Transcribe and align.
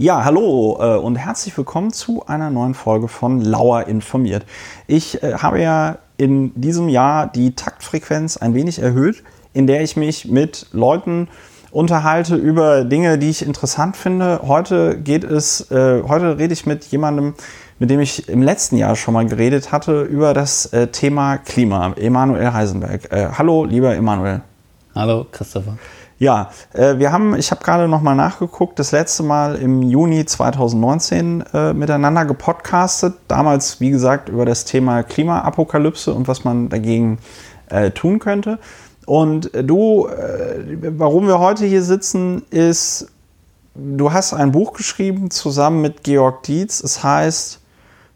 Ja, 0.00 0.24
hallo 0.24 0.78
äh, 0.80 0.96
und 0.96 1.16
herzlich 1.16 1.54
willkommen 1.58 1.92
zu 1.92 2.24
einer 2.26 2.48
neuen 2.48 2.72
Folge 2.72 3.06
von 3.06 3.42
Lauer 3.42 3.86
informiert. 3.86 4.46
Ich 4.86 5.22
äh, 5.22 5.34
habe 5.34 5.60
ja 5.60 5.98
in 6.16 6.58
diesem 6.58 6.88
Jahr 6.88 7.26
die 7.26 7.54
Taktfrequenz 7.54 8.38
ein 8.38 8.54
wenig 8.54 8.78
erhöht, 8.78 9.22
in 9.52 9.66
der 9.66 9.82
ich 9.82 9.98
mich 9.98 10.24
mit 10.24 10.68
Leuten 10.72 11.28
unterhalte 11.70 12.36
über 12.36 12.84
Dinge, 12.84 13.18
die 13.18 13.28
ich 13.28 13.44
interessant 13.44 13.94
finde. 13.94 14.40
Heute 14.46 14.96
geht 14.98 15.22
es, 15.22 15.70
äh, 15.70 16.02
heute 16.08 16.38
rede 16.38 16.54
ich 16.54 16.64
mit 16.64 16.86
jemandem, 16.86 17.34
mit 17.78 17.90
dem 17.90 18.00
ich 18.00 18.26
im 18.26 18.40
letzten 18.40 18.78
Jahr 18.78 18.96
schon 18.96 19.12
mal 19.12 19.26
geredet 19.26 19.70
hatte 19.70 20.00
über 20.00 20.32
das 20.32 20.64
äh, 20.72 20.86
Thema 20.86 21.36
Klima. 21.36 21.92
Emanuel 21.98 22.54
Heisenberg. 22.54 23.12
Äh, 23.12 23.32
hallo, 23.36 23.66
lieber 23.66 23.94
Emanuel. 23.94 24.40
Hallo, 24.94 25.26
Christopher. 25.30 25.76
Ja, 26.20 26.50
äh, 26.74 26.98
wir 26.98 27.12
haben, 27.12 27.34
ich 27.34 27.50
habe 27.50 27.64
gerade 27.64 27.88
noch 27.88 28.02
mal 28.02 28.14
nachgeguckt, 28.14 28.78
das 28.78 28.92
letzte 28.92 29.22
Mal 29.22 29.54
im 29.54 29.80
Juni 29.80 30.26
2019 30.26 31.42
äh, 31.54 31.72
miteinander 31.72 32.26
gepodcastet. 32.26 33.14
Damals, 33.26 33.80
wie 33.80 33.88
gesagt, 33.88 34.28
über 34.28 34.44
das 34.44 34.66
Thema 34.66 35.02
Klimaapokalypse 35.02 36.12
und 36.12 36.28
was 36.28 36.44
man 36.44 36.68
dagegen 36.68 37.20
äh, 37.70 37.90
tun 37.90 38.18
könnte. 38.18 38.58
Und 39.06 39.54
äh, 39.54 39.64
du, 39.64 40.08
äh, 40.08 40.92
warum 40.98 41.26
wir 41.26 41.38
heute 41.38 41.64
hier 41.64 41.82
sitzen, 41.82 42.42
ist, 42.50 43.06
du 43.74 44.12
hast 44.12 44.34
ein 44.34 44.52
Buch 44.52 44.74
geschrieben 44.74 45.30
zusammen 45.30 45.80
mit 45.80 46.04
Georg 46.04 46.42
Dietz. 46.42 46.82
Es 46.82 47.02
heißt 47.02 47.62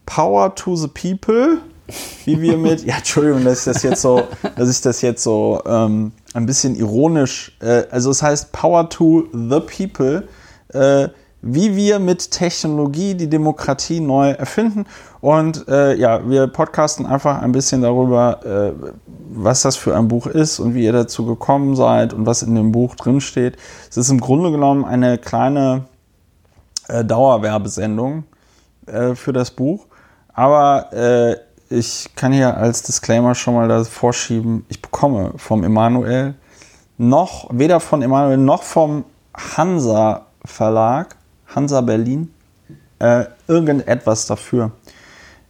Power 0.05 0.55
to 0.55 0.77
the 0.77 0.89
People 0.89 1.57
wie 2.25 2.41
wir 2.41 2.57
mit, 2.57 2.85
ja, 2.85 2.97
Entschuldigung, 2.97 3.45
dass 3.45 3.67
ich 3.67 3.73
das 3.73 3.83
jetzt 3.83 4.03
so, 4.03 4.23
dass 4.57 4.71
ich 4.71 4.81
das 4.81 5.03
jetzt 5.03 5.23
so 5.23 5.63
ähm, 5.67 6.13
ein 6.33 6.47
bisschen 6.47 6.77
ironisch, 6.77 7.57
äh, 7.61 7.85
also 7.91 8.11
es 8.11 8.23
heißt 8.23 8.53
Power 8.53 8.89
to 8.89 9.25
the 9.33 9.61
People, 9.61 10.27
äh, 10.73 11.09
wie 11.47 11.77
wir 11.77 11.99
mit 11.99 12.31
Technologie 12.31 13.15
die 13.15 13.29
Demokratie 13.29 14.01
neu 14.01 14.31
erfinden. 14.31 14.87
Und 15.21 15.69
äh, 15.69 15.95
ja, 15.95 16.27
wir 16.29 16.47
podcasten 16.47 17.05
einfach 17.05 17.43
ein 17.43 17.53
bisschen 17.53 17.83
darüber, 17.83 18.41
äh, 18.45 18.73
was 19.31 19.61
das 19.61 19.77
für 19.77 19.95
ein 19.95 20.09
Buch 20.09 20.27
ist 20.27 20.59
und 20.59 20.75
wie 20.75 20.85
ihr 20.85 20.93
dazu 20.93 21.27
gekommen 21.27 21.77
seid 21.77 22.15
und 22.15 22.25
was 22.25 22.43
in 22.43 22.55
dem 22.55 22.73
Buch 22.73 22.95
drinsteht. 22.95 23.59
Es 23.91 23.99
ist 23.99 24.09
im 24.09 24.21
Grunde 24.21 24.53
genommen 24.53 24.87
eine 24.87 25.19
kleine 25.19 25.85
äh, 26.89 27.05
Dauerwerbesendung 27.05 28.25
äh, 28.87 29.15
für 29.15 29.35
das 29.35 29.51
Buch. 29.51 29.87
Aber 30.33 30.93
äh, 30.93 31.37
ich 31.71 32.11
kann 32.15 32.33
hier 32.33 32.57
als 32.57 32.83
Disclaimer 32.83 33.35
schon 33.35 33.55
mal 33.55 33.69
das 33.69 33.89
vorschieben, 33.89 34.65
ich 34.69 34.81
bekomme 34.81 35.33
vom 35.37 35.65
Emanuel 35.65 36.35
noch, 36.99 37.49
weder 37.53 37.81
von 37.81 38.03
Emanuel 38.03 38.37
noch 38.37 38.63
vom 38.63 39.05
Hansa 39.35 40.27
Verlag, 40.45 41.17
Hansa 41.55 41.81
Berlin, 41.81 42.33
äh, 42.99 43.25
irgendetwas 43.49 44.27
dafür. 44.27 44.73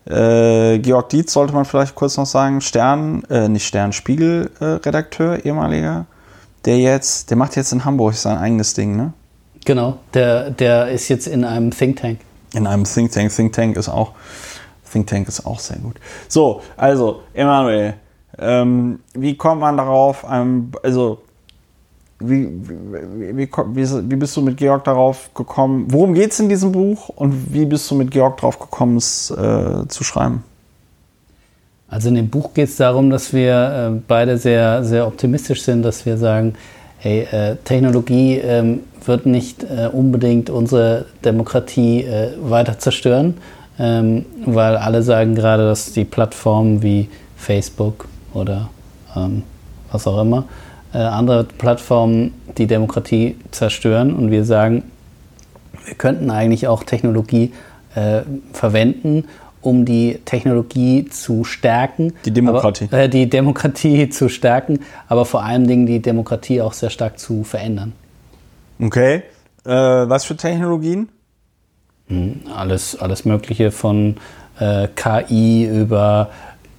Äh, 0.07 0.79
Georg 0.81 1.09
Dietz 1.09 1.33
sollte 1.33 1.55
man 1.55 1.65
vielleicht 1.65 1.95
kurz 1.95 2.17
noch 2.17 2.27
sagen, 2.27 2.61
Stern, 2.61 3.25
äh, 3.31 3.49
nicht 3.49 3.67
Stern, 3.67 3.93
Spiegel-Redakteur, 3.93 5.39
äh, 5.39 5.49
ehemaliger, 5.49 6.07
der 6.65 6.79
jetzt, 6.79 7.31
der 7.31 7.37
macht 7.37 7.57
jetzt 7.57 7.73
in 7.73 7.85
Hamburg 7.85 8.15
sein 8.15 8.39
eigenes 8.39 8.75
Ding, 8.75 8.97
ne? 8.97 9.13
Genau, 9.65 9.99
der, 10.13 10.51
der 10.51 10.89
ist 10.89 11.09
jetzt 11.09 11.27
in 11.27 11.45
einem 11.45 11.71
Think 11.71 11.97
Tank. 12.01 12.21
In 12.53 12.67
einem 12.67 12.85
Think 12.85 13.13
Tank. 13.13 13.35
Think 13.35 13.55
Tank 13.55 13.77
ist 13.77 13.89
auch 13.89 14.13
Think 14.95 15.09
Tank 15.09 15.29
ist 15.29 15.45
auch 15.45 15.59
sehr 15.59 15.79
gut. 15.79 15.97
So, 16.29 16.63
also, 16.77 17.23
Emanuel, 17.35 17.95
ähm, 18.39 19.01
wie 19.15 19.37
kommt 19.37 19.61
man 19.61 19.77
darauf? 19.77 20.25
Ähm, 20.31 20.71
also, 20.83 21.19
wie, 22.21 22.49
wie, 22.49 23.49
wie, 23.49 23.49
wie, 23.51 24.17
bist 24.17 24.37
du 24.37 24.41
mit 24.41 24.57
Georg 24.57 24.85
darauf 24.85 25.35
gekommen? 25.35 25.87
Worum 25.89 26.15
geht 26.15 26.31
es 26.31 26.39
in 26.39 26.49
diesem 26.49 26.71
Buch 26.71 27.09
und 27.09 27.53
wie 27.53 27.67
bist 27.67 27.91
du 27.91 27.97
mit 27.97 28.13
Georg 28.13 28.37
darauf 28.37 28.59
gekommen, 28.59 28.97
es 28.97 29.31
äh, 29.31 29.89
zu 29.89 30.05
schreiben? 30.05 30.45
Also 31.89 32.09
in 32.09 32.15
dem 32.15 32.29
Buch 32.29 32.55
geht 32.55 32.69
es 32.69 32.77
darum, 32.77 33.11
dass 33.11 33.33
wir 33.33 33.93
äh, 33.97 34.01
beide 34.07 34.39
sehr, 34.39 34.85
sehr 34.85 35.07
optimistisch 35.07 35.63
sind, 35.63 35.83
dass 35.83 36.07
wir 36.07 36.17
sagen, 36.17 36.55
hey, 36.99 37.27
äh, 37.31 37.57
Technologie 37.65 38.39
ähm, 38.39 38.81
wird 39.05 39.27
nicht 39.27 39.65
äh, 39.65 39.89
unbedingt 39.93 40.51
unsere 40.51 41.07
Demokratie 41.25 42.05
äh, 42.05 42.31
weiter 42.39 42.79
zerstören, 42.79 43.35
ähm, 43.79 44.25
weil 44.45 44.77
alle 44.77 45.03
sagen 45.03 45.35
gerade, 45.35 45.65
dass 45.65 45.93
die 45.93 46.05
Plattformen 46.05 46.83
wie 46.83 47.09
Facebook 47.37 48.07
oder 48.33 48.71
ähm, 49.17 49.43
was 49.91 50.07
auch 50.07 50.21
immer, 50.21 50.45
äh, 50.93 50.99
andere 50.99 51.45
Plattformen 51.45 52.35
die 52.57 52.67
Demokratie 52.67 53.37
zerstören 53.51 54.15
und 54.15 54.31
wir 54.31 54.45
sagen, 54.45 54.85
wir 55.85 55.95
könnten 55.95 56.31
eigentlich 56.31 56.69
auch 56.69 56.85
Technologie 56.85 57.53
äh, 57.95 58.23
verwenden, 58.53 59.25
um 59.61 59.85
die 59.85 60.21
Technologie 60.25 61.07
zu 61.07 61.45
stärken. 61.45 62.13
Die 62.25 62.31
Demokratie. 62.31 62.87
Aber, 62.91 63.03
äh, 63.03 63.09
die 63.09 63.29
Demokratie 63.29 64.09
zu 64.11 64.29
stärken, 64.29 64.81
aber 65.09 65.25
vor 65.25 65.43
allen 65.43 65.67
Dingen 65.67 65.87
die 65.87 66.01
Demokratie 66.01 66.61
auch 66.61 66.73
sehr 66.73 66.91
stark 66.91 67.19
zu 67.19 67.45
verändern. 67.45 67.93
Okay. 68.81 69.23
Äh, 69.65 69.71
was 69.71 70.25
für 70.25 70.37
Technologien? 70.37 71.09
Hm, 72.09 72.43
alles, 72.55 72.97
alles 72.97 73.25
Mögliche 73.25 73.71
von 73.71 74.17
äh, 74.61 74.89
KI 74.95 75.65
über 75.65 76.29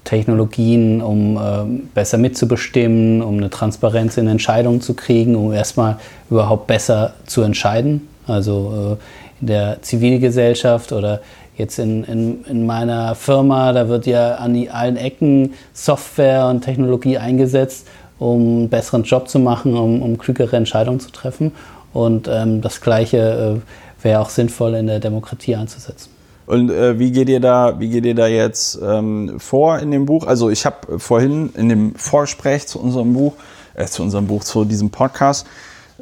Technologien, 0.03 1.01
um 1.01 1.37
äh, 1.37 1.81
besser 1.93 2.17
mitzubestimmen, 2.17 3.21
um 3.23 3.37
eine 3.37 3.49
Transparenz 3.49 4.17
in 4.17 4.27
Entscheidungen 4.27 4.81
zu 4.81 4.93
kriegen, 4.93 5.35
um 5.35 5.51
erstmal 5.51 5.97
überhaupt 6.29 6.67
besser 6.67 7.13
zu 7.25 7.41
entscheiden. 7.41 8.07
Also 8.27 8.97
äh, 8.99 9.41
in 9.41 9.47
der 9.47 9.81
Zivilgesellschaft 9.81 10.91
oder 10.91 11.21
jetzt 11.57 11.79
in, 11.79 12.03
in, 12.03 12.45
in 12.45 12.65
meiner 12.65 13.15
Firma, 13.15 13.73
da 13.73 13.87
wird 13.87 14.05
ja 14.05 14.35
an 14.35 14.53
die, 14.53 14.69
allen 14.69 14.95
Ecken 14.95 15.53
Software 15.73 16.47
und 16.47 16.61
Technologie 16.61 17.17
eingesetzt, 17.17 17.87
um 18.19 18.41
einen 18.41 18.69
besseren 18.69 19.03
Job 19.03 19.27
zu 19.27 19.39
machen, 19.39 19.75
um, 19.75 20.01
um 20.01 20.17
klügere 20.17 20.55
Entscheidungen 20.55 20.99
zu 20.99 21.11
treffen. 21.11 21.51
Und 21.93 22.27
ähm, 22.27 22.61
das 22.61 22.81
Gleiche 22.81 23.57
äh, 23.57 23.61
wäre 24.05 24.21
auch 24.21 24.29
sinnvoll 24.29 24.75
in 24.75 24.87
der 24.87 24.99
Demokratie 24.99 25.55
einzusetzen. 25.55 26.09
Und 26.45 26.69
äh, 26.69 26.97
wie 26.99 27.11
geht 27.11 27.27
ihr 27.27 27.39
da, 27.39 27.79
wie 27.79 27.89
geht 27.89 28.05
ihr 28.05 28.15
da 28.15 28.27
jetzt 28.27 28.79
ähm, 28.81 29.39
vor 29.39 29.79
in 29.79 29.91
dem 29.91 30.05
Buch? 30.05 30.27
Also 30.27 30.49
ich 30.49 30.65
habe 30.65 30.99
vorhin 30.99 31.49
in 31.55 31.69
dem 31.69 31.95
Vorgespräch 31.95 32.67
zu 32.67 32.79
unserem 32.79 33.13
Buch, 33.13 33.33
äh, 33.73 33.85
zu 33.85 34.03
unserem 34.03 34.27
Buch, 34.27 34.43
zu 34.43 34.63
diesem 34.63 34.91
Podcast, 34.91 35.47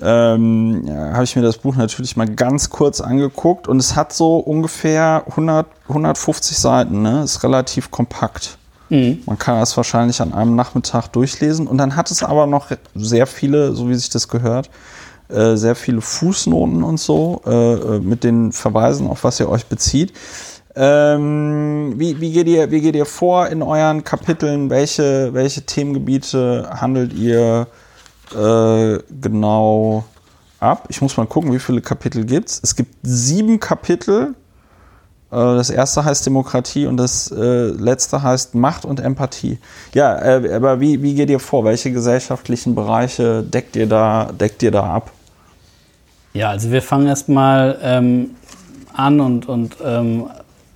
ähm, 0.01 0.83
ja, 0.85 1.13
habe 1.13 1.23
ich 1.23 1.35
mir 1.35 1.43
das 1.43 1.59
Buch 1.59 1.75
natürlich 1.75 2.17
mal 2.17 2.27
ganz 2.27 2.69
kurz 2.69 2.99
angeguckt 2.99 3.67
und 3.67 3.77
es 3.77 3.95
hat 3.95 4.11
so 4.11 4.37
ungefähr 4.37 5.23
100, 5.29 5.67
150 5.87 6.57
Seiten, 6.57 7.03
ne? 7.03 7.23
Ist 7.23 7.43
relativ 7.43 7.89
kompakt. 7.89 8.57
Mhm. 8.89 9.21
Man 9.25 9.37
kann 9.37 9.59
das 9.59 9.77
wahrscheinlich 9.77 10.19
an 10.19 10.33
einem 10.33 10.55
Nachmittag 10.55 11.07
durchlesen 11.09 11.67
und 11.67 11.77
dann 11.77 11.95
hat 11.95 12.11
es 12.11 12.23
aber 12.23 12.47
noch 12.47 12.67
sehr 12.95 13.27
viele, 13.27 13.73
so 13.73 13.87
wie 13.87 13.95
sich 13.95 14.09
das 14.09 14.27
gehört, 14.27 14.69
äh, 15.33 15.57
sehr 15.57 15.75
viele 15.75 16.01
Fußnoten 16.01 16.83
und 16.83 16.99
so 16.99 17.41
äh, 17.45 17.73
äh, 17.73 17.99
mit 17.99 18.23
den 18.23 18.51
Verweisen, 18.51 19.07
auf 19.07 19.23
was 19.23 19.39
ihr 19.39 19.49
euch 19.49 19.66
bezieht. 19.66 20.13
Ähm, 20.75 21.94
wie, 21.97 22.19
wie, 22.19 22.31
geht 22.31 22.47
ihr, 22.47 22.71
wie 22.71 22.81
geht 22.81 22.95
ihr 22.95 23.05
vor 23.05 23.47
in 23.47 23.61
euren 23.61 24.03
Kapiteln? 24.03 24.69
Welche, 24.69 25.33
welche 25.33 25.61
Themengebiete 25.61 26.69
handelt 26.71 27.13
ihr 27.13 27.67
äh, 28.35 28.97
genau 29.21 30.03
ab? 30.59 30.85
Ich 30.89 31.01
muss 31.01 31.16
mal 31.17 31.27
gucken, 31.27 31.53
wie 31.53 31.59
viele 31.59 31.81
Kapitel 31.81 32.25
gibt 32.25 32.50
es. 32.50 32.59
Es 32.63 32.75
gibt 32.75 32.95
sieben 33.03 33.59
Kapitel. 33.59 34.33
Äh, 35.31 35.35
das 35.35 35.69
erste 35.69 36.05
heißt 36.05 36.25
Demokratie 36.25 36.88
und 36.88 36.97
das 36.97 37.31
äh, 37.31 37.67
letzte 37.67 38.21
heißt 38.21 38.55
Macht 38.55 38.85
und 38.85 39.00
Empathie. 39.00 39.59
Ja, 39.94 40.15
aber 40.17 40.79
wie, 40.79 41.01
wie 41.03 41.13
geht 41.13 41.29
ihr 41.29 41.39
vor? 41.39 41.65
Welche 41.65 41.91
gesellschaftlichen 41.91 42.73
Bereiche 42.75 43.44
deckt 43.44 43.75
ihr 43.75 43.88
da, 43.88 44.31
deckt 44.31 44.61
ihr 44.63 44.71
da 44.71 44.83
ab? 44.83 45.11
Ja, 46.33 46.49
also 46.49 46.71
wir 46.71 46.81
fangen 46.81 47.05
erstmal 47.05 47.77
ähm, 47.83 48.31
an 48.91 49.19
und, 49.19 49.47
und 49.47 49.77
ähm, 49.85 50.25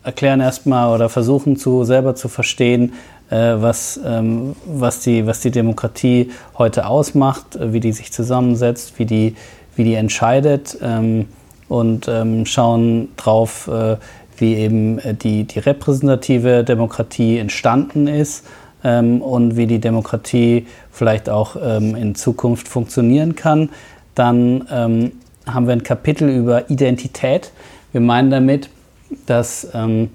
erklären 0.04 0.40
erstmal 0.40 0.94
oder 0.94 1.10
versuchen 1.10 1.58
zu, 1.58 1.84
selber 1.84 2.14
zu 2.14 2.28
verstehen, 2.28 2.94
äh, 3.32 3.56
was, 3.58 4.00
ähm, 4.06 4.56
was, 4.68 5.00
die, 5.00 5.26
was 5.26 5.40
die 5.40 5.50
Demokratie 5.50 6.30
heute 6.60 6.86
ausmacht, 6.86 7.56
äh, 7.56 7.74
wie 7.74 7.80
die 7.80 7.92
sich 7.92 8.14
zusammensetzt, 8.14 9.00
wie 9.00 9.06
die, 9.06 9.36
wie 9.76 9.84
die 9.84 9.96
entscheidet 9.96 10.78
ähm, 10.80 11.26
und 11.68 12.08
ähm, 12.08 12.46
schauen 12.46 13.10
drauf, 13.18 13.68
äh, 13.68 13.98
wie 14.38 14.54
eben 14.58 15.00
äh, 15.00 15.16
die, 15.16 15.46
die 15.46 15.58
repräsentative 15.58 16.64
Demokratie 16.66 17.40
entstanden 17.40 18.06
ist 18.06 18.46
ähm, 18.84 19.24
und 19.24 19.58
wie 19.58 19.66
die 19.66 19.80
Demokratie 19.80 20.68
vielleicht 20.92 21.32
auch 21.32 21.56
ähm, 21.60 21.96
in 21.96 22.14
Zukunft 22.14 22.68
funktionieren 22.68 23.36
kann. 23.36 23.70
Dann 24.14 24.68
ähm, 24.72 25.12
haben 25.48 25.68
wir 25.68 25.74
ein 25.74 25.84
Kapitel 25.84 26.30
über 26.30 26.70
Identität. 26.70 27.52
Wir 27.92 28.02
meinen 28.02 28.30
damit, 28.30 28.70
dass 29.26 29.68
ähm, 29.74 30.10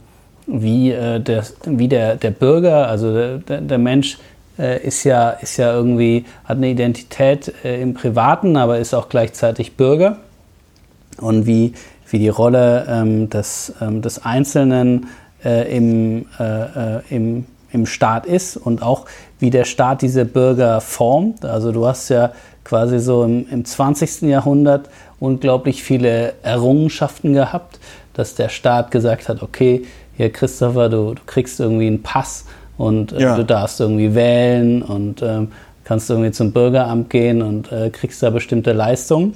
wie, 0.46 0.90
äh, 0.92 1.20
der, 1.20 1.44
wie 1.64 1.88
der, 1.88 2.16
der 2.16 2.30
Bürger, 2.30 2.88
also 2.88 3.38
der, 3.38 3.60
der 3.60 3.78
Mensch, 3.78 4.18
äh, 4.58 4.86
ist, 4.86 5.04
ja, 5.04 5.30
ist 5.30 5.56
ja 5.56 5.72
irgendwie, 5.72 6.24
hat 6.44 6.58
eine 6.58 6.68
Identität 6.68 7.52
äh, 7.64 7.80
im 7.80 7.94
Privaten, 7.94 8.56
aber 8.56 8.78
ist 8.78 8.94
auch 8.94 9.08
gleichzeitig 9.08 9.76
Bürger. 9.76 10.18
und 11.18 11.46
wie, 11.46 11.72
wie 12.08 12.18
die 12.18 12.28
Rolle 12.28 12.86
ähm, 12.88 13.30
des, 13.30 13.72
ähm, 13.80 14.02
des 14.02 14.24
Einzelnen 14.24 15.08
äh, 15.44 15.76
im, 15.76 16.26
äh, 16.38 16.96
äh, 16.96 17.00
im, 17.10 17.46
im 17.72 17.86
Staat 17.86 18.26
ist 18.26 18.56
und 18.56 18.82
auch 18.82 19.06
wie 19.38 19.50
der 19.50 19.64
Staat 19.64 20.02
diese 20.02 20.24
Bürger 20.24 20.80
formt. 20.80 21.44
Also 21.44 21.72
du 21.72 21.86
hast 21.86 22.08
ja 22.10 22.32
quasi 22.64 22.98
so 22.98 23.24
im, 23.24 23.48
im 23.50 23.64
20. 23.64 24.22
Jahrhundert 24.22 24.88
unglaublich 25.22 25.84
viele 25.84 26.34
Errungenschaften 26.42 27.32
gehabt, 27.32 27.78
dass 28.12 28.34
der 28.34 28.48
Staat 28.48 28.90
gesagt 28.90 29.28
hat, 29.28 29.40
okay, 29.40 29.84
hier 30.16 30.30
Christopher, 30.30 30.88
du, 30.88 31.14
du 31.14 31.22
kriegst 31.26 31.60
irgendwie 31.60 31.86
einen 31.86 32.02
Pass 32.02 32.46
und 32.76 33.12
äh, 33.12 33.22
ja. 33.22 33.36
du 33.36 33.44
darfst 33.44 33.80
irgendwie 33.80 34.16
wählen 34.16 34.82
und 34.82 35.22
ähm, 35.22 35.52
kannst 35.84 36.10
irgendwie 36.10 36.32
zum 36.32 36.50
Bürgeramt 36.52 37.08
gehen 37.08 37.40
und 37.40 37.70
äh, 37.70 37.90
kriegst 37.90 38.20
da 38.22 38.30
bestimmte 38.30 38.72
Leistungen. 38.72 39.34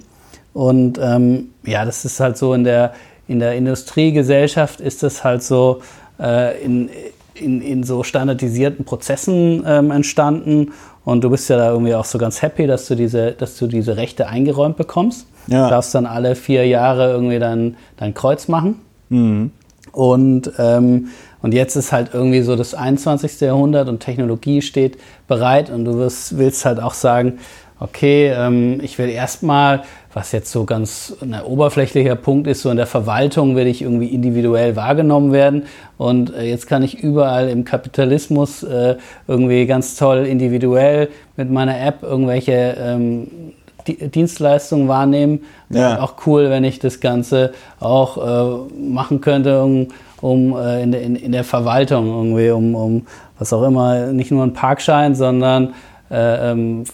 Und 0.53 0.99
ähm, 1.01 1.51
ja, 1.65 1.85
das 1.85 2.05
ist 2.05 2.19
halt 2.19 2.37
so 2.37 2.53
in 2.53 2.65
der, 2.65 2.93
in 3.29 3.39
der 3.39 3.55
Industriegesellschaft 3.55 4.81
ist 4.81 5.05
das 5.05 5.23
halt 5.23 5.45
so 5.45 5.83
äh, 6.19 6.61
in, 6.65 6.91
in, 7.35 7.63
in 7.63 7.85
so 7.85 8.03
standardisierten 8.03 8.85
Prozessen 8.85 9.63
ähm, 9.65 9.93
entstanden. 9.93 10.73
Und 11.05 11.23
du 11.23 11.31
bist 11.31 11.49
ja 11.49 11.57
da 11.57 11.71
irgendwie 11.71 11.95
auch 11.95 12.05
so 12.05 12.19
ganz 12.19 12.43
happy, 12.43 12.67
dass 12.67 12.89
du 12.89 12.97
diese, 12.97 13.33
dass 13.33 13.57
du 13.57 13.69
diese 13.69 13.97
Rechte 13.97 14.27
eingeräumt 14.27 14.77
bekommst. 14.77 15.29
Ja. 15.49 15.65
Du 15.65 15.71
darfst 15.71 15.95
dann 15.95 16.07
alle 16.07 16.35
vier 16.35 16.67
Jahre 16.67 17.11
irgendwie 17.11 17.39
dein, 17.39 17.77
dein 17.97 18.15
Kreuz 18.15 18.49
machen. 18.49 18.81
Mhm. 19.09 19.51
Und, 19.93 20.53
ähm, 20.59 21.09
und 21.43 21.55
jetzt 21.55 21.77
ist 21.77 21.93
halt 21.93 22.11
irgendwie 22.13 22.43
so 22.43 22.57
das 22.57 22.75
21. 22.75 23.41
Jahrhundert 23.41 23.89
und 23.89 24.01
Technologie 24.01 24.61
steht 24.63 24.99
bereit 25.29 25.71
und 25.71 25.85
du 25.85 25.97
wirst, 25.97 26.37
willst 26.37 26.65
halt 26.65 26.81
auch 26.81 26.95
sagen, 26.95 27.39
okay, 27.79 28.33
ähm, 28.35 28.81
ich 28.83 28.99
will 28.99 29.09
erstmal, 29.09 29.83
was 30.13 30.33
jetzt 30.33 30.51
so 30.51 30.65
ganz 30.65 31.15
ein 31.21 31.41
oberflächlicher 31.43 32.17
Punkt 32.17 32.47
ist, 32.47 32.63
so 32.63 32.71
in 32.71 32.77
der 32.77 32.87
Verwaltung 32.87 33.55
will 33.55 33.67
ich 33.67 33.83
irgendwie 33.83 34.09
individuell 34.09 34.77
wahrgenommen 34.77 35.33
werden 35.33 35.65
und 35.99 36.35
äh, 36.35 36.45
jetzt 36.45 36.67
kann 36.67 36.83
ich 36.83 36.99
überall 36.99 37.49
im 37.49 37.65
Kapitalismus 37.65 38.63
äh, 38.63 38.97
irgendwie 39.29 39.67
ganz 39.67 39.97
toll 39.97 40.27
individuell 40.27 41.11
mit 41.37 41.51
meiner 41.51 41.79
App 41.79 42.03
irgendwelche 42.03 42.77
ähm, 42.79 43.29
Dienstleistungen 43.87 44.89
wahrnehmen. 44.89 45.41
Ja. 45.71 46.01
Auch 46.01 46.15
cool, 46.27 46.51
wenn 46.51 46.65
ich 46.65 46.79
das 46.79 47.01
Ganze 47.01 47.53
auch 47.81 48.69
äh, 48.69 48.75
machen 48.79 49.21
könnte, 49.21 49.63
um, 49.63 49.89
um 50.21 50.57
äh, 50.57 50.83
in, 50.83 50.93
der, 50.93 51.03
in, 51.03 51.17
in, 51.17 51.33
der 51.33 51.45
Verwaltung 51.45 52.07
irgendwie, 52.07 52.51
um, 52.51 52.75
um 52.75 53.07
was 53.39 53.53
auch 53.53 53.63
immer, 53.63 54.13
nicht 54.13 54.31
nur 54.31 54.43
einen 54.43 54.53
Parkschein, 54.53 55.15
sondern 55.15 55.75
äh, 56.11 56.51
ähm, 56.51 56.85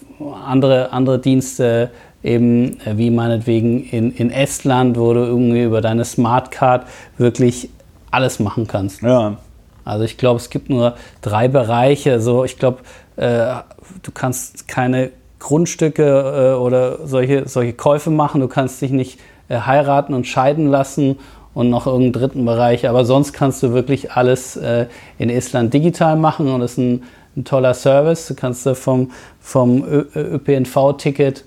andere, 0.47 0.93
andere 0.93 1.19
Dienste, 1.19 1.91
eben 2.23 2.81
äh, 2.81 2.97
wie 2.97 3.11
meinetwegen 3.11 3.85
in, 3.85 4.12
in 4.12 4.31
Estland, 4.31 4.99
wo 4.99 5.12
du 5.12 5.21
irgendwie 5.21 5.62
über 5.62 5.81
deine 5.81 6.05
Smartcard 6.05 6.87
wirklich 7.19 7.69
alles 8.11 8.38
machen 8.38 8.67
kannst. 8.67 9.03
Ja. 9.03 9.37
Also 9.85 10.05
ich 10.05 10.17
glaube, 10.17 10.38
es 10.38 10.50
gibt 10.50 10.71
nur 10.71 10.95
drei 11.21 11.49
Bereiche. 11.49 12.21
So, 12.21 12.45
ich 12.45 12.59
glaube, 12.59 12.79
äh, 13.17 13.55
du 14.03 14.12
kannst 14.12 14.69
keine 14.69 15.11
Grundstücke 15.43 16.55
äh, 16.55 16.59
oder 16.59 17.06
solche, 17.06 17.49
solche 17.49 17.75
Käufe 17.75 18.11
machen. 18.11 18.41
Du 18.41 18.49
kannst 18.49 18.81
dich 18.81 18.91
nicht 18.91 19.21
äh, 19.49 19.59
heiraten 19.59 20.15
und 20.15 20.27
scheiden 20.27 20.69
lassen 20.69 21.19
und 21.55 21.69
noch 21.69 21.87
irgendeinen 21.87 22.12
dritten 22.12 22.44
Bereich. 22.44 22.89
Aber 22.89 23.05
sonst 23.05 23.33
kannst 23.33 23.62
du 23.62 23.75
wirklich 23.75 24.12
alles 24.12 24.56
äh, 24.56 24.87
in 25.19 25.29
Estland 25.31 25.75
digital 25.75 26.17
machen 26.17 26.49
und 26.49 26.61
das 26.61 26.73
ist 26.73 26.79
ein 26.79 27.03
ein 27.37 27.44
toller 27.44 27.75
Service. 27.75 28.29
Du 28.29 28.35
kannst 28.35 28.69
vom, 28.69 29.11
vom 29.41 29.85
ÖPNV-Ticket 30.15 31.45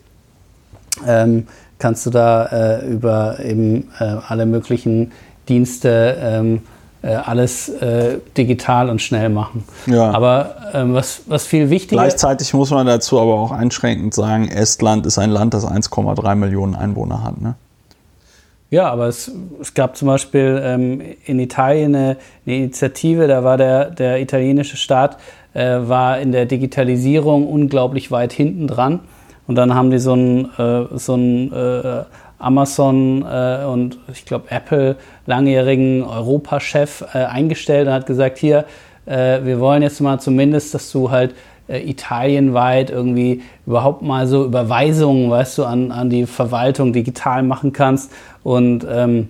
ähm, 1.06 1.48
kannst 1.78 2.06
du 2.06 2.10
da 2.10 2.46
äh, 2.46 2.88
über 2.88 3.38
eben 3.44 3.90
äh, 4.00 4.04
alle 4.28 4.46
möglichen 4.46 5.12
Dienste 5.50 6.18
ähm, 6.20 6.56
äh, 6.56 6.60
alles 7.14 7.70
äh, 7.70 8.20
digital 8.38 8.90
und 8.90 9.02
schnell 9.02 9.30
machen. 9.30 9.64
Ja. 9.86 10.12
Aber 10.12 10.56
ähm, 10.74 10.94
was, 10.94 11.22
was 11.28 11.46
viel 11.46 11.70
wichtiger 11.70 12.02
Gleichzeitig 12.02 12.54
muss 12.54 12.72
man 12.72 12.88
dazu 12.88 13.20
aber 13.20 13.36
auch 13.36 13.52
einschränkend 13.52 14.14
sagen, 14.14 14.48
Estland 14.48 15.06
ist 15.06 15.18
ein 15.18 15.30
Land, 15.30 15.54
das 15.54 15.68
1,3 15.68 16.36
Millionen 16.36 16.76
Einwohner 16.76 17.24
hat. 17.24 17.40
Ne? 17.40 17.56
Ja, 18.72 18.90
aber 18.90 19.08
es, 19.08 19.32
es 19.62 19.74
gab 19.74 19.96
zum 19.96 20.08
Beispiel 20.08 20.60
ähm, 20.64 21.02
in 21.26 21.40
Italien 21.40 21.96
eine, 21.96 22.18
eine, 22.46 22.56
Initiative, 22.56 23.28
da 23.28 23.44
war 23.44 23.58
der, 23.58 23.92
der 23.92 24.20
italienische 24.20 24.76
Staat 24.76 25.18
äh, 25.54 25.78
war 25.82 26.20
in 26.20 26.32
der 26.32 26.46
Digitalisierung 26.46 27.48
unglaublich 27.48 28.12
weit 28.12 28.34
hinten 28.34 28.68
dran. 28.68 29.02
Und 29.48 29.56
dann 29.56 29.76
haben 29.76 29.92
die 29.92 30.00
so 30.00 30.14
einen, 30.14 30.46
äh, 30.58 30.98
so 30.98 31.14
einen 31.14 31.54
äh, 31.54 32.04
Amazon 32.46 33.24
äh, 33.24 33.66
und 33.66 33.98
ich 34.12 34.26
glaube 34.26 34.52
Apple 34.52 34.96
langjährigen 35.26 36.04
Europachef 36.04 37.04
äh, 37.14 37.26
eingestellt 37.26 37.88
und 37.88 37.94
hat 37.94 38.06
gesagt, 38.06 38.38
hier, 38.38 38.66
äh, 39.06 39.44
wir 39.44 39.60
wollen 39.60 39.82
jetzt 39.82 40.00
mal 40.00 40.20
zumindest, 40.20 40.74
dass 40.74 40.92
du 40.92 41.12
halt 41.12 41.34
italienweit 41.68 42.92
irgendwie 42.92 43.42
überhaupt 43.66 44.04
mal 44.04 44.28
so 44.28 44.46
Überweisungen, 44.46 45.32
weißt 45.32 45.58
du, 45.58 45.64
an, 45.64 45.92
an 45.92 46.12
die 46.12 46.28
Verwaltung 46.28 46.94
digital 46.94 47.42
machen 47.42 47.74
kannst 47.74 48.12
und 48.44 48.86
ähm, 48.88 49.30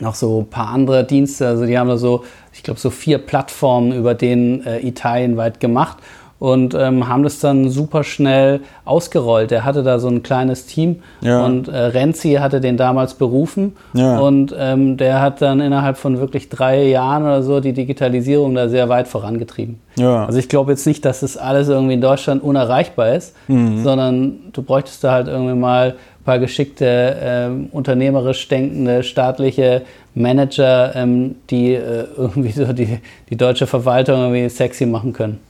noch 0.00 0.14
so 0.14 0.40
ein 0.40 0.50
paar 0.50 0.68
andere 0.68 1.04
Dienste. 1.04 1.46
Also 1.46 1.64
die 1.64 1.78
haben 1.78 1.88
da 1.88 1.96
so, 1.96 2.24
ich 2.52 2.62
glaube, 2.62 2.78
so 2.78 2.90
vier 2.90 3.18
Plattformen 3.18 3.92
über 3.92 4.14
den 4.14 4.66
äh, 4.66 4.86
italienweit 4.86 5.60
gemacht 5.60 5.96
und 6.40 6.74
ähm, 6.74 7.06
haben 7.06 7.22
das 7.22 7.38
dann 7.38 7.68
super 7.68 8.02
schnell 8.02 8.60
ausgerollt. 8.86 9.52
Er 9.52 9.64
hatte 9.64 9.82
da 9.84 9.98
so 9.98 10.08
ein 10.08 10.22
kleines 10.24 10.66
Team 10.66 11.02
ja. 11.20 11.44
und 11.44 11.68
äh, 11.68 11.76
Renzi 11.76 12.32
hatte 12.32 12.62
den 12.62 12.78
damals 12.78 13.14
berufen 13.14 13.76
ja. 13.92 14.18
und 14.18 14.52
ähm, 14.58 14.96
der 14.96 15.20
hat 15.20 15.42
dann 15.42 15.60
innerhalb 15.60 15.98
von 15.98 16.18
wirklich 16.18 16.48
drei 16.48 16.84
Jahren 16.88 17.24
oder 17.24 17.42
so 17.42 17.60
die 17.60 17.74
Digitalisierung 17.74 18.54
da 18.54 18.70
sehr 18.70 18.88
weit 18.88 19.06
vorangetrieben. 19.06 19.80
Ja. 19.96 20.24
Also 20.24 20.38
ich 20.38 20.48
glaube 20.48 20.72
jetzt 20.72 20.86
nicht, 20.86 21.04
dass 21.04 21.20
das 21.20 21.36
alles 21.36 21.68
irgendwie 21.68 21.94
in 21.94 22.00
Deutschland 22.00 22.42
unerreichbar 22.42 23.14
ist, 23.14 23.36
mhm. 23.46 23.82
sondern 23.82 24.38
du 24.54 24.62
bräuchtest 24.62 25.04
da 25.04 25.12
halt 25.12 25.28
irgendwie 25.28 25.54
mal 25.54 25.90
ein 25.90 26.24
paar 26.24 26.38
geschickte, 26.38 26.86
äh, 26.86 27.50
unternehmerisch 27.70 28.48
denkende, 28.48 29.02
staatliche 29.02 29.82
Manager, 30.14 30.96
ähm, 30.96 31.34
die 31.50 31.74
äh, 31.74 32.06
irgendwie 32.16 32.52
so 32.52 32.72
die, 32.72 32.98
die 33.28 33.36
deutsche 33.36 33.66
Verwaltung 33.66 34.20
irgendwie 34.20 34.48
sexy 34.48 34.86
machen 34.86 35.12
können. 35.12 35.49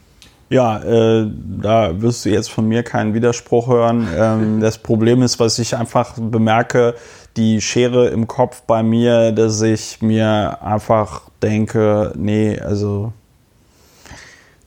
Ja, 0.51 0.79
äh, 0.83 1.31
da 1.61 2.01
wirst 2.01 2.25
du 2.25 2.29
jetzt 2.29 2.51
von 2.51 2.67
mir 2.67 2.83
keinen 2.83 3.13
Widerspruch 3.13 3.69
hören. 3.69 4.05
Ähm, 4.13 4.59
das 4.59 4.79
Problem 4.79 5.21
ist, 5.21 5.39
was 5.39 5.57
ich 5.59 5.77
einfach 5.77 6.15
bemerke, 6.17 6.95
die 7.37 7.61
Schere 7.61 8.09
im 8.09 8.27
Kopf 8.27 8.63
bei 8.63 8.83
mir, 8.83 9.31
dass 9.31 9.61
ich 9.61 10.01
mir 10.01 10.57
einfach 10.61 11.21
denke, 11.41 12.11
nee, 12.17 12.59
also 12.59 13.13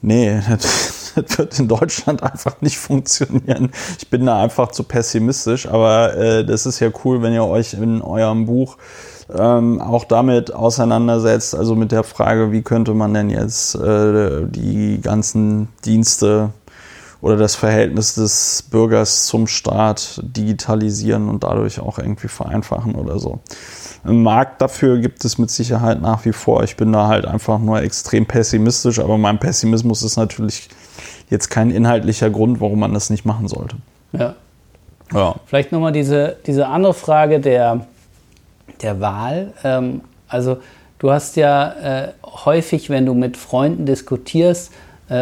nee, 0.01 0.41
das, 0.49 1.13
das 1.17 1.37
wird 1.37 1.59
in 1.59 1.69
Deutschland 1.69 2.23
einfach 2.23 2.63
nicht 2.63 2.79
funktionieren. 2.79 3.71
Ich 3.99 4.09
bin 4.09 4.25
da 4.25 4.43
einfach 4.43 4.71
zu 4.71 4.85
pessimistisch, 4.85 5.69
aber 5.69 6.17
äh, 6.17 6.47
das 6.47 6.65
ist 6.65 6.81
ja 6.81 6.89
cool, 7.05 7.21
wenn 7.21 7.35
ihr 7.35 7.45
euch 7.45 7.75
in 7.75 8.01
eurem 8.01 8.47
Buch 8.47 8.79
ähm, 9.33 9.81
auch 9.81 10.05
damit 10.05 10.53
auseinandersetzt, 10.53 11.55
also 11.55 11.75
mit 11.75 11.93
der 11.93 12.05
Frage, 12.05 12.53
wie 12.53 12.63
könnte 12.63 12.95
man 12.95 13.15
denn 13.15 13.31
jetzt 13.31 13.75
äh, 13.75 14.47
die 14.47 15.01
ganzen 15.01 15.69
Dienste 15.85 16.51
oder 17.21 17.37
das 17.39 17.55
Verhältnis 17.55 18.15
des 18.17 18.65
Bürgers 18.71 19.25
zum 19.27 19.47
Staat 19.47 20.21
digitalisieren 20.23 21.31
und 21.31 21.43
dadurch 21.43 21.81
auch 21.81 21.99
irgendwie 21.99 22.29
vereinfachen 22.29 22.97
oder 22.97 23.19
so. 23.19 23.41
Ein 24.05 24.23
Markt 24.23 24.61
dafür 24.61 24.99
gibt 24.99 25.25
es 25.25 25.39
mit 25.39 25.51
Sicherheit 25.51 26.03
nach 26.03 26.27
wie 26.27 26.33
vor. 26.33 26.63
Ich 26.65 26.77
bin 26.77 26.93
da 26.93 27.09
halt 27.09 27.25
einfach 27.25 27.59
nur 27.59 27.81
extrem 27.81 28.27
pessimistisch, 28.27 28.99
aber 28.99 29.17
mein 29.17 29.39
Pessimismus 29.39 30.03
ist 30.03 30.19
natürlich 30.19 30.69
jetzt 31.31 31.49
kein 31.49 31.71
inhaltlicher 31.71 32.29
Grund, 32.29 32.61
warum 32.61 32.81
man 32.81 32.93
das 32.93 33.09
nicht 33.09 33.25
machen 33.25 33.49
sollte. 33.49 33.77
Ja. 34.13 34.35
ja. 35.15 35.35
Vielleicht 35.47 35.73
nochmal 35.73 35.93
diese, 35.93 36.37
diese 36.47 36.67
andere 36.67 36.93
Frage 36.93 37.41
der, 37.41 37.87
der 38.83 39.01
Wahl. 39.01 39.53
Ähm, 39.65 40.03
also 40.29 40.59
du 40.99 41.11
hast 41.11 41.37
ja 41.37 41.73
äh, 41.73 42.13
häufig, 42.25 42.91
wenn 42.91 43.07
du 43.07 43.15
mit 43.15 43.37
Freunden 43.37 43.87
diskutierst, 43.87 44.73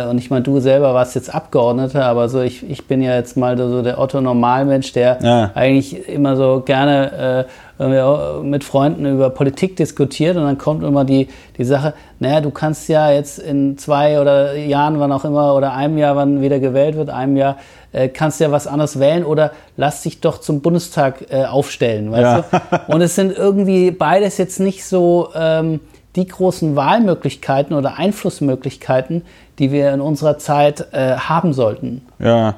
und 0.08 0.18
ich 0.18 0.30
meine, 0.30 0.42
du 0.42 0.60
selber 0.60 0.94
warst 0.94 1.16
jetzt 1.16 1.34
Abgeordneter, 1.34 2.04
aber 2.04 2.28
so 2.28 2.40
ich, 2.40 2.68
ich 2.68 2.86
bin 2.86 3.02
ja 3.02 3.16
jetzt 3.16 3.36
mal 3.36 3.58
so 3.58 3.82
der 3.82 3.98
Otto 3.98 4.20
Normalmensch, 4.20 4.92
der 4.92 5.18
ja. 5.20 5.50
eigentlich 5.54 6.08
immer 6.08 6.36
so 6.36 6.62
gerne 6.64 7.46
äh, 7.80 8.42
mit 8.44 8.62
Freunden 8.62 9.06
über 9.06 9.30
Politik 9.30 9.74
diskutiert 9.74 10.36
und 10.36 10.44
dann 10.44 10.56
kommt 10.56 10.84
immer 10.84 11.04
die, 11.04 11.28
die 11.58 11.64
Sache, 11.64 11.94
naja, 12.20 12.40
du 12.40 12.50
kannst 12.50 12.88
ja 12.88 13.10
jetzt 13.10 13.40
in 13.40 13.76
zwei 13.76 14.20
oder 14.20 14.54
Jahren, 14.56 15.00
wann 15.00 15.10
auch 15.10 15.24
immer, 15.24 15.54
oder 15.56 15.72
einem 15.72 15.98
Jahr, 15.98 16.14
wann 16.14 16.42
wieder 16.42 16.60
gewählt 16.60 16.96
wird, 16.96 17.10
einem 17.10 17.36
Jahr, 17.36 17.56
äh, 17.90 18.08
kannst 18.08 18.40
ja 18.40 18.52
was 18.52 18.68
anderes 18.68 19.00
wählen 19.00 19.24
oder 19.24 19.50
lass 19.76 20.02
dich 20.02 20.20
doch 20.20 20.38
zum 20.38 20.60
Bundestag 20.60 21.26
äh, 21.30 21.44
aufstellen, 21.44 22.12
weißt 22.12 22.52
ja. 22.52 22.60
du? 22.86 22.92
Und 22.94 23.00
es 23.00 23.16
sind 23.16 23.36
irgendwie 23.36 23.90
beides 23.90 24.38
jetzt 24.38 24.60
nicht 24.60 24.84
so 24.84 25.30
ähm, 25.34 25.80
die 26.16 26.26
großen 26.26 26.76
Wahlmöglichkeiten 26.76 27.74
oder 27.74 27.98
Einflussmöglichkeiten, 27.98 29.22
die 29.58 29.72
wir 29.72 29.92
in 29.92 30.00
unserer 30.00 30.38
Zeit 30.38 30.88
äh, 30.92 31.16
haben 31.16 31.52
sollten. 31.52 32.02
Ja. 32.18 32.56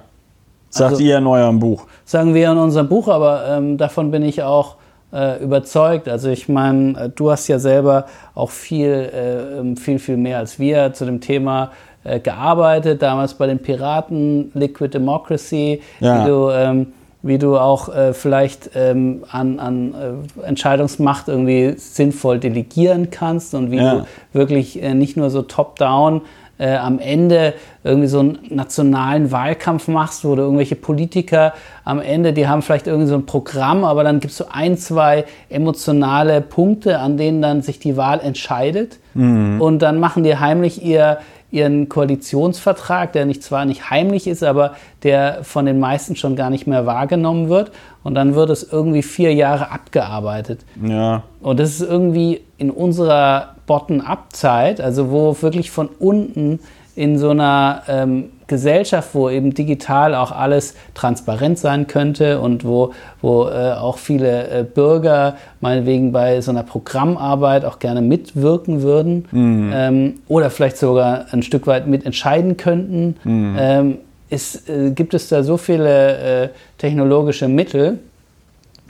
Sagt 0.70 0.92
also, 0.92 1.02
ihr 1.02 1.18
in 1.18 1.26
eurem 1.26 1.60
Buch. 1.60 1.86
Sagen 2.04 2.34
wir 2.34 2.50
in 2.50 2.58
unserem 2.58 2.88
Buch, 2.88 3.06
aber 3.06 3.46
ähm, 3.48 3.78
davon 3.78 4.10
bin 4.10 4.24
ich 4.24 4.42
auch 4.42 4.76
äh, 5.12 5.40
überzeugt. 5.42 6.08
Also 6.08 6.28
ich 6.30 6.48
meine, 6.48 6.98
äh, 6.98 7.08
du 7.08 7.30
hast 7.30 7.46
ja 7.46 7.60
selber 7.60 8.06
auch 8.34 8.50
viel, 8.50 8.90
äh, 8.90 9.60
ähm, 9.60 9.76
viel, 9.76 10.00
viel 10.00 10.16
mehr 10.16 10.38
als 10.38 10.58
wir 10.58 10.92
zu 10.92 11.04
dem 11.04 11.20
Thema 11.20 11.70
äh, 12.02 12.18
gearbeitet, 12.18 13.02
damals 13.02 13.34
bei 13.34 13.46
den 13.46 13.60
Piraten, 13.60 14.50
Liquid 14.54 14.92
Democracy, 14.92 15.80
ja. 16.00 16.24
wie 16.24 16.28
du 16.28 16.50
ähm, 16.50 16.92
wie 17.24 17.38
du 17.38 17.56
auch 17.56 17.88
äh, 17.88 18.12
vielleicht 18.12 18.70
ähm, 18.74 19.24
an, 19.30 19.58
an 19.58 19.94
äh, 20.42 20.46
Entscheidungsmacht 20.46 21.28
irgendwie 21.28 21.72
sinnvoll 21.78 22.38
delegieren 22.38 23.10
kannst 23.10 23.54
und 23.54 23.70
wie 23.70 23.78
ja. 23.78 23.94
du 23.94 24.06
wirklich 24.34 24.82
äh, 24.82 24.92
nicht 24.92 25.16
nur 25.16 25.30
so 25.30 25.40
top-down 25.40 26.20
äh, 26.58 26.76
am 26.76 26.98
Ende 26.98 27.54
irgendwie 27.82 28.08
so 28.08 28.20
einen 28.20 28.38
nationalen 28.50 29.32
Wahlkampf 29.32 29.88
machst, 29.88 30.24
wo 30.24 30.34
du 30.36 30.42
irgendwelche 30.42 30.76
Politiker 30.76 31.54
am 31.82 32.00
Ende, 32.00 32.34
die 32.34 32.46
haben 32.46 32.60
vielleicht 32.60 32.86
irgendwie 32.86 33.08
so 33.08 33.14
ein 33.14 33.26
Programm, 33.26 33.84
aber 33.84 34.04
dann 34.04 34.20
gibt 34.20 34.32
es 34.32 34.36
so 34.36 34.46
ein, 34.52 34.76
zwei 34.76 35.24
emotionale 35.48 36.42
Punkte, 36.42 36.98
an 36.98 37.16
denen 37.16 37.40
dann 37.40 37.62
sich 37.62 37.78
die 37.78 37.96
Wahl 37.96 38.20
entscheidet. 38.20 38.98
Mhm. 39.14 39.62
Und 39.62 39.80
dann 39.80 39.98
machen 39.98 40.24
die 40.24 40.36
heimlich 40.36 40.84
ihr, 40.84 41.18
ihren 41.54 41.88
Koalitionsvertrag, 41.88 43.12
der 43.12 43.26
nicht 43.26 43.42
zwar 43.42 43.64
nicht 43.64 43.88
heimlich 43.88 44.26
ist, 44.26 44.42
aber 44.42 44.74
der 45.04 45.44
von 45.44 45.66
den 45.66 45.78
meisten 45.78 46.16
schon 46.16 46.34
gar 46.34 46.50
nicht 46.50 46.66
mehr 46.66 46.84
wahrgenommen 46.84 47.48
wird. 47.48 47.70
Und 48.02 48.16
dann 48.16 48.34
wird 48.34 48.50
es 48.50 48.64
irgendwie 48.64 49.02
vier 49.02 49.32
Jahre 49.32 49.70
abgearbeitet. 49.70 50.64
Ja. 50.82 51.22
Und 51.40 51.60
das 51.60 51.70
ist 51.70 51.88
irgendwie 51.88 52.40
in 52.58 52.70
unserer 52.70 53.54
Bottom-up-Zeit, 53.66 54.80
also 54.80 55.10
wo 55.10 55.36
wirklich 55.40 55.70
von 55.70 55.88
unten 55.88 56.58
in 56.96 57.18
so 57.18 57.30
einer 57.30 57.82
ähm, 57.88 58.30
Gesellschaft, 58.46 59.10
wo 59.14 59.30
eben 59.30 59.54
digital 59.54 60.14
auch 60.14 60.30
alles 60.30 60.74
transparent 60.94 61.58
sein 61.58 61.86
könnte 61.86 62.40
und 62.40 62.64
wo, 62.64 62.92
wo 63.22 63.48
äh, 63.48 63.72
auch 63.72 63.98
viele 63.98 64.48
äh, 64.48 64.62
Bürger 64.64 65.36
meinetwegen 65.60 66.12
bei 66.12 66.40
so 66.40 66.50
einer 66.50 66.62
Programmarbeit 66.62 67.64
auch 67.64 67.78
gerne 67.78 68.02
mitwirken 68.02 68.82
würden 68.82 69.26
mhm. 69.30 69.72
ähm, 69.74 70.14
oder 70.28 70.50
vielleicht 70.50 70.76
sogar 70.76 71.26
ein 71.30 71.42
Stück 71.42 71.66
weit 71.66 71.86
mitentscheiden 71.86 72.56
könnten, 72.56 73.16
mhm. 73.24 73.56
ähm, 73.58 73.98
ist, 74.28 74.68
äh, 74.68 74.90
gibt 74.90 75.14
es 75.14 75.28
da 75.28 75.42
so 75.42 75.56
viele 75.56 76.44
äh, 76.44 76.48
technologische 76.78 77.48
Mittel, 77.48 78.00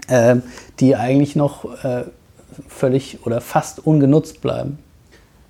ähm, 0.09 0.43
die 0.81 0.97
eigentlich 0.97 1.37
noch 1.37 1.65
äh, 1.85 2.05
völlig 2.69 3.19
oder 3.25 3.41
fast 3.41 3.87
ungenutzt 3.87 4.41
bleiben. 4.41 4.79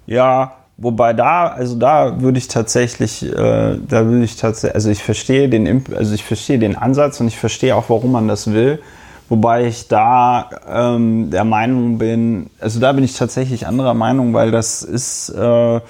Ja, 0.06 0.56
Wobei 0.76 1.12
da, 1.12 1.46
also 1.46 1.76
da 1.76 2.20
würde 2.20 2.38
ich 2.38 2.48
tatsächlich, 2.48 3.22
äh, 3.22 3.78
da 3.88 4.06
würde 4.06 4.24
ich 4.24 4.36
tatsächlich, 4.36 4.74
also 4.74 4.90
ich 4.90 5.02
verstehe 5.02 5.48
den, 5.48 5.84
also 5.96 6.14
ich 6.14 6.24
verstehe 6.24 6.58
den 6.58 6.76
Ansatz 6.76 7.20
und 7.20 7.28
ich 7.28 7.38
verstehe 7.38 7.76
auch, 7.76 7.88
warum 7.88 8.12
man 8.12 8.26
das 8.26 8.52
will. 8.52 8.80
Wobei 9.28 9.66
ich 9.66 9.88
da 9.88 10.50
ähm, 10.68 11.30
der 11.30 11.44
Meinung 11.44 11.98
bin, 11.98 12.50
also 12.60 12.80
da 12.80 12.92
bin 12.92 13.04
ich 13.04 13.16
tatsächlich 13.16 13.66
anderer 13.66 13.94
Meinung, 13.94 14.34
weil 14.34 14.50
das 14.50 14.82
ist, 14.82 15.30
äh, 15.30 15.80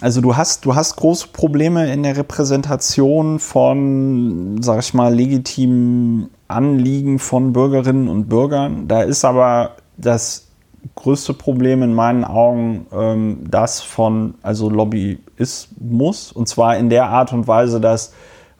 also 0.00 0.20
du 0.20 0.36
hast, 0.36 0.64
du 0.64 0.74
hast 0.74 0.96
große 0.96 1.28
Probleme 1.32 1.92
in 1.92 2.02
der 2.02 2.16
Repräsentation 2.16 3.38
von, 3.38 4.58
sag 4.60 4.80
ich 4.80 4.94
mal, 4.94 5.12
legitimen 5.12 6.28
Anliegen 6.48 7.18
von 7.18 7.52
Bürgerinnen 7.52 8.08
und 8.08 8.28
Bürgern. 8.28 8.88
Da 8.88 9.02
ist 9.02 9.24
aber 9.24 9.76
das 9.96 10.51
größte 10.94 11.34
Problem 11.34 11.82
in 11.82 11.94
meinen 11.94 12.24
Augen 12.24 12.86
ähm, 12.92 13.44
das 13.48 13.80
von 13.80 14.34
also 14.42 14.68
Lobbyismus 14.68 16.32
und 16.32 16.48
zwar 16.48 16.76
in 16.76 16.90
der 16.90 17.06
Art 17.06 17.32
und 17.32 17.46
Weise, 17.46 17.80
dass 17.80 18.12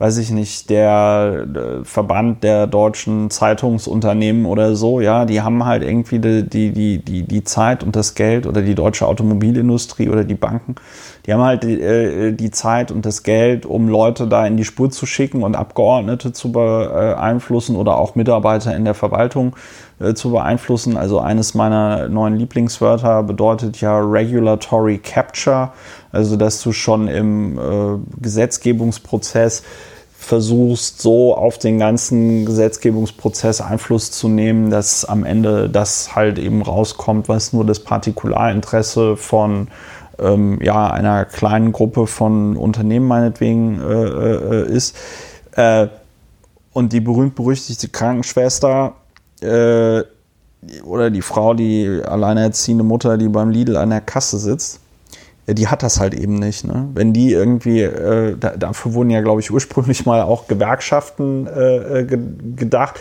weiß 0.02 0.18
ich 0.18 0.32
nicht, 0.32 0.68
der, 0.68 1.46
Verband 1.84 2.42
der 2.42 2.66
deutschen 2.66 3.30
Zeitungsunternehmen 3.30 4.46
oder 4.46 4.74
so, 4.74 5.00
ja, 5.00 5.24
die 5.24 5.42
haben 5.42 5.64
halt 5.64 5.84
irgendwie 5.84 6.18
die, 6.18 6.72
die, 6.72 6.98
die, 6.98 7.22
die 7.22 7.44
Zeit 7.44 7.84
und 7.84 7.94
das 7.94 8.16
Geld 8.16 8.48
oder 8.48 8.62
die 8.62 8.74
deutsche 8.74 9.06
Automobilindustrie 9.06 10.08
oder 10.08 10.24
die 10.24 10.34
Banken, 10.34 10.74
die 11.24 11.32
haben 11.32 11.42
halt 11.42 11.62
die, 11.62 11.80
äh, 11.80 12.32
die 12.32 12.50
Zeit 12.50 12.90
und 12.90 13.06
das 13.06 13.22
Geld, 13.22 13.64
um 13.64 13.88
Leute 13.88 14.26
da 14.26 14.44
in 14.44 14.56
die 14.56 14.64
Spur 14.64 14.90
zu 14.90 15.06
schicken 15.06 15.44
und 15.44 15.54
Abgeordnete 15.54 16.32
zu 16.32 16.50
beeinflussen 16.50 17.76
oder 17.76 17.96
auch 17.96 18.16
Mitarbeiter 18.16 18.74
in 18.74 18.84
der 18.84 18.94
Verwaltung 18.94 19.54
äh, 20.02 20.14
zu 20.14 20.30
beeinflussen. 20.30 20.96
Also 20.96 21.20
eines 21.20 21.54
meiner 21.54 22.08
neuen 22.08 22.36
Lieblingswörter 22.36 23.22
bedeutet 23.22 23.80
ja 23.80 23.98
Regulatory 23.98 24.98
Capture, 24.98 25.72
also 26.10 26.36
dass 26.36 26.62
du 26.62 26.72
schon 26.72 27.08
im 27.08 27.58
äh, 27.58 28.20
Gesetzgebungsprozess 28.20 29.62
versuchst, 30.22 31.02
so 31.02 31.36
auf 31.36 31.58
den 31.58 31.78
ganzen 31.78 32.46
Gesetzgebungsprozess 32.46 33.60
Einfluss 33.60 34.12
zu 34.12 34.28
nehmen, 34.28 34.70
dass 34.70 35.04
am 35.04 35.24
Ende 35.24 35.68
das 35.68 36.14
halt 36.14 36.38
eben 36.38 36.62
rauskommt, 36.62 37.28
was 37.28 37.52
nur 37.52 37.66
das 37.66 37.80
Partikularinteresse 37.80 39.16
von 39.16 39.68
ähm, 40.20 40.60
ja, 40.62 40.90
einer 40.90 41.24
kleinen 41.24 41.72
Gruppe 41.72 42.06
von 42.06 42.56
Unternehmen 42.56 43.08
meinetwegen 43.08 43.80
äh, 43.80 44.04
äh, 44.04 44.72
ist. 44.72 44.96
Äh, 45.56 45.88
und 46.72 46.92
die 46.92 47.00
berühmt-berüchtigte 47.00 47.88
Krankenschwester 47.88 48.94
äh, 49.42 50.04
oder 50.84 51.10
die 51.10 51.22
Frau, 51.22 51.54
die 51.54 52.02
alleinerziehende 52.04 52.84
Mutter, 52.84 53.18
die 53.18 53.28
beim 53.28 53.50
Lidl 53.50 53.76
an 53.76 53.90
der 53.90 54.00
Kasse 54.00 54.38
sitzt, 54.38 54.80
äh, 55.46 55.54
die 55.54 55.68
hat 55.68 55.82
das 55.82 56.00
halt 56.00 56.14
eben 56.14 56.34
nicht. 56.34 56.64
Ne? 56.64 56.88
Wenn 56.94 57.12
die 57.12 57.32
irgendwie, 57.32 57.82
äh, 57.82 58.36
da, 58.38 58.50
dafür 58.56 58.94
wurden 58.94 59.10
ja, 59.10 59.20
glaube 59.20 59.40
ich, 59.40 59.50
ursprünglich 59.50 60.06
mal 60.06 60.22
auch 60.22 60.46
Gewerkschaften 60.46 61.46
äh, 61.46 62.00
äh, 62.00 62.04
ge 62.04 62.18
gedacht. 62.56 63.00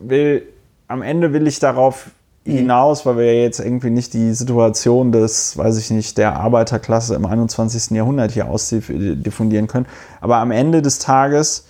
Will, 0.00 0.42
am 0.88 1.02
Ende 1.02 1.32
will 1.32 1.46
ich 1.46 1.60
darauf 1.60 2.10
mhm. 2.44 2.52
hinaus, 2.52 3.06
weil 3.06 3.18
wir 3.18 3.32
ja 3.32 3.42
jetzt 3.42 3.60
irgendwie 3.60 3.90
nicht 3.90 4.14
die 4.14 4.32
Situation 4.32 5.12
des, 5.12 5.56
weiß 5.56 5.78
ich 5.78 5.90
nicht, 5.90 6.18
der 6.18 6.36
Arbeiterklasse 6.36 7.14
im 7.14 7.26
21. 7.26 7.90
Jahrhundert 7.90 8.32
hier 8.32 8.48
ausdiffundieren 8.48 9.68
können. 9.68 9.86
Aber 10.20 10.36
am 10.36 10.50
Ende 10.50 10.82
des 10.82 10.98
Tages 10.98 11.66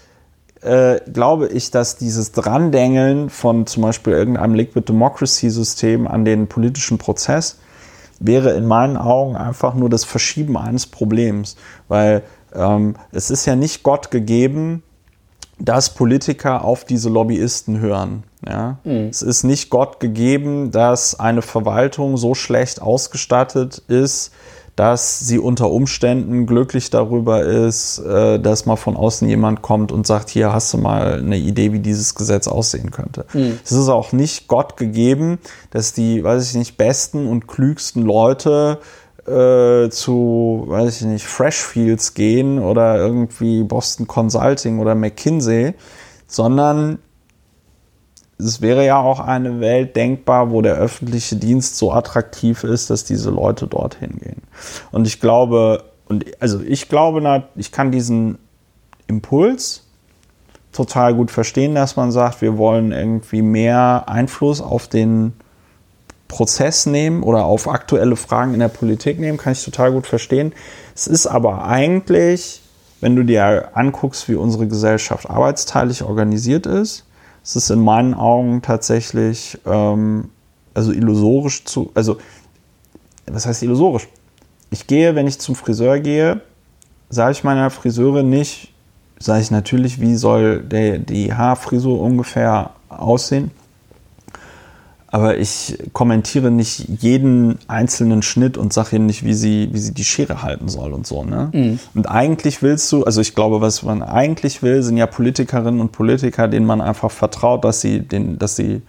äh, 0.62 1.00
glaube 1.11 1.49
ich, 1.49 1.71
dass 1.71 1.97
dieses 1.97 2.33
Drandengeln 2.33 3.31
von 3.31 3.67
zum 3.67 3.83
Beispiel 3.83 4.12
irgendeinem 4.12 4.55
Liquid 4.55 4.87
Democracy 4.88 5.50
System 5.50 6.07
an 6.07 6.25
den 6.25 6.49
politischen 6.49 6.99
Prozess 6.99 7.59
wäre 8.21 8.50
in 8.53 8.67
meinen 8.67 8.97
Augen 8.97 9.37
einfach 9.37 9.75
nur 9.75 9.88
das 9.88 10.05
Verschieben 10.05 10.57
eines 10.57 10.87
Problems, 10.87 11.57
weil 11.87 12.23
ähm, 12.55 12.97
es 13.12 13.31
ist 13.31 13.47
ja 13.47 13.55
nicht 13.55 13.83
Gott 13.83 14.11
gegeben, 14.11 14.83
dass 15.61 15.95
Politiker 15.95 16.65
auf 16.65 16.85
diese 16.85 17.09
Lobbyisten 17.09 17.81
hören. 17.81 18.25
Ja? 18.47 18.79
Mhm. 18.85 19.09
Es 19.09 19.23
ist 19.23 19.45
nicht 19.45 19.71
Gott 19.71 20.00
gegeben, 20.00 20.71
dass 20.71 21.19
eine 21.19 21.43
Verwaltung 21.43 22.17
so 22.17 22.35
schlecht 22.35 22.81
ausgestattet 22.81 23.83
ist, 23.88 24.33
dass 24.78 25.18
sie 25.18 25.40
unter 25.40 25.73
Umständen 25.73 26.47
glücklich 26.47 26.88
darüber 26.88 27.42
ist, 27.42 27.99
äh, 27.99 28.38
dass 28.38 28.64
mal 28.64 28.76
von 28.76 28.97
außen 28.97 29.28
jemand 29.28 29.61
kommt 29.61 29.90
und 29.90 30.06
sagt, 30.06 30.30
hier 30.30 30.52
hast 30.52 30.73
du 30.73 30.78
mal 30.78 31.18
eine 31.18 31.37
Idee, 31.37 31.73
wie 31.73 31.80
dieses 31.80 32.14
Gesetz 32.14 32.47
aussehen 32.47 32.92
könnte. 32.92 33.26
Mhm. 33.32 33.58
Es 33.64 33.73
ist 33.73 33.88
auch 33.88 34.12
nicht 34.12 34.47
Gott 34.47 34.76
gegeben, 34.76 35.40
dass 35.73 35.94
die, 35.94 36.23
weiß 36.23 36.49
ich 36.49 36.56
nicht, 36.56 36.76
besten 36.76 37.26
und 37.26 37.49
klügsten 37.49 38.04
Leute 38.04 38.78
äh, 39.26 39.90
zu, 39.90 40.62
weiß 40.68 41.00
ich 41.00 41.06
nicht, 41.08 41.26
Freshfields 41.26 42.14
gehen 42.14 42.61
oder 42.61 42.99
irgendwie 42.99 43.64
Boston 43.64 44.06
Consulting 44.06 44.78
oder 44.78 44.94
McKinsey, 44.94 45.75
sondern 46.28 47.00
es 48.38 48.61
wäre 48.61 48.87
ja 48.87 49.00
auch 49.00 49.21
eine 49.21 49.61
Welt 49.61 49.97
denkbar, 49.97 50.50
wo 50.50 50.62
der 50.62 50.75
öffentliche 50.75 51.37
Dienst 51.37 51.76
so 51.76 51.92
attraktiv 51.92 52.62
ist, 52.64 52.88
dass 52.88 53.04
diese 53.04 53.30
Leute 53.30 53.66
dorthin 53.66 54.18
gehen. 54.18 54.42
Und 54.92 55.07
ich 55.07 55.21
glaube, 55.21 55.85
und 56.07 56.25
also 56.40 56.61
ich 56.61 56.88
glaube, 56.88 57.45
ich 57.57 57.73
kann 57.73 57.90
diesen 57.90 58.38
Impuls 59.09 59.85
total 60.73 61.14
gut 61.14 61.30
verstehen, 61.30 61.75
dass 61.75 61.97
man 61.97 62.12
sagt, 62.12 62.40
wir 62.40 62.57
wollen 62.59 62.92
irgendwie 62.92 63.42
mehr 63.42 64.04
Einfluss 64.07 64.61
auf 64.61 64.87
den 64.87 65.33
Prozess 66.28 66.87
nehmen 66.87 67.23
oder 67.23 67.47
auf 67.47 67.68
aktuelle 67.68 68.14
Fragen 68.14 68.54
in 68.54 68.61
der 68.61 68.68
Politik 68.68 69.18
nehmen, 69.18 69.38
kann 69.38 69.54
ich 69.54 69.64
total 69.64 69.92
gut 69.92 70.07
verstehen. 70.07 70.52
Es 70.95 71.07
ist 71.07 71.26
aber 71.26 71.64
eigentlich, 71.64 72.61
wenn 73.00 73.16
du 73.16 73.25
dir 73.25 73.71
anguckst, 73.75 74.28
wie 74.28 74.35
unsere 74.35 74.68
Gesellschaft 74.68 75.28
arbeitsteilig 75.28 76.02
organisiert 76.02 76.66
ist, 76.66 77.08
es 77.42 77.57
ist 77.57 77.71
in 77.71 77.83
meinen 77.83 78.14
Augen 78.14 78.62
tatsächlich 78.62 79.59
ähm, 79.66 80.30
also 80.75 80.92
illusorisch 80.92 81.64
zu, 81.64 81.90
also 81.95 82.18
was 83.26 83.47
heißt 83.47 83.62
illusorisch? 83.62 84.09
Ich 84.71 84.87
gehe, 84.87 85.14
wenn 85.14 85.26
ich 85.26 85.38
zum 85.38 85.54
Friseur 85.54 85.99
gehe, 85.99 86.40
sage 87.11 87.33
ich 87.33 87.45
meiner 87.45 87.71
Friseurin 87.71 88.28
nicht, 88.30 88.73
sage 89.18 89.42
ich 89.42 89.50
natürlich, 89.50 90.00
wie 90.00 90.14
soll 90.14 90.62
der, 90.62 90.99
die 90.99 91.33
Haarfrisur 91.33 92.00
ungefähr 92.00 92.71
aussehen. 92.88 93.50
Aber 95.11 95.38
ich 95.38 95.79
kommentiere 95.95 96.50
nicht 96.50 96.87
jeden 97.00 97.59
einzelnen 97.67 98.21
Schnitt 98.23 98.59
und 98.59 98.75
sage 98.75 98.97
ihnen 98.97 99.07
nicht, 99.07 99.25
wie 99.25 99.33
sie, 99.33 99.71
wie 99.73 99.79
sie 99.79 99.95
die 99.95 100.05
Schere 100.05 100.43
halten 100.43 100.69
soll 100.69 100.93
und 100.93 101.07
so. 101.07 101.25
Ne? 101.25 101.50
Mhm. 101.53 101.79
Und 101.95 102.11
eigentlich 102.11 102.62
willst 102.62 102.93
du, 102.93 103.05
also 103.05 103.23
ich 103.23 103.35
glaube, 103.35 103.62
was 103.62 103.83
man 103.83 104.03
eigentlich 104.03 104.62
will, 104.62 104.83
sind 104.83 104.99
ja 104.99 105.07
Politikerinnen 105.07 105.81
und 105.81 105.93
Politiker, 105.93 106.47
denen 106.47 106.67
man 106.67 106.83
einfach 106.83 107.11
vertraut, 107.11 107.65
dass 107.65 107.81
sie, 107.81 108.00
den, 108.00 108.38
dass 108.38 108.57
sie 108.57 108.83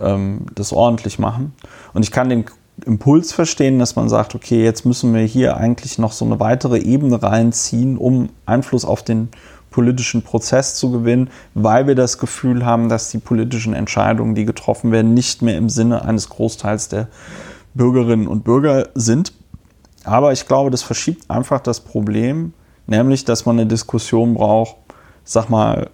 ähm, 0.00 0.46
das 0.52 0.72
ordentlich 0.72 1.20
machen. 1.20 1.52
Und 1.94 2.02
ich 2.02 2.10
kann 2.10 2.28
den 2.28 2.44
Impuls 2.84 3.32
verstehen, 3.32 3.78
dass 3.78 3.94
man 3.94 4.08
sagt, 4.08 4.34
okay, 4.34 4.64
jetzt 4.64 4.84
müssen 4.84 5.14
wir 5.14 5.22
hier 5.22 5.56
eigentlich 5.56 5.96
noch 5.96 6.10
so 6.10 6.24
eine 6.24 6.40
weitere 6.40 6.78
Ebene 6.78 7.22
reinziehen, 7.22 7.96
um 7.96 8.30
Einfluss 8.46 8.84
auf 8.84 9.04
den 9.04 9.28
politischen 9.72 10.22
Prozess 10.22 10.76
zu 10.76 10.92
gewinnen, 10.92 11.30
weil 11.54 11.86
wir 11.88 11.96
das 11.96 12.18
Gefühl 12.18 12.64
haben, 12.64 12.88
dass 12.88 13.10
die 13.10 13.18
politischen 13.18 13.74
Entscheidungen, 13.74 14.36
die 14.36 14.44
getroffen 14.44 14.92
werden, 14.92 15.14
nicht 15.14 15.42
mehr 15.42 15.56
im 15.56 15.68
Sinne 15.68 16.04
eines 16.04 16.28
Großteils 16.28 16.88
der 16.88 17.08
Bürgerinnen 17.74 18.28
und 18.28 18.44
Bürger 18.44 18.88
sind. 18.94 19.32
Aber 20.04 20.32
ich 20.32 20.46
glaube, 20.46 20.70
das 20.70 20.82
verschiebt 20.82 21.30
einfach 21.30 21.60
das 21.60 21.80
Problem, 21.80 22.52
nämlich, 22.86 23.24
dass 23.24 23.46
man 23.46 23.58
eine 23.58 23.66
Diskussion 23.66 24.34
braucht, 24.34 24.76
sag 25.24 25.48
mal, 25.48 25.90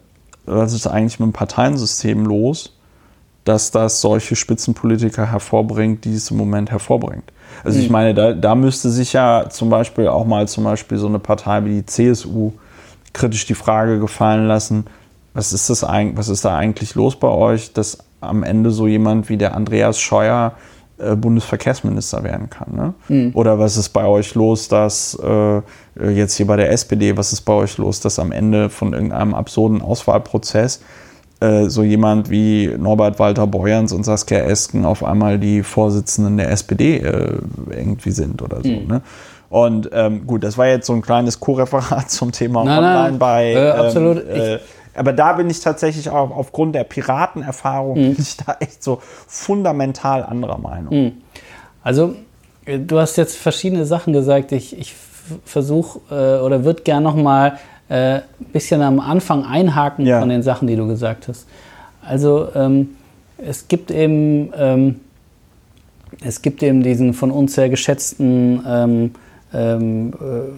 was 0.46 0.72
ist 0.72 0.86
eigentlich 0.86 1.20
mit 1.20 1.28
dem 1.28 1.32
Parteiensystem 1.32 2.24
los, 2.24 2.74
dass 3.44 3.70
das 3.70 4.00
solche 4.00 4.36
Spitzenpolitiker 4.36 5.30
hervorbringt, 5.30 6.04
die 6.04 6.14
es 6.14 6.30
im 6.30 6.36
Moment 6.36 6.70
hervorbringt. 6.70 7.32
Also 7.64 7.78
ich 7.78 7.86
hm. 7.86 7.92
meine, 7.92 8.14
da, 8.14 8.32
da 8.32 8.54
müsste 8.54 8.90
sich 8.90 9.12
ja 9.12 9.48
zum 9.48 9.70
Beispiel 9.70 10.08
auch 10.08 10.26
mal 10.26 10.48
zum 10.48 10.64
Beispiel 10.64 10.98
so 10.98 11.06
eine 11.06 11.18
Partei 11.18 11.64
wie 11.64 11.82
die 11.82 11.86
CSU 11.86 12.52
kritisch 13.12 13.46
die 13.46 13.54
Frage 13.54 13.98
gefallen 13.98 14.46
lassen, 14.46 14.86
was 15.34 15.52
ist, 15.52 15.70
das 15.70 15.84
eigentlich, 15.84 16.16
was 16.16 16.28
ist 16.28 16.44
da 16.44 16.56
eigentlich 16.56 16.94
los 16.94 17.16
bei 17.16 17.28
euch, 17.28 17.72
dass 17.72 17.98
am 18.20 18.42
Ende 18.42 18.70
so 18.70 18.86
jemand 18.86 19.28
wie 19.28 19.36
der 19.36 19.54
Andreas 19.54 20.00
Scheuer 20.00 20.54
äh, 20.98 21.14
Bundesverkehrsminister 21.14 22.24
werden 22.24 22.50
kann. 22.50 22.74
Ne? 22.74 22.94
Mhm. 23.08 23.30
Oder 23.34 23.58
was 23.58 23.76
ist 23.76 23.90
bei 23.90 24.04
euch 24.04 24.34
los, 24.34 24.68
dass 24.68 25.16
äh, 25.22 25.62
jetzt 26.10 26.34
hier 26.34 26.46
bei 26.46 26.56
der 26.56 26.72
SPD, 26.72 27.16
was 27.16 27.32
ist 27.32 27.42
bei 27.42 27.52
euch 27.52 27.78
los, 27.78 28.00
dass 28.00 28.18
am 28.18 28.32
Ende 28.32 28.68
von 28.68 28.92
irgendeinem 28.92 29.34
absurden 29.34 29.80
Auswahlprozess 29.80 30.80
äh, 31.40 31.68
so 31.68 31.84
jemand 31.84 32.30
wie 32.30 32.74
Norbert 32.76 33.20
Walter 33.20 33.46
Beuerns 33.46 33.92
und 33.92 34.02
Saskia 34.02 34.40
Esken 34.40 34.84
auf 34.84 35.04
einmal 35.04 35.38
die 35.38 35.62
Vorsitzenden 35.62 36.36
der 36.36 36.50
SPD 36.50 36.96
äh, 36.96 37.38
irgendwie 37.70 38.10
sind 38.10 38.42
oder 38.42 38.60
so. 38.62 38.68
Mhm. 38.68 38.86
Ne? 38.88 39.02
Und 39.50 39.88
ähm, 39.92 40.26
gut, 40.26 40.44
das 40.44 40.58
war 40.58 40.66
jetzt 40.66 40.86
so 40.86 40.92
ein 40.92 41.02
kleines 41.02 41.40
Co-Referat 41.40 42.10
zum 42.10 42.32
Thema 42.32 42.64
nein, 42.64 42.78
Online 42.78 43.02
nein, 43.02 43.18
bei. 43.18 43.52
Äh, 43.52 43.70
absolut. 43.70 44.18
Ähm, 44.18 44.40
äh, 44.40 44.58
aber 44.94 45.12
da 45.12 45.34
bin 45.34 45.48
ich 45.48 45.60
tatsächlich 45.60 46.10
auch 46.10 46.30
aufgrund 46.30 46.74
der 46.74 46.84
Piratenerfahrung 46.84 47.98
mhm. 47.98 48.14
bin 48.14 48.16
ich 48.18 48.36
da 48.36 48.56
echt 48.60 48.82
so 48.82 48.98
fundamental 49.26 50.24
anderer 50.24 50.58
Meinung. 50.58 51.04
Mhm. 51.04 51.12
Also 51.82 52.14
du 52.66 52.98
hast 52.98 53.16
jetzt 53.16 53.36
verschiedene 53.36 53.86
Sachen 53.86 54.12
gesagt. 54.12 54.52
Ich, 54.52 54.76
ich 54.76 54.94
versuche 55.44 56.00
äh, 56.10 56.44
oder 56.44 56.64
würde 56.64 56.82
gern 56.82 57.02
noch 57.02 57.14
mal 57.14 57.58
ein 57.88 58.16
äh, 58.16 58.20
bisschen 58.52 58.82
am 58.82 59.00
Anfang 59.00 59.44
einhaken 59.44 60.04
ja. 60.04 60.20
von 60.20 60.28
den 60.28 60.42
Sachen, 60.42 60.66
die 60.66 60.76
du 60.76 60.86
gesagt 60.86 61.28
hast. 61.28 61.46
Also 62.02 62.48
ähm, 62.54 62.96
es 63.38 63.68
gibt 63.68 63.90
eben 63.90 64.52
ähm, 64.58 65.00
es 66.22 66.42
gibt 66.42 66.62
eben 66.62 66.82
diesen 66.82 67.14
von 67.14 67.30
uns 67.30 67.54
sehr 67.54 67.68
geschätzten 67.68 68.62
ähm, 69.52 70.12
ähm, 70.20 70.20
äh, 70.20 70.52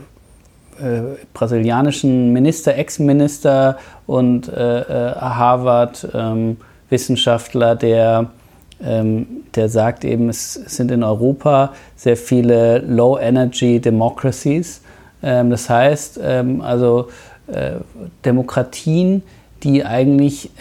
äh, 0.80 1.18
brasilianischen 1.34 2.32
Minister, 2.32 2.74
Ex-Minister 2.76 3.76
und 4.06 4.48
äh, 4.48 4.80
äh 4.80 5.14
Harvard-Wissenschaftler, 5.14 7.72
ähm, 7.72 7.78
der, 7.78 8.30
ähm, 8.82 9.26
der 9.54 9.68
sagt 9.68 10.06
eben, 10.06 10.30
es 10.30 10.54
sind 10.54 10.90
in 10.90 11.02
Europa 11.02 11.74
sehr 11.96 12.16
viele 12.16 12.78
Low-Energy 12.78 13.78
Democracies. 13.80 14.80
Ähm, 15.22 15.50
das 15.50 15.68
heißt, 15.68 16.18
ähm, 16.22 16.62
also 16.62 17.08
äh, 17.48 17.72
Demokratien, 18.24 19.22
die 19.62 19.84
eigentlich 19.84 20.52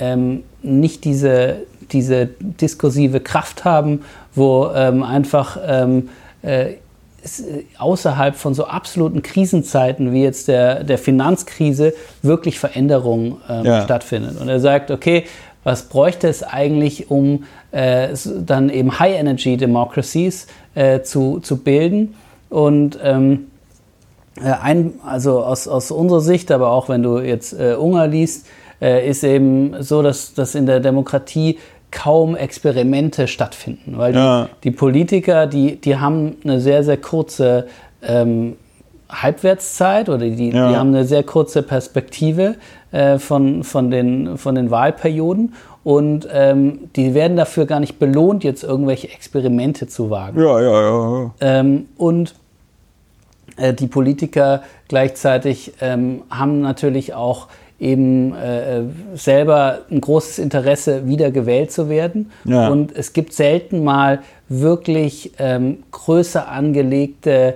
nicht 0.61 1.05
diese, 1.05 1.61
diese 1.93 2.27
diskursive 2.27 3.21
Kraft 3.21 3.63
haben, 3.63 4.01
wo 4.35 4.69
ähm, 4.75 5.03
einfach 5.03 5.57
ähm, 5.65 6.09
äh, 6.41 6.73
außerhalb 7.77 8.35
von 8.35 8.53
so 8.53 8.65
absoluten 8.65 9.21
Krisenzeiten 9.21 10.13
wie 10.13 10.23
jetzt 10.23 10.47
der, 10.47 10.83
der 10.83 10.97
Finanzkrise 10.97 11.93
wirklich 12.21 12.59
Veränderungen 12.59 13.37
ähm, 13.49 13.65
ja. 13.65 13.83
stattfindet. 13.83 14.39
Und 14.39 14.49
er 14.49 14.59
sagt, 14.59 14.91
okay, 14.91 15.25
was 15.63 15.83
bräuchte 15.83 16.27
es 16.27 16.43
eigentlich, 16.43 17.11
um 17.11 17.43
äh, 17.71 18.09
dann 18.45 18.69
eben 18.69 18.99
High 18.99 19.19
Energy 19.19 19.57
Democracies 19.57 20.47
äh, 20.75 21.01
zu, 21.01 21.39
zu 21.39 21.57
bilden? 21.57 22.15
Und 22.49 22.97
ähm, 23.03 23.47
äh, 24.37 24.51
ein, 24.61 24.93
also 25.05 25.43
aus, 25.43 25.67
aus 25.67 25.91
unserer 25.91 26.21
Sicht, 26.21 26.51
aber 26.51 26.71
auch 26.71 26.89
wenn 26.89 27.03
du 27.03 27.19
jetzt 27.19 27.53
äh, 27.53 27.75
Unger 27.75 28.07
liest, 28.07 28.47
äh, 28.81 29.07
ist 29.07 29.23
eben 29.23 29.81
so, 29.83 30.01
dass, 30.01 30.33
dass 30.33 30.55
in 30.55 30.65
der 30.65 30.79
Demokratie 30.79 31.59
kaum 31.91 32.35
Experimente 32.35 33.27
stattfinden, 33.27 33.97
weil 33.97 34.15
ja. 34.15 34.45
die, 34.45 34.69
die, 34.69 34.71
Politiker, 34.71 35.47
die, 35.47 35.75
die 35.77 35.97
haben 35.97 36.37
eine 36.43 36.59
sehr, 36.59 36.83
sehr 36.83 36.97
kurze 36.97 37.67
ähm, 38.01 38.55
Halbwertszeit 39.09 40.07
oder 40.07 40.19
die, 40.19 40.51
ja. 40.51 40.69
die 40.69 40.75
haben 40.75 40.89
eine 40.89 41.05
sehr 41.05 41.23
kurze 41.23 41.63
Perspektive 41.63 42.55
äh, 42.91 43.17
von, 43.17 43.63
von, 43.63 43.89
den, 43.89 44.37
von 44.37 44.55
den 44.55 44.69
Wahlperioden 44.69 45.53
und 45.83 46.27
ähm, 46.31 46.89
die 46.95 47.13
werden 47.13 47.37
dafür 47.37 47.65
gar 47.65 47.79
nicht 47.79 47.97
belohnt, 47.97 48.43
jetzt 48.43 48.63
irgendwelche 48.63 49.09
Experimente 49.09 49.87
zu 49.87 50.09
wagen. 50.09 50.39
Ja, 50.39 50.61
ja, 50.61 50.81
ja. 50.81 51.21
ja. 51.23 51.31
Ähm, 51.39 51.87
und 51.97 52.35
äh, 53.57 53.73
die 53.73 53.87
Politiker 53.87 54.61
gleichzeitig 54.87 55.73
ähm, 55.81 56.23
haben 56.29 56.61
natürlich 56.61 57.13
auch 57.13 57.47
eben 57.79 58.35
äh, 58.35 58.83
selber 59.15 59.79
ein 59.89 60.01
großes 60.01 60.39
Interesse, 60.39 61.07
wieder 61.07 61.31
gewählt 61.31 61.71
zu 61.71 61.89
werden. 61.89 62.31
Ja. 62.43 62.69
Und 62.69 62.95
es 62.95 63.13
gibt 63.13 63.33
selten 63.33 63.83
mal 63.83 64.19
wirklich 64.49 65.31
ähm, 65.39 65.83
größer 65.91 66.49
angelegte 66.49 67.55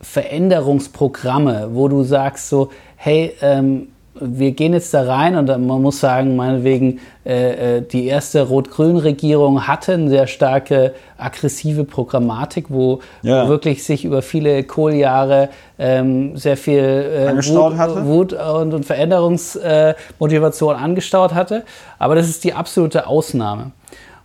Veränderungsprogramme, 0.00 1.70
wo 1.72 1.88
du 1.88 2.02
sagst 2.02 2.48
so, 2.48 2.70
hey, 2.96 3.34
ähm, 3.42 3.88
wir 4.20 4.52
gehen 4.52 4.72
jetzt 4.72 4.92
da 4.94 5.02
rein 5.02 5.36
und 5.36 5.46
man 5.46 5.82
muss 5.82 6.00
sagen, 6.00 6.36
meinetwegen, 6.36 7.00
äh, 7.24 7.78
äh, 7.78 7.82
die 7.82 8.06
erste 8.06 8.42
Rot-Grün-Regierung 8.42 9.66
hatte 9.66 9.94
eine 9.94 10.08
sehr 10.08 10.26
starke 10.26 10.94
aggressive 11.16 11.84
Programmatik, 11.84 12.66
wo, 12.68 13.00
ja. 13.22 13.48
wirklich 13.48 13.84
sich 13.84 14.04
über 14.04 14.22
viele 14.22 14.64
Kohljahre 14.64 15.50
ähm, 15.78 16.36
sehr 16.36 16.56
viel 16.56 16.78
äh, 16.78 17.36
Wut, 17.36 18.06
Wut, 18.06 18.32
und, 18.32 18.74
und 18.74 18.84
Veränderungsmotivation 18.84 20.74
äh, 20.74 20.78
angestaut 20.78 21.34
hatte. 21.34 21.64
Aber 21.98 22.14
das 22.14 22.28
ist 22.28 22.44
die 22.44 22.54
absolute 22.54 23.06
Ausnahme. 23.06 23.72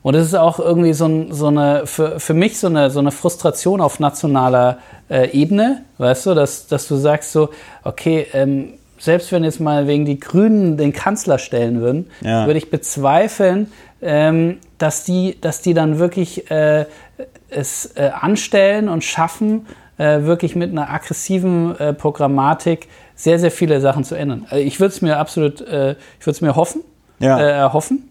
Und 0.03 0.15
das 0.15 0.27
ist 0.27 0.35
auch 0.35 0.59
irgendwie 0.59 0.93
so, 0.93 1.25
so 1.29 1.47
eine, 1.47 1.87
für, 1.87 2.19
für 2.19 2.33
mich 2.33 2.59
so 2.59 2.67
eine, 2.67 2.89
so 2.89 2.99
eine 2.99 3.11
Frustration 3.11 3.79
auf 3.79 3.99
nationaler 3.99 4.77
äh, 5.09 5.29
Ebene, 5.31 5.83
weißt 5.97 6.25
du, 6.25 6.33
dass, 6.33 6.67
dass 6.67 6.87
du 6.89 6.97
sagst 6.97 7.31
so, 7.31 7.49
okay, 7.83 8.27
ähm, 8.33 8.73
selbst 9.03 9.33
wenn 9.33 9.43
jetzt 9.43 9.59
mal 9.59 9.85
wegen 9.85 10.05
die 10.05 10.17
Grünen 10.17 10.77
den 10.77 10.93
Kanzler 10.93 11.37
stellen 11.37 11.81
würden, 11.81 12.09
ja. 12.21 12.45
würde 12.45 12.57
ich 12.57 12.69
bezweifeln, 12.69 13.69
ähm, 14.01 14.59
dass, 14.77 15.03
die, 15.03 15.37
dass 15.41 15.61
die 15.61 15.73
dann 15.73 15.99
wirklich 15.99 16.49
äh, 16.49 16.85
es 17.49 17.97
äh, 17.97 18.11
anstellen 18.17 18.87
und 18.87 19.03
schaffen, 19.03 19.67
äh, 19.97 20.21
wirklich 20.21 20.55
mit 20.55 20.71
einer 20.71 20.89
aggressiven 20.89 21.77
äh, 21.77 21.93
Programmatik 21.93 22.87
sehr, 23.13 23.39
sehr 23.39 23.51
viele 23.51 23.81
Sachen 23.81 24.05
zu 24.05 24.15
ändern. 24.15 24.45
Also 24.49 24.63
ich 24.63 24.79
würde 24.79 24.93
es 24.93 25.01
mir 25.01 25.17
absolut, 25.17 25.59
äh, 25.59 25.97
ich 26.19 26.25
würde 26.25 26.35
es 26.35 26.41
mir 26.41 26.55
hoffen, 26.55 26.81
ja. 27.19 27.37
Äh, 27.37 27.51
erhoffen. 27.51 28.09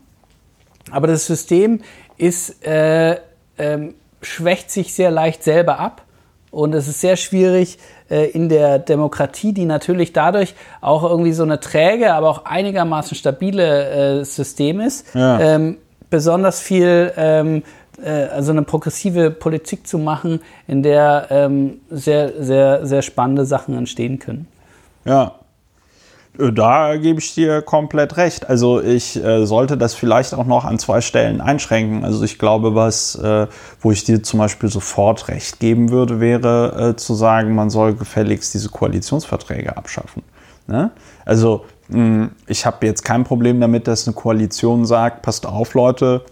Aber 0.91 1.07
das 1.07 1.25
System 1.25 1.81
ist, 2.19 2.57
ähm, 2.65 3.95
schwächt 4.21 4.71
sich 4.71 4.93
sehr 4.93 5.11
leicht 5.11 5.43
selber 5.43 5.79
ab. 5.79 6.03
Und 6.51 6.75
es 6.75 6.87
ist 6.87 7.01
sehr 7.01 7.17
schwierig, 7.17 7.79
äh, 8.13 8.27
in 8.27 8.49
der 8.49 8.79
Demokratie, 8.79 9.53
die 9.53 9.65
natürlich 9.65 10.13
dadurch 10.13 10.55
auch 10.81 11.03
irgendwie 11.03 11.33
so 11.33 11.43
eine 11.43 11.59
träge, 11.61 12.13
aber 12.13 12.29
auch 12.29 12.45
einigermaßen 12.45 13.17
stabile 13.17 14.21
äh, 14.21 14.25
System 14.25 14.81
ist, 14.81 15.15
ja. 15.15 15.41
ähm, 15.41 15.79
besonders 16.11 16.61
viel, 16.61 17.13
ähm, 17.17 17.63
äh, 18.05 18.27
also 18.27 18.53
eine 18.53 18.63
progressive 18.63 19.31
Politik 19.31 19.87
zu 19.87 19.99
machen, 19.99 20.41
in 20.69 20.83
der 20.83 21.29
ähm, 21.31 21.81
sehr, 21.91 22.43
sehr, 22.43 22.87
sehr 22.87 23.01
spannende 23.01 23.47
Sachen 23.47 23.77
entstehen 23.79 24.19
können. 24.19 24.47
Ja, 25.07 25.33
da 26.39 26.97
gebe 26.97 27.19
ich 27.19 27.35
dir 27.35 27.61
komplett 27.61 28.17
recht. 28.17 28.49
Also 28.49 28.81
ich 28.81 29.23
äh, 29.23 29.45
sollte 29.45 29.77
das 29.77 29.95
vielleicht 29.95 30.35
auch 30.35 30.47
noch 30.47 30.65
an 30.65 30.79
zwei 30.79 31.03
Stellen 31.03 31.41
einschränken. 31.41 32.05
Also 32.05 32.25
ich 32.25 32.39
glaube, 32.39 32.75
was, 32.75 33.15
äh, 33.17 33.47
wo 33.81 33.93
ich 33.93 34.05
dir 34.05 34.23
zum 34.23 34.39
Beispiel 34.39 34.71
sofort 34.71 35.29
recht 35.29 35.61
geben 35.61 35.91
würde, 35.91 36.21
wäre 36.21 36.91
äh, 36.91 36.97
zu 36.97 37.15
sagen, 37.15 37.55
man 37.55 37.69
soll 37.69 37.95
gefälligst 37.95 38.55
diese 38.55 38.71
Koalitionsverträge 38.71 39.77
abschaffen. 39.77 40.23
Ne? 40.67 40.91
Also 41.27 41.67
mh, 41.89 41.97
hm, 41.97 42.31
ich 42.47 42.65
habe 42.65 42.87
jetzt 42.87 43.05
kein 43.05 43.25
Problem 43.25 43.61
damit, 43.61 43.87
dass 43.87 44.07
eine 44.07 44.15
Koalition 44.15 44.87
sagt, 44.87 45.21
passt 45.23 45.45
auf 45.45 45.75
Leute, 45.75 46.25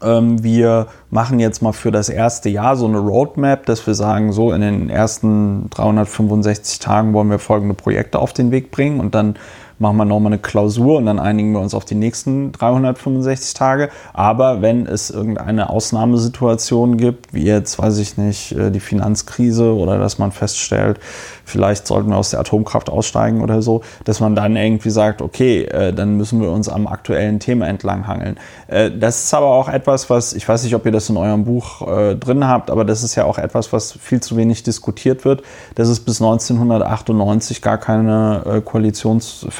wir 0.00 0.86
machen 1.10 1.40
jetzt 1.40 1.60
mal 1.60 1.72
für 1.72 1.90
das 1.90 2.08
erste 2.08 2.48
Jahr 2.48 2.76
so 2.76 2.86
eine 2.86 2.98
Roadmap, 2.98 3.66
dass 3.66 3.86
wir 3.86 3.94
sagen, 3.94 4.32
so 4.32 4.52
in 4.52 4.60
den 4.60 4.90
ersten 4.90 5.68
365 5.70 6.78
Tagen 6.78 7.12
wollen 7.12 7.30
wir 7.30 7.38
folgende 7.38 7.74
Projekte 7.74 8.18
auf 8.18 8.32
den 8.32 8.50
Weg 8.50 8.70
bringen 8.70 9.00
und 9.00 9.14
dann 9.14 9.36
machen 9.78 9.96
wir 9.96 10.04
nochmal 10.04 10.32
eine 10.32 10.40
Klausur 10.40 10.98
und 10.98 11.06
dann 11.06 11.18
einigen 11.18 11.52
wir 11.52 11.60
uns 11.60 11.74
auf 11.74 11.84
die 11.84 11.94
nächsten 11.94 12.52
365 12.52 13.54
Tage. 13.54 13.90
Aber 14.12 14.62
wenn 14.62 14.86
es 14.86 15.10
irgendeine 15.10 15.70
Ausnahmesituation 15.70 16.96
gibt, 16.96 17.32
wie 17.32 17.44
jetzt, 17.44 17.78
weiß 17.78 17.98
ich 17.98 18.16
nicht, 18.16 18.52
äh, 18.52 18.70
die 18.70 18.80
Finanzkrise 18.80 19.74
oder 19.74 19.98
dass 19.98 20.18
man 20.18 20.32
feststellt, 20.32 20.98
vielleicht 21.44 21.86
sollten 21.86 22.10
wir 22.10 22.16
aus 22.16 22.30
der 22.30 22.40
Atomkraft 22.40 22.90
aussteigen 22.90 23.42
oder 23.42 23.62
so, 23.62 23.82
dass 24.04 24.20
man 24.20 24.34
dann 24.34 24.56
irgendwie 24.56 24.90
sagt, 24.90 25.22
okay, 25.22 25.64
äh, 25.64 25.92
dann 25.92 26.16
müssen 26.16 26.40
wir 26.40 26.50
uns 26.50 26.68
am 26.68 26.86
aktuellen 26.86 27.40
Thema 27.40 27.68
entlanghangeln. 27.68 28.36
Äh, 28.66 28.90
das 28.90 29.24
ist 29.24 29.34
aber 29.34 29.46
auch 29.46 29.68
etwas, 29.68 30.10
was, 30.10 30.32
ich 30.32 30.48
weiß 30.48 30.64
nicht, 30.64 30.74
ob 30.74 30.84
ihr 30.86 30.92
das 30.92 31.08
in 31.08 31.16
eurem 31.16 31.44
Buch 31.44 31.78
drin 31.78 32.46
habt, 32.46 32.70
aber 32.70 32.84
das 32.84 33.02
ist 33.02 33.14
ja 33.14 33.24
auch 33.24 33.38
etwas, 33.38 33.72
was 33.72 33.92
viel 33.92 34.20
zu 34.20 34.36
wenig 34.36 34.62
diskutiert 34.62 35.24
wird, 35.24 35.42
dass 35.74 35.88
es 35.88 36.00
bis 36.00 36.20
1998 36.20 37.62
gar 37.62 37.78
keine 37.78 38.42
äh, 38.46 38.60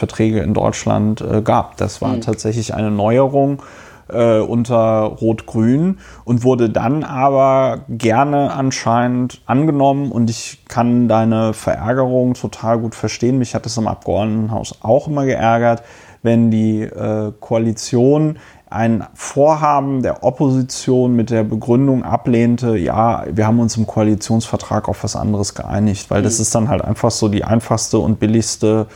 Koalitionsverträge 0.09 0.41
in 0.41 0.55
Deutschland 0.55 1.21
äh, 1.21 1.43
gab. 1.43 1.77
Das 1.77 2.01
war 2.01 2.15
mhm. 2.15 2.21
tatsächlich 2.21 2.75
eine 2.75 2.91
Neuerung 2.91 3.63
äh, 4.09 4.39
unter 4.39 5.03
Rot-Grün 5.21 5.99
und 6.25 6.45
wurde 6.45 6.71
dann 6.71 7.05
aber 7.05 7.81
gerne 7.89 8.53
anscheinend 8.53 9.43
angenommen 9.47 10.11
und 10.11 10.31
ich 10.31 10.65
kann 10.67 11.09
deine 11.09 11.53
Verärgerung 11.53 12.35
total 12.35 12.79
gut 12.79 12.95
verstehen. 12.95 13.39
Mich 13.39 13.55
hat 13.55 13.67
es 13.67 13.77
im 13.77 13.87
Abgeordnetenhaus 13.87 14.79
auch 14.83 15.09
immer 15.09 15.27
geärgert, 15.27 15.83
wenn 16.23 16.51
die 16.51 16.83
äh, 16.83 17.33
Koalition 17.39 18.39
ein 18.71 19.05
Vorhaben 19.15 20.03
der 20.03 20.25
Opposition 20.25 21.17
mit 21.17 21.31
der 21.31 21.43
Begründung 21.43 22.05
ablehnte, 22.05 22.77
ja, 22.77 23.25
wir 23.33 23.47
haben 23.47 23.61
uns 23.61 23.79
im 23.79 23.87
Koalitionsvertrag 23.87 24.89
auf 24.89 25.05
was 25.05 25.17
anderes 25.17 25.55
geeinigt, 25.55 26.11
weil 26.11 26.23
das 26.23 26.37
mhm. 26.37 26.43
ist 26.43 26.55
dann 26.55 26.69
halt 26.69 26.85
einfach 26.85 27.11
so 27.11 27.29
die 27.29 27.45
einfachste 27.45 27.99
und 27.99 28.21
billigste 28.21 28.87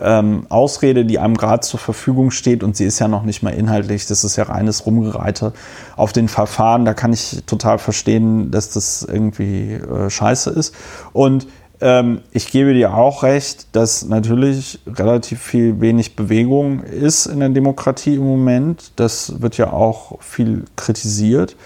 ähm, 0.00 0.46
Ausrede, 0.48 1.04
die 1.04 1.18
einem 1.18 1.36
gerade 1.36 1.60
zur 1.60 1.80
Verfügung 1.80 2.30
steht 2.30 2.62
und 2.62 2.76
sie 2.76 2.84
ist 2.84 2.98
ja 2.98 3.08
noch 3.08 3.22
nicht 3.24 3.42
mal 3.42 3.50
inhaltlich, 3.50 4.06
das 4.06 4.24
ist 4.24 4.36
ja 4.36 4.44
reines 4.44 4.86
Rumgereite 4.86 5.52
auf 5.96 6.12
den 6.12 6.28
Verfahren. 6.28 6.84
Da 6.84 6.94
kann 6.94 7.12
ich 7.12 7.42
total 7.46 7.78
verstehen, 7.78 8.50
dass 8.50 8.70
das 8.70 9.02
irgendwie 9.02 9.74
äh, 9.74 10.10
scheiße 10.10 10.50
ist. 10.50 10.74
Und 11.12 11.46
ähm, 11.80 12.22
ich 12.32 12.50
gebe 12.50 12.74
dir 12.74 12.94
auch 12.94 13.22
recht, 13.22 13.74
dass 13.76 14.04
natürlich 14.04 14.80
relativ 14.86 15.40
viel 15.40 15.80
wenig 15.80 16.16
Bewegung 16.16 16.82
ist 16.82 17.26
in 17.26 17.40
der 17.40 17.50
Demokratie 17.50 18.16
im 18.16 18.24
Moment. 18.24 18.92
Das 18.96 19.40
wird 19.40 19.56
ja 19.58 19.72
auch 19.72 20.20
viel 20.20 20.64
kritisiert. 20.76 21.56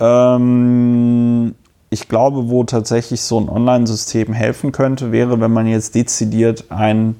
Ähm, 0.00 1.54
ich 1.90 2.08
glaube, 2.08 2.50
wo 2.50 2.64
tatsächlich 2.64 3.22
so 3.22 3.40
ein 3.40 3.48
Online-System 3.48 4.32
helfen 4.32 4.72
könnte, 4.72 5.12
wäre, 5.12 5.40
wenn 5.40 5.52
man 5.52 5.66
jetzt 5.66 5.94
dezidiert 5.94 6.66
ein 6.70 7.16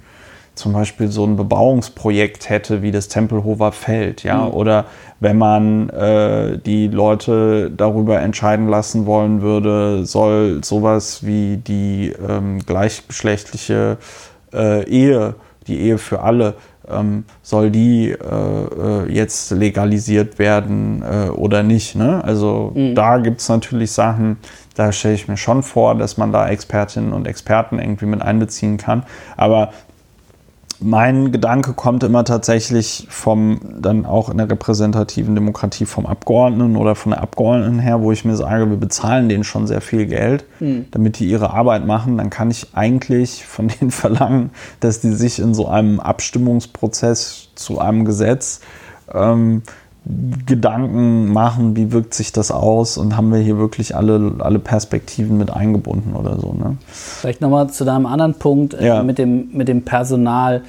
zum 0.58 0.72
Beispiel 0.72 1.08
so 1.08 1.24
ein 1.24 1.36
Bebauungsprojekt 1.36 2.50
hätte 2.50 2.82
wie 2.82 2.90
das 2.90 3.08
Tempelhofer 3.08 3.72
Feld, 3.72 4.24
ja, 4.24 4.44
mhm. 4.44 4.50
oder 4.50 4.84
wenn 5.20 5.38
man 5.38 5.88
äh, 5.90 6.58
die 6.58 6.88
Leute 6.88 7.70
darüber 7.70 8.20
entscheiden 8.20 8.68
lassen 8.68 9.06
wollen 9.06 9.40
würde, 9.40 10.04
soll 10.04 10.62
sowas 10.62 11.24
wie 11.24 11.56
die 11.56 12.12
ähm, 12.28 12.58
gleichgeschlechtliche 12.66 13.98
äh, 14.52 14.88
Ehe, 14.88 15.34
die 15.66 15.80
Ehe 15.80 15.98
für 15.98 16.20
alle, 16.20 16.54
ähm, 16.90 17.24
soll 17.42 17.70
die 17.70 18.10
äh, 18.10 18.16
äh 18.16 19.12
jetzt 19.12 19.50
legalisiert 19.50 20.38
werden 20.38 21.02
äh, 21.02 21.28
oder 21.28 21.62
nicht. 21.62 21.94
Ne? 21.94 22.22
Also 22.24 22.72
mhm. 22.74 22.94
da 22.94 23.18
gibt 23.18 23.40
es 23.40 23.48
natürlich 23.48 23.92
Sachen, 23.92 24.38
da 24.74 24.92
stelle 24.92 25.14
ich 25.14 25.28
mir 25.28 25.36
schon 25.36 25.62
vor, 25.62 25.94
dass 25.96 26.16
man 26.16 26.32
da 26.32 26.48
Expertinnen 26.48 27.12
und 27.12 27.26
Experten 27.26 27.78
irgendwie 27.78 28.06
mit 28.06 28.22
einbeziehen 28.22 28.76
kann. 28.76 29.02
Aber 29.36 29.72
mein 30.80 31.32
Gedanke 31.32 31.72
kommt 31.72 32.04
immer 32.04 32.24
tatsächlich 32.24 33.06
vom, 33.10 33.60
dann 33.80 34.06
auch 34.06 34.28
in 34.28 34.38
der 34.38 34.48
repräsentativen 34.48 35.34
Demokratie 35.34 35.86
vom 35.86 36.06
Abgeordneten 36.06 36.76
oder 36.76 36.94
von 36.94 37.10
der 37.10 37.20
Abgeordneten 37.20 37.80
her, 37.80 38.00
wo 38.00 38.12
ich 38.12 38.24
mir 38.24 38.36
sage, 38.36 38.70
wir 38.70 38.76
bezahlen 38.76 39.28
denen 39.28 39.44
schon 39.44 39.66
sehr 39.66 39.80
viel 39.80 40.06
Geld, 40.06 40.44
mhm. 40.60 40.86
damit 40.90 41.18
die 41.18 41.28
ihre 41.28 41.50
Arbeit 41.50 41.84
machen, 41.84 42.16
dann 42.16 42.30
kann 42.30 42.50
ich 42.50 42.68
eigentlich 42.74 43.44
von 43.44 43.68
denen 43.80 43.90
verlangen, 43.90 44.50
dass 44.80 45.00
die 45.00 45.12
sich 45.12 45.40
in 45.40 45.54
so 45.54 45.66
einem 45.66 46.00
Abstimmungsprozess 46.00 47.48
zu 47.54 47.80
einem 47.80 48.04
Gesetz 48.04 48.60
ähm, 49.12 49.62
Gedanken 50.46 51.32
machen, 51.32 51.76
wie 51.76 51.92
wirkt 51.92 52.14
sich 52.14 52.32
das 52.32 52.50
aus 52.50 52.96
und 52.96 53.16
haben 53.16 53.30
wir 53.30 53.40
hier 53.40 53.58
wirklich 53.58 53.94
alle, 53.94 54.36
alle 54.38 54.58
Perspektiven 54.58 55.36
mit 55.36 55.50
eingebunden 55.50 56.14
oder 56.14 56.38
so. 56.38 56.54
Ne? 56.54 56.78
Vielleicht 56.88 57.42
nochmal 57.42 57.68
zu 57.68 57.84
deinem 57.84 58.06
anderen 58.06 58.34
Punkt 58.34 58.72
äh, 58.74 58.86
ja. 58.86 59.02
mit, 59.02 59.18
dem, 59.18 59.50
mit 59.52 59.68
dem 59.68 59.82
Personal. 59.82 60.62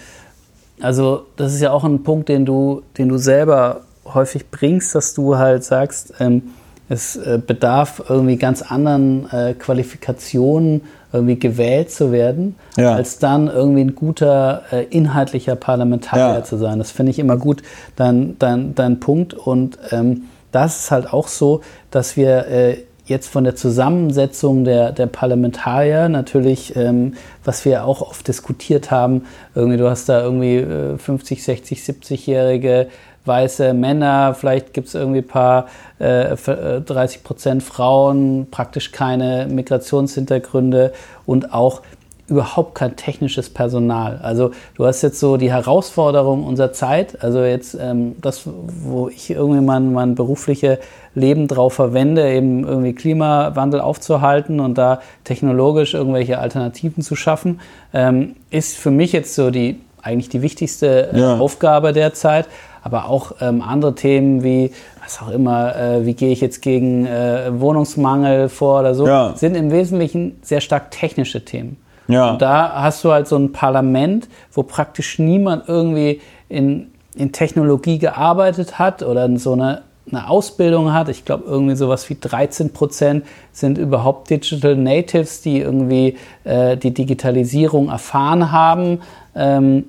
Also 0.82 1.26
das 1.38 1.54
ist 1.54 1.62
ja 1.62 1.72
auch 1.72 1.86
ein 1.86 2.04
Punkt, 2.04 2.28
den 2.28 2.46
du, 2.46 2.82
den 2.98 3.08
du 3.08 3.18
selber 3.18 3.82
häufig 4.14 4.50
bringst, 4.50 4.94
dass 4.96 5.14
du 5.14 5.38
halt 5.38 5.64
sagst, 5.64 6.14
ähm, 6.20 6.44
es 6.90 7.16
äh, 7.16 7.40
bedarf 7.46 8.04
irgendwie 8.10 8.38
ganz 8.38 8.62
anderen 8.62 9.32
äh, 9.32 9.54
Qualifikationen 9.54 10.82
irgendwie 11.14 11.40
gewählt 11.40 11.92
zu 11.92 12.12
werden, 12.12 12.56
ja. 12.78 12.94
als 12.94 13.20
dann 13.20 13.48
irgendwie 13.48 13.82
ein 13.82 13.96
guter 13.96 14.64
äh, 14.72 14.84
inhaltlicher 14.86 15.56
Parlamentarier 15.56 16.40
ja. 16.40 16.44
zu 16.44 16.58
sein. 16.58 16.80
Das 16.80 16.92
finde 16.92 17.12
ich 17.12 17.20
immer 17.20 17.38
gut, 17.38 17.64
dein, 17.96 18.38
dein, 18.40 18.76
dein 18.76 19.00
Punkt. 19.00 19.34
Und 19.34 19.78
ähm, 19.92 20.24
das 20.52 20.84
ist 20.84 20.92
halt 20.92 21.14
auch 21.14 21.28
so, 21.28 21.62
dass 21.92 22.18
wir 22.18 22.48
äh, 22.48 22.78
jetzt 23.06 23.28
von 23.28 23.44
der 23.44 23.56
Zusammensetzung 23.56 24.64
der, 24.64 24.92
der 24.92 25.08
Parlamentarier 25.08 26.10
natürlich, 26.10 26.76
ähm, 26.76 27.16
was 27.44 27.66
wir 27.66 27.86
auch 27.86 28.02
oft 28.02 28.28
diskutiert 28.28 28.92
haben, 28.92 29.24
irgendwie 29.56 29.78
du 29.78 29.90
hast 29.90 30.10
da 30.10 30.22
irgendwie 30.22 30.58
äh, 30.58 30.98
50, 30.98 31.44
60, 31.44 31.80
70-jährige 31.80 32.88
weiße 33.30 33.74
Männer, 33.74 34.34
vielleicht 34.34 34.74
gibt 34.74 34.90
es 34.90 34.96
irgendwie 34.96 35.20
ein 35.20 35.28
paar 35.28 35.68
äh, 36.00 36.36
30 36.36 36.90
äh, 36.90 37.24
Prozent 37.24 37.64
Frauen, 37.64 38.48
praktisch 38.52 38.92
keine 38.92 39.48
Migrationshintergründe 39.50 40.92
und 41.26 41.54
auch 41.54 41.82
überhaupt 42.30 42.76
kein 42.76 42.96
technisches 42.96 43.50
Personal. 43.50 44.20
Also 44.22 44.52
du 44.76 44.86
hast 44.86 45.02
jetzt 45.02 45.20
so 45.20 45.38
die 45.38 45.52
Herausforderung 45.52 46.44
unserer 46.44 46.72
Zeit, 46.72 47.24
also 47.24 47.44
jetzt 47.44 47.78
ähm, 47.80 48.16
das, 48.22 48.44
wo 48.46 49.10
ich 49.10 49.32
irgendwie 49.32 49.62
mein, 49.62 49.94
mein 49.94 50.16
berufliche 50.16 50.80
Leben 51.16 51.48
drauf 51.48 51.74
verwende, 51.74 52.32
eben 52.32 52.68
irgendwie 52.68 52.94
Klimawandel 52.94 53.82
aufzuhalten 53.82 54.60
und 54.60 54.78
da 54.78 55.02
technologisch 55.24 55.94
irgendwelche 55.94 56.40
Alternativen 56.40 57.04
zu 57.04 57.16
schaffen, 57.16 57.60
ähm, 57.94 58.36
ist 58.52 58.78
für 58.78 58.92
mich 58.92 59.12
jetzt 59.12 59.34
so 59.36 59.50
die 59.50 59.80
eigentlich 60.02 60.30
die 60.30 60.42
wichtigste 60.42 61.12
äh, 61.12 61.20
ja. 61.20 61.38
Aufgabe 61.38 61.94
derzeit 61.94 62.48
aber 62.82 63.10
auch 63.10 63.34
ähm, 63.42 63.62
andere 63.62 63.96
Themen 63.96 64.44
wie, 64.44 64.72
was 65.04 65.22
auch 65.22 65.30
immer, 65.30 65.76
äh, 65.76 66.06
wie 66.06 66.14
gehe 66.14 66.32
ich 66.32 66.42
jetzt 66.42 66.62
gegen 66.62 67.06
äh, 67.06 67.52
Wohnungsmangel 67.60 68.50
vor 68.50 68.82
oder 68.82 68.96
so, 68.96 69.08
ja. 69.08 69.34
sind 69.36 69.56
im 69.56 69.72
Wesentlichen 69.72 70.40
sehr 70.42 70.62
stark 70.62 70.92
technische 70.92 71.44
Themen. 71.44 71.78
Ja. 72.10 72.32
Und 72.32 72.42
da 72.42 72.82
hast 72.82 73.04
du 73.04 73.12
halt 73.12 73.28
so 73.28 73.38
ein 73.38 73.52
Parlament, 73.52 74.28
wo 74.52 74.64
praktisch 74.64 75.20
niemand 75.20 75.70
irgendwie 75.70 76.22
in, 76.50 76.92
in 77.16 77.32
Technologie 77.32 78.00
gearbeitet 78.00 78.80
hat 78.80 79.04
oder 79.04 79.30
so 79.38 79.54
eine, 79.54 79.84
eine 80.10 80.28
Ausbildung 80.28 80.92
hat. 80.92 81.08
Ich 81.10 81.24
glaube, 81.24 81.44
irgendwie 81.46 81.76
sowas 81.76 82.10
wie 82.10 82.18
13 82.20 82.74
Prozent 82.74 83.26
sind 83.52 83.78
überhaupt 83.78 84.32
Digital 84.32 84.76
Natives, 84.76 85.42
die 85.42 85.60
irgendwie 85.60 86.18
äh, 86.46 86.78
die 86.78 86.96
Digitalisierung 86.96 87.90
erfahren 87.90 88.52
haben. 88.52 89.02
Ähm, 89.36 89.86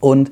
und 0.00 0.30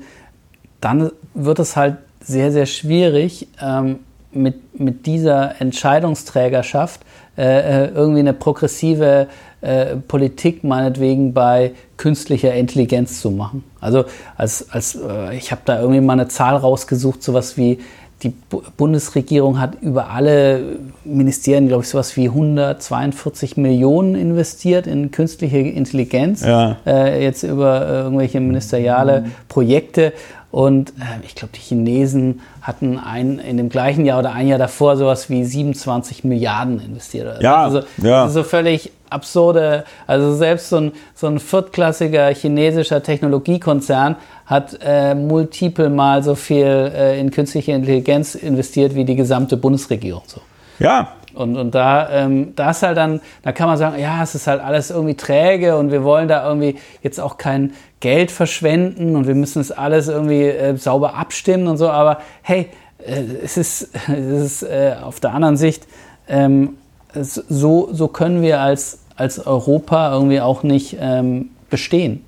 dann 0.81 1.11
wird 1.33 1.59
es 1.59 1.75
halt 1.75 1.97
sehr, 2.21 2.51
sehr 2.51 2.65
schwierig, 2.65 3.47
ähm, 3.61 3.99
mit, 4.31 4.79
mit 4.79 5.05
dieser 5.05 5.59
Entscheidungsträgerschaft 5.59 7.01
äh, 7.37 7.85
äh, 7.85 7.87
irgendwie 7.89 8.19
eine 8.19 8.33
progressive 8.33 9.27
äh, 9.61 9.95
Politik 9.95 10.63
meinetwegen 10.63 11.33
bei 11.33 11.71
künstlicher 11.97 12.53
Intelligenz 12.53 13.21
zu 13.21 13.31
machen. 13.31 13.63
Also 13.81 14.05
als, 14.37 14.69
als 14.69 14.95
äh, 14.95 15.35
ich 15.35 15.51
habe 15.51 15.61
da 15.65 15.79
irgendwie 15.79 16.01
mal 16.01 16.13
eine 16.13 16.27
Zahl 16.27 16.55
rausgesucht, 16.55 17.23
sowas 17.23 17.57
wie 17.57 17.79
die 18.23 18.33
Bundesregierung 18.75 19.61
hat 19.61 19.81
über 19.81 20.09
alle 20.09 20.77
Ministerien, 21.05 21.69
glaube 21.69 21.83
ich, 21.83 21.89
sowas 21.89 22.17
wie 22.17 22.27
142 22.27 23.55
Millionen 23.55 24.15
investiert 24.15 24.87
in 24.87 25.11
künstliche 25.11 25.59
Intelligenz. 25.59 26.41
Ja. 26.43 26.77
Äh, 26.85 27.23
jetzt 27.23 27.43
über 27.43 27.87
äh, 27.87 28.01
irgendwelche 28.01 28.41
ministeriale 28.41 29.27
Projekte. 29.47 30.11
Und 30.51 30.89
äh, 30.91 31.23
ich 31.23 31.35
glaube, 31.35 31.53
die 31.55 31.59
Chinesen 31.59 32.41
hatten 32.61 32.97
ein, 32.97 33.39
in 33.39 33.57
dem 33.57 33.69
gleichen 33.69 34.05
Jahr 34.05 34.19
oder 34.19 34.33
ein 34.33 34.47
Jahr 34.47 34.57
davor 34.57 34.97
sowas 34.97 35.29
wie 35.29 35.45
27 35.45 36.23
Milliarden 36.23 36.79
investiert. 36.79 37.41
Ja, 37.41 37.63
also, 37.63 37.81
ja. 37.97 38.27
So 38.29 38.43
völlig 38.43 38.91
absurde, 39.09 39.85
also 40.07 40.35
selbst 40.35 40.69
so 40.69 40.77
ein, 40.77 40.91
so 41.13 41.27
ein 41.27 41.39
viertklassiger 41.39 42.33
chinesischer 42.33 43.03
Technologiekonzern 43.03 44.15
hat 44.45 44.79
äh, 44.83 45.13
multiple 45.13 45.89
mal 45.89 46.23
so 46.23 46.35
viel 46.35 46.65
äh, 46.65 47.19
in 47.19 47.29
künstliche 47.29 47.71
Intelligenz 47.71 48.35
investiert 48.35 48.95
wie 48.95 49.05
die 49.05 49.15
gesamte 49.15 49.57
Bundesregierung. 49.57 50.23
So. 50.25 50.41
Ja, 50.79 51.13
und, 51.39 51.57
und 51.57 51.73
da, 51.73 52.09
ähm, 52.09 52.53
da 52.55 52.71
ist 52.71 52.83
halt 52.83 52.97
dann, 52.97 53.21
da 53.43 53.51
kann 53.51 53.67
man 53.67 53.77
sagen, 53.77 53.99
ja, 53.99 54.21
es 54.21 54.35
ist 54.35 54.47
halt 54.47 54.61
alles 54.61 54.91
irgendwie 54.91 55.15
träge 55.15 55.77
und 55.77 55.91
wir 55.91 56.03
wollen 56.03 56.27
da 56.27 56.47
irgendwie 56.47 56.75
jetzt 57.01 57.19
auch 57.19 57.37
kein 57.37 57.73
Geld 57.99 58.31
verschwenden 58.31 59.15
und 59.15 59.27
wir 59.27 59.35
müssen 59.35 59.59
es 59.59 59.71
alles 59.71 60.07
irgendwie 60.07 60.43
äh, 60.43 60.75
sauber 60.77 61.15
abstimmen 61.15 61.67
und 61.67 61.77
so. 61.77 61.89
Aber 61.89 62.19
hey, 62.41 62.67
äh, 63.05 63.23
es 63.43 63.57
ist, 63.57 63.89
es 64.07 64.61
ist 64.61 64.63
äh, 64.63 64.95
auf 65.01 65.19
der 65.19 65.33
anderen 65.33 65.57
Sicht, 65.57 65.87
ähm, 66.27 66.77
es, 67.13 67.35
so, 67.35 67.89
so 67.91 68.07
können 68.07 68.41
wir 68.41 68.59
als, 68.59 68.99
als 69.15 69.45
Europa 69.45 70.13
irgendwie 70.13 70.41
auch 70.41 70.63
nicht 70.63 70.97
ähm, 70.99 71.49
bestehen. 71.69 72.25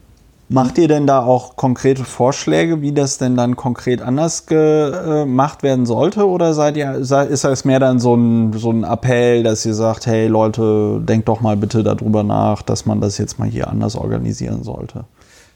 Macht 0.53 0.77
ihr 0.77 0.89
denn 0.89 1.07
da 1.07 1.23
auch 1.23 1.55
konkrete 1.55 2.03
Vorschläge, 2.03 2.81
wie 2.81 2.91
das 2.91 3.17
denn 3.17 3.37
dann 3.37 3.55
konkret 3.55 4.01
anders 4.01 4.47
gemacht 4.47 5.63
werden 5.63 5.85
sollte? 5.85 6.27
Oder 6.27 6.53
seid 6.53 6.75
ihr, 6.75 6.95
ist 6.95 7.43
das 7.45 7.63
mehr 7.63 7.79
dann 7.79 7.99
so 7.99 8.15
ein, 8.15 8.51
so 8.51 8.69
ein 8.69 8.83
Appell, 8.83 9.43
dass 9.43 9.65
ihr 9.65 9.73
sagt, 9.73 10.07
hey 10.07 10.27
Leute, 10.27 10.99
denkt 10.99 11.29
doch 11.29 11.39
mal 11.39 11.55
bitte 11.55 11.83
darüber 11.83 12.23
nach, 12.23 12.63
dass 12.63 12.85
man 12.85 12.99
das 12.99 13.17
jetzt 13.17 13.39
mal 13.39 13.47
hier 13.47 13.69
anders 13.69 13.95
organisieren 13.95 14.63
sollte? 14.63 15.05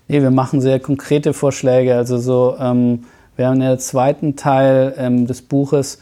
Nee, 0.08 0.22
wir 0.22 0.32
machen 0.32 0.62
sehr 0.62 0.80
konkrete 0.80 1.34
Vorschläge. 1.34 1.94
Also 1.94 2.18
so, 2.18 2.56
ähm, 2.58 3.04
wir 3.36 3.48
haben 3.48 3.60
im 3.60 3.78
zweiten 3.80 4.38
Teil 4.38 4.94
ähm, 4.98 5.28
des 5.28 5.42
Buches 5.42 6.00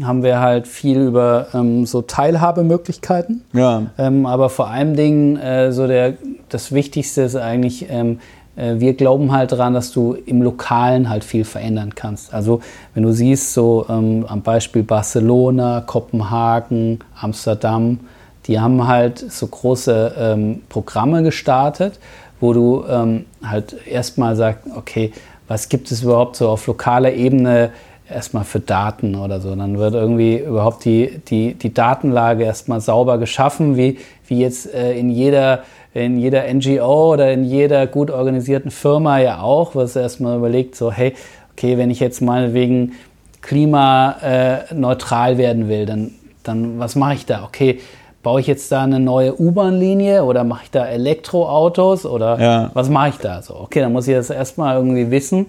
haben 0.00 0.22
wir 0.22 0.40
halt 0.40 0.66
viel 0.66 0.98
über 1.00 1.48
ähm, 1.54 1.84
so 1.84 2.02
Teilhabemöglichkeiten. 2.02 3.44
Ja. 3.52 3.86
Ähm, 3.98 4.26
aber 4.26 4.48
vor 4.48 4.68
allem 4.68 4.96
Dingen, 4.96 5.36
äh, 5.36 5.72
so 5.72 5.86
der, 5.86 6.14
das 6.48 6.72
Wichtigste 6.72 7.22
ist 7.22 7.36
eigentlich, 7.36 7.86
ähm, 7.90 8.18
äh, 8.56 8.74
wir 8.78 8.94
glauben 8.94 9.32
halt 9.32 9.52
daran, 9.52 9.74
dass 9.74 9.92
du 9.92 10.16
im 10.26 10.42
Lokalen 10.42 11.08
halt 11.08 11.24
viel 11.24 11.44
verändern 11.44 11.94
kannst. 11.94 12.32
Also 12.32 12.60
wenn 12.94 13.02
du 13.02 13.12
siehst, 13.12 13.52
so 13.52 13.86
ähm, 13.88 14.24
am 14.28 14.42
Beispiel 14.42 14.82
Barcelona, 14.82 15.82
Kopenhagen, 15.86 17.00
Amsterdam, 17.20 18.00
die 18.46 18.58
haben 18.58 18.86
halt 18.86 19.18
so 19.18 19.46
große 19.46 20.14
ähm, 20.18 20.62
Programme 20.68 21.22
gestartet, 21.22 21.98
wo 22.40 22.52
du 22.52 22.84
ähm, 22.88 23.26
halt 23.44 23.76
erstmal 23.86 24.34
sagst, 24.36 24.66
okay, 24.74 25.12
was 25.48 25.68
gibt 25.68 25.90
es 25.90 26.02
überhaupt 26.02 26.36
so 26.36 26.48
auf 26.48 26.66
lokaler 26.66 27.12
Ebene 27.12 27.70
erstmal 28.12 28.44
für 28.44 28.60
Daten 28.60 29.14
oder 29.14 29.40
so. 29.40 29.54
Dann 29.54 29.78
wird 29.78 29.94
irgendwie 29.94 30.38
überhaupt 30.38 30.84
die, 30.84 31.20
die, 31.28 31.54
die 31.54 31.74
Datenlage 31.74 32.44
erstmal 32.44 32.80
sauber 32.80 33.18
geschaffen, 33.18 33.76
wie, 33.76 33.98
wie 34.26 34.40
jetzt 34.40 34.72
äh, 34.72 34.92
in, 34.92 35.10
jeder, 35.10 35.64
in 35.94 36.18
jeder 36.18 36.52
NGO 36.52 37.12
oder 37.12 37.32
in 37.32 37.44
jeder 37.44 37.86
gut 37.86 38.10
organisierten 38.10 38.70
Firma 38.70 39.18
ja 39.18 39.40
auch, 39.40 39.74
was 39.74 39.96
erstmal 39.96 40.36
überlegt, 40.38 40.76
so, 40.76 40.92
hey, 40.92 41.14
okay, 41.52 41.78
wenn 41.78 41.90
ich 41.90 42.00
jetzt 42.00 42.20
meinetwegen 42.20 42.92
klimaneutral 43.40 45.32
äh, 45.32 45.38
werden 45.38 45.68
will, 45.68 45.86
dann, 45.86 46.12
dann 46.42 46.78
was 46.78 46.94
mache 46.94 47.14
ich 47.14 47.26
da? 47.26 47.44
Okay, 47.44 47.80
baue 48.22 48.40
ich 48.40 48.46
jetzt 48.46 48.70
da 48.70 48.84
eine 48.84 49.00
neue 49.00 49.38
U-Bahn-Linie 49.38 50.24
oder 50.24 50.44
mache 50.44 50.64
ich 50.64 50.70
da 50.70 50.86
Elektroautos 50.86 52.06
oder 52.06 52.40
ja. 52.40 52.70
was 52.74 52.88
mache 52.88 53.10
ich 53.10 53.18
da? 53.18 53.42
So, 53.42 53.56
okay, 53.56 53.80
dann 53.80 53.92
muss 53.92 54.06
ich 54.06 54.14
das 54.14 54.30
erstmal 54.30 54.76
irgendwie 54.76 55.10
wissen 55.10 55.46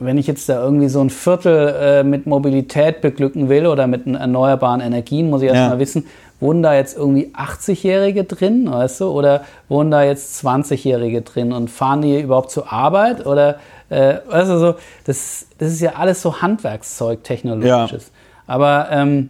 wenn 0.00 0.18
ich 0.18 0.26
jetzt 0.26 0.48
da 0.48 0.62
irgendwie 0.62 0.88
so 0.88 1.00
ein 1.00 1.10
Viertel 1.10 1.74
äh, 1.80 2.02
mit 2.02 2.26
Mobilität 2.26 3.00
beglücken 3.00 3.48
will 3.48 3.66
oder 3.66 3.86
mit 3.86 4.06
erneuerbaren 4.06 4.80
Energien, 4.80 5.30
muss 5.30 5.42
ich 5.42 5.48
erstmal 5.48 5.74
ja. 5.74 5.78
wissen, 5.78 6.06
wohnen 6.40 6.62
da 6.62 6.74
jetzt 6.74 6.96
irgendwie 6.96 7.32
80-Jährige 7.34 8.24
drin, 8.24 8.70
weißt 8.70 9.02
du, 9.02 9.10
oder 9.10 9.44
wohnen 9.68 9.90
da 9.90 10.02
jetzt 10.02 10.44
20-Jährige 10.44 11.22
drin 11.22 11.52
und 11.52 11.70
fahren 11.70 12.02
die 12.02 12.18
überhaupt 12.18 12.50
zur 12.50 12.72
Arbeit 12.72 13.26
oder, 13.26 13.58
äh, 13.90 14.16
weißt 14.26 14.50
du, 14.50 14.58
so, 14.58 14.74
das, 15.04 15.46
das 15.58 15.72
ist 15.72 15.80
ja 15.80 15.92
alles 15.96 16.22
so 16.22 16.40
Handwerkszeug, 16.40 17.22
technologisches. 17.22 18.06
Ja. 18.06 18.54
Aber 18.54 18.88
ähm, 18.90 19.28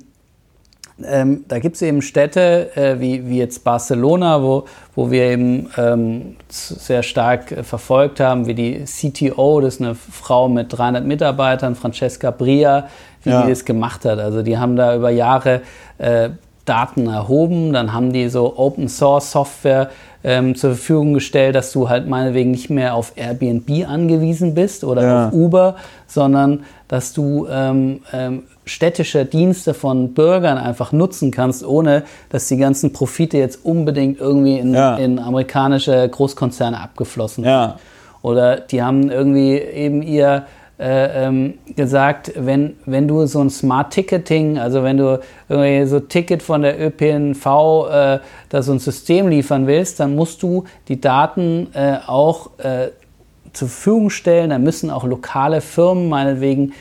ähm, 1.06 1.44
da 1.48 1.58
gibt 1.58 1.76
es 1.76 1.82
eben 1.82 2.02
Städte 2.02 2.70
äh, 2.76 3.00
wie, 3.00 3.28
wie 3.28 3.38
jetzt 3.38 3.64
Barcelona, 3.64 4.42
wo, 4.42 4.64
wo 4.94 5.10
wir 5.10 5.24
eben 5.24 5.70
ähm, 5.76 6.36
sehr 6.48 7.02
stark 7.02 7.52
äh, 7.52 7.62
verfolgt 7.62 8.20
haben, 8.20 8.46
wie 8.46 8.54
die 8.54 8.84
CTO, 8.84 9.60
das 9.60 9.74
ist 9.74 9.80
eine 9.80 9.94
Frau 9.94 10.48
mit 10.48 10.76
300 10.76 11.04
Mitarbeitern, 11.04 11.74
Francesca 11.74 12.30
Bria, 12.30 12.88
wie 13.22 13.30
ja. 13.30 13.42
die 13.42 13.50
das 13.50 13.64
gemacht 13.64 14.04
hat. 14.04 14.18
Also 14.18 14.42
die 14.42 14.58
haben 14.58 14.76
da 14.76 14.94
über 14.96 15.10
Jahre 15.10 15.62
äh, 15.98 16.30
Daten 16.70 17.08
erhoben, 17.08 17.72
dann 17.72 17.92
haben 17.92 18.12
die 18.12 18.28
so 18.28 18.56
Open 18.56 18.88
Source 18.88 19.32
Software 19.32 19.90
ähm, 20.22 20.54
zur 20.54 20.74
Verfügung 20.74 21.14
gestellt, 21.14 21.56
dass 21.56 21.72
du 21.72 21.88
halt 21.88 22.06
meinetwegen 22.06 22.52
nicht 22.52 22.70
mehr 22.70 22.94
auf 22.94 23.12
Airbnb 23.16 23.88
angewiesen 23.88 24.54
bist 24.54 24.84
oder 24.84 25.02
ja. 25.02 25.26
auf 25.26 25.32
Uber, 25.32 25.76
sondern 26.06 26.64
dass 26.86 27.12
du 27.12 27.48
ähm, 27.50 28.02
ähm, 28.12 28.44
städtische 28.64 29.24
Dienste 29.24 29.74
von 29.74 30.14
Bürgern 30.14 30.58
einfach 30.58 30.92
nutzen 30.92 31.32
kannst, 31.32 31.64
ohne 31.66 32.04
dass 32.28 32.46
die 32.46 32.56
ganzen 32.56 32.92
Profite 32.92 33.38
jetzt 33.38 33.64
unbedingt 33.64 34.20
irgendwie 34.20 34.58
in, 34.58 34.74
ja. 34.74 34.96
in 34.96 35.18
amerikanische 35.18 36.08
Großkonzerne 36.08 36.78
abgeflossen 36.78 37.44
ja. 37.44 37.68
sind. 37.68 37.80
Oder 38.22 38.56
die 38.60 38.82
haben 38.82 39.10
irgendwie 39.10 39.56
eben 39.58 40.02
ihr 40.02 40.44
äh, 40.80 41.26
ähm, 41.26 41.54
gesagt, 41.76 42.32
wenn, 42.36 42.76
wenn 42.86 43.06
du 43.06 43.26
so 43.26 43.40
ein 43.40 43.50
Smart 43.50 43.92
Ticketing, 43.92 44.58
also 44.58 44.82
wenn 44.82 44.96
du 44.96 45.20
irgendwie 45.48 45.86
so 45.86 46.00
Ticket 46.00 46.42
von 46.42 46.62
der 46.62 46.80
ÖPNV, 46.80 47.46
äh, 47.46 48.18
da 48.48 48.62
so 48.62 48.72
ein 48.72 48.78
System 48.78 49.28
liefern 49.28 49.66
willst, 49.66 50.00
dann 50.00 50.14
musst 50.14 50.42
du 50.42 50.64
die 50.88 51.00
Daten 51.00 51.68
äh, 51.74 51.98
auch 52.06 52.58
äh, 52.58 52.88
zur 53.52 53.68
Verfügung 53.68 54.10
stellen. 54.10 54.50
Da 54.50 54.58
müssen 54.58 54.90
auch 54.90 55.04
lokale 55.04 55.60
Firmen 55.60 56.08
meinetwegen 56.08 56.72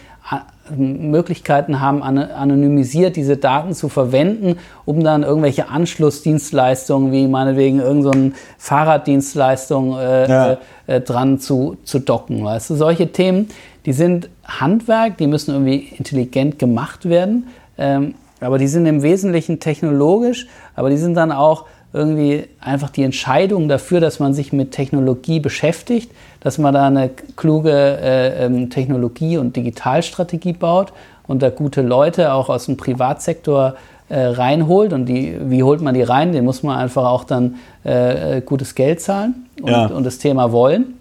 Möglichkeiten 0.70 1.80
haben, 1.80 2.04
anonymisiert 2.04 3.16
diese 3.16 3.38
Daten 3.38 3.74
zu 3.74 3.90
verwenden, 3.90 4.58
um 4.86 5.04
dann 5.04 5.24
irgendwelche 5.24 5.70
Anschlussdienstleistungen 5.70 7.12
wie 7.12 7.28
meinetwegen 7.28 7.80
irgendeine 7.80 8.30
so 8.30 8.36
Fahrraddienstleistung 8.60 9.98
äh, 9.98 10.30
ja. 10.30 10.58
äh, 10.88 11.02
dran 11.02 11.40
zu, 11.40 11.78
zu 11.84 12.00
docken. 12.00 12.44
Weißt 12.44 12.70
du, 12.70 12.76
solche 12.76 13.12
Themen, 13.12 13.50
die 13.86 13.94
sind 13.94 14.30
Handwerk, 14.46 15.18
die 15.18 15.28
müssen 15.28 15.52
irgendwie 15.52 15.94
intelligent 15.98 16.60
gemacht 16.60 17.08
werden, 17.08 17.48
ähm, 17.78 18.16
aber 18.42 18.58
die 18.58 18.68
sind 18.68 18.86
im 18.86 19.02
Wesentlichen 19.02 19.60
technologisch, 19.60 20.48
aber 20.76 20.90
die 20.90 20.98
sind 20.98 21.16
dann 21.16 21.32
auch 21.32 21.66
irgendwie 21.92 22.46
einfach 22.62 22.90
die 22.90 23.04
Entscheidung 23.04 23.68
dafür, 23.68 24.00
dass 24.00 24.20
man 24.20 24.34
sich 24.34 24.54
mit 24.54 24.72
Technologie 24.72 25.40
beschäftigt, 25.40 26.12
dass 26.40 26.58
man 26.58 26.74
da 26.74 26.88
eine 26.88 27.10
kluge 27.36 27.72
äh, 27.72 28.46
ähm, 28.46 28.70
Technologie- 28.70 29.38
und 29.38 29.56
Digitalstrategie 29.56 30.54
baut 30.54 30.94
und 31.26 31.42
da 31.42 31.50
gute 31.50 31.82
Leute 31.82 32.34
auch 32.34 32.50
aus 32.50 32.68
dem 32.68 32.78
Privatsektor 32.78 33.76
äh, 34.10 34.20
reinholt. 34.20 34.94
Und 34.94 35.06
die, 35.08 35.36
wie 35.42 35.64
holt 35.64 35.82
man 35.82 35.96
die 35.96 36.04
rein? 36.04 36.32
Den 36.32 36.46
muss 36.46 36.62
man 36.62 36.78
einfach 36.78 37.06
auch 37.06 37.24
dann 37.24 37.56
äh, 37.84 38.38
äh 38.38 38.42
gutes 38.42 38.76
Geld 38.76 39.02
zahlen 39.02 39.48
und, 39.62 39.70
ja. 39.70 39.88
und 39.88 40.06
das 40.06 40.20
Thema 40.20 40.52
wollen. 40.52 40.96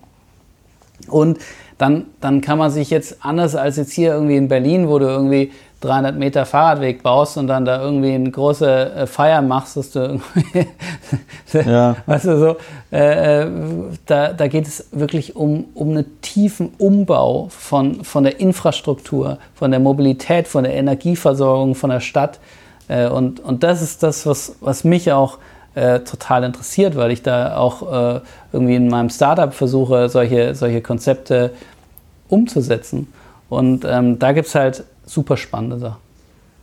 Und 1.08 1.38
dann, 1.78 2.06
dann 2.20 2.40
kann 2.40 2.58
man 2.58 2.70
sich 2.70 2.90
jetzt 2.90 3.24
anders 3.24 3.54
als 3.54 3.76
jetzt 3.76 3.92
hier 3.92 4.12
irgendwie 4.12 4.36
in 4.36 4.48
Berlin, 4.48 4.88
wo 4.88 4.98
du 4.98 5.06
irgendwie 5.06 5.52
300 5.80 6.16
Meter 6.18 6.44
Fahrradweg 6.44 7.04
baust 7.04 7.36
und 7.36 7.46
dann 7.46 7.64
da 7.64 7.80
irgendwie 7.80 8.12
eine 8.12 8.30
große 8.30 8.92
äh, 8.92 9.06
Feier 9.06 9.42
machst, 9.42 9.76
dass 9.76 9.92
du 9.92 10.00
irgendwie, 10.00 10.66
ja. 11.52 11.96
weißt 12.06 12.24
du 12.24 12.38
so, 12.38 12.56
äh, 12.90 13.42
äh, 13.42 13.50
da, 14.06 14.32
da 14.32 14.48
geht 14.48 14.66
es 14.66 14.88
wirklich 14.90 15.36
um, 15.36 15.66
um 15.74 15.90
einen 15.90 16.20
tiefen 16.20 16.74
Umbau 16.78 17.46
von, 17.50 18.02
von 18.02 18.24
der 18.24 18.40
Infrastruktur, 18.40 19.38
von 19.54 19.70
der 19.70 19.78
Mobilität, 19.78 20.48
von 20.48 20.64
der 20.64 20.74
Energieversorgung, 20.74 21.76
von 21.76 21.90
der 21.90 22.00
Stadt. 22.00 22.40
Äh, 22.88 23.08
und, 23.08 23.38
und 23.38 23.62
das 23.62 23.80
ist 23.80 24.02
das, 24.02 24.26
was, 24.26 24.56
was 24.60 24.82
mich 24.82 25.12
auch 25.12 25.38
äh, 25.78 26.00
total 26.00 26.44
interessiert, 26.44 26.96
weil 26.96 27.10
ich 27.10 27.22
da 27.22 27.56
auch 27.56 28.16
äh, 28.16 28.20
irgendwie 28.52 28.74
in 28.74 28.88
meinem 28.88 29.10
Startup 29.10 29.52
versuche, 29.54 30.08
solche, 30.08 30.54
solche 30.54 30.80
Konzepte 30.80 31.52
umzusetzen. 32.28 33.12
Und 33.48 33.84
ähm, 33.88 34.18
da 34.18 34.32
gibt 34.32 34.48
es 34.48 34.54
halt 34.54 34.84
super 35.06 35.36
spannende 35.36 35.78
Sachen. 35.78 35.96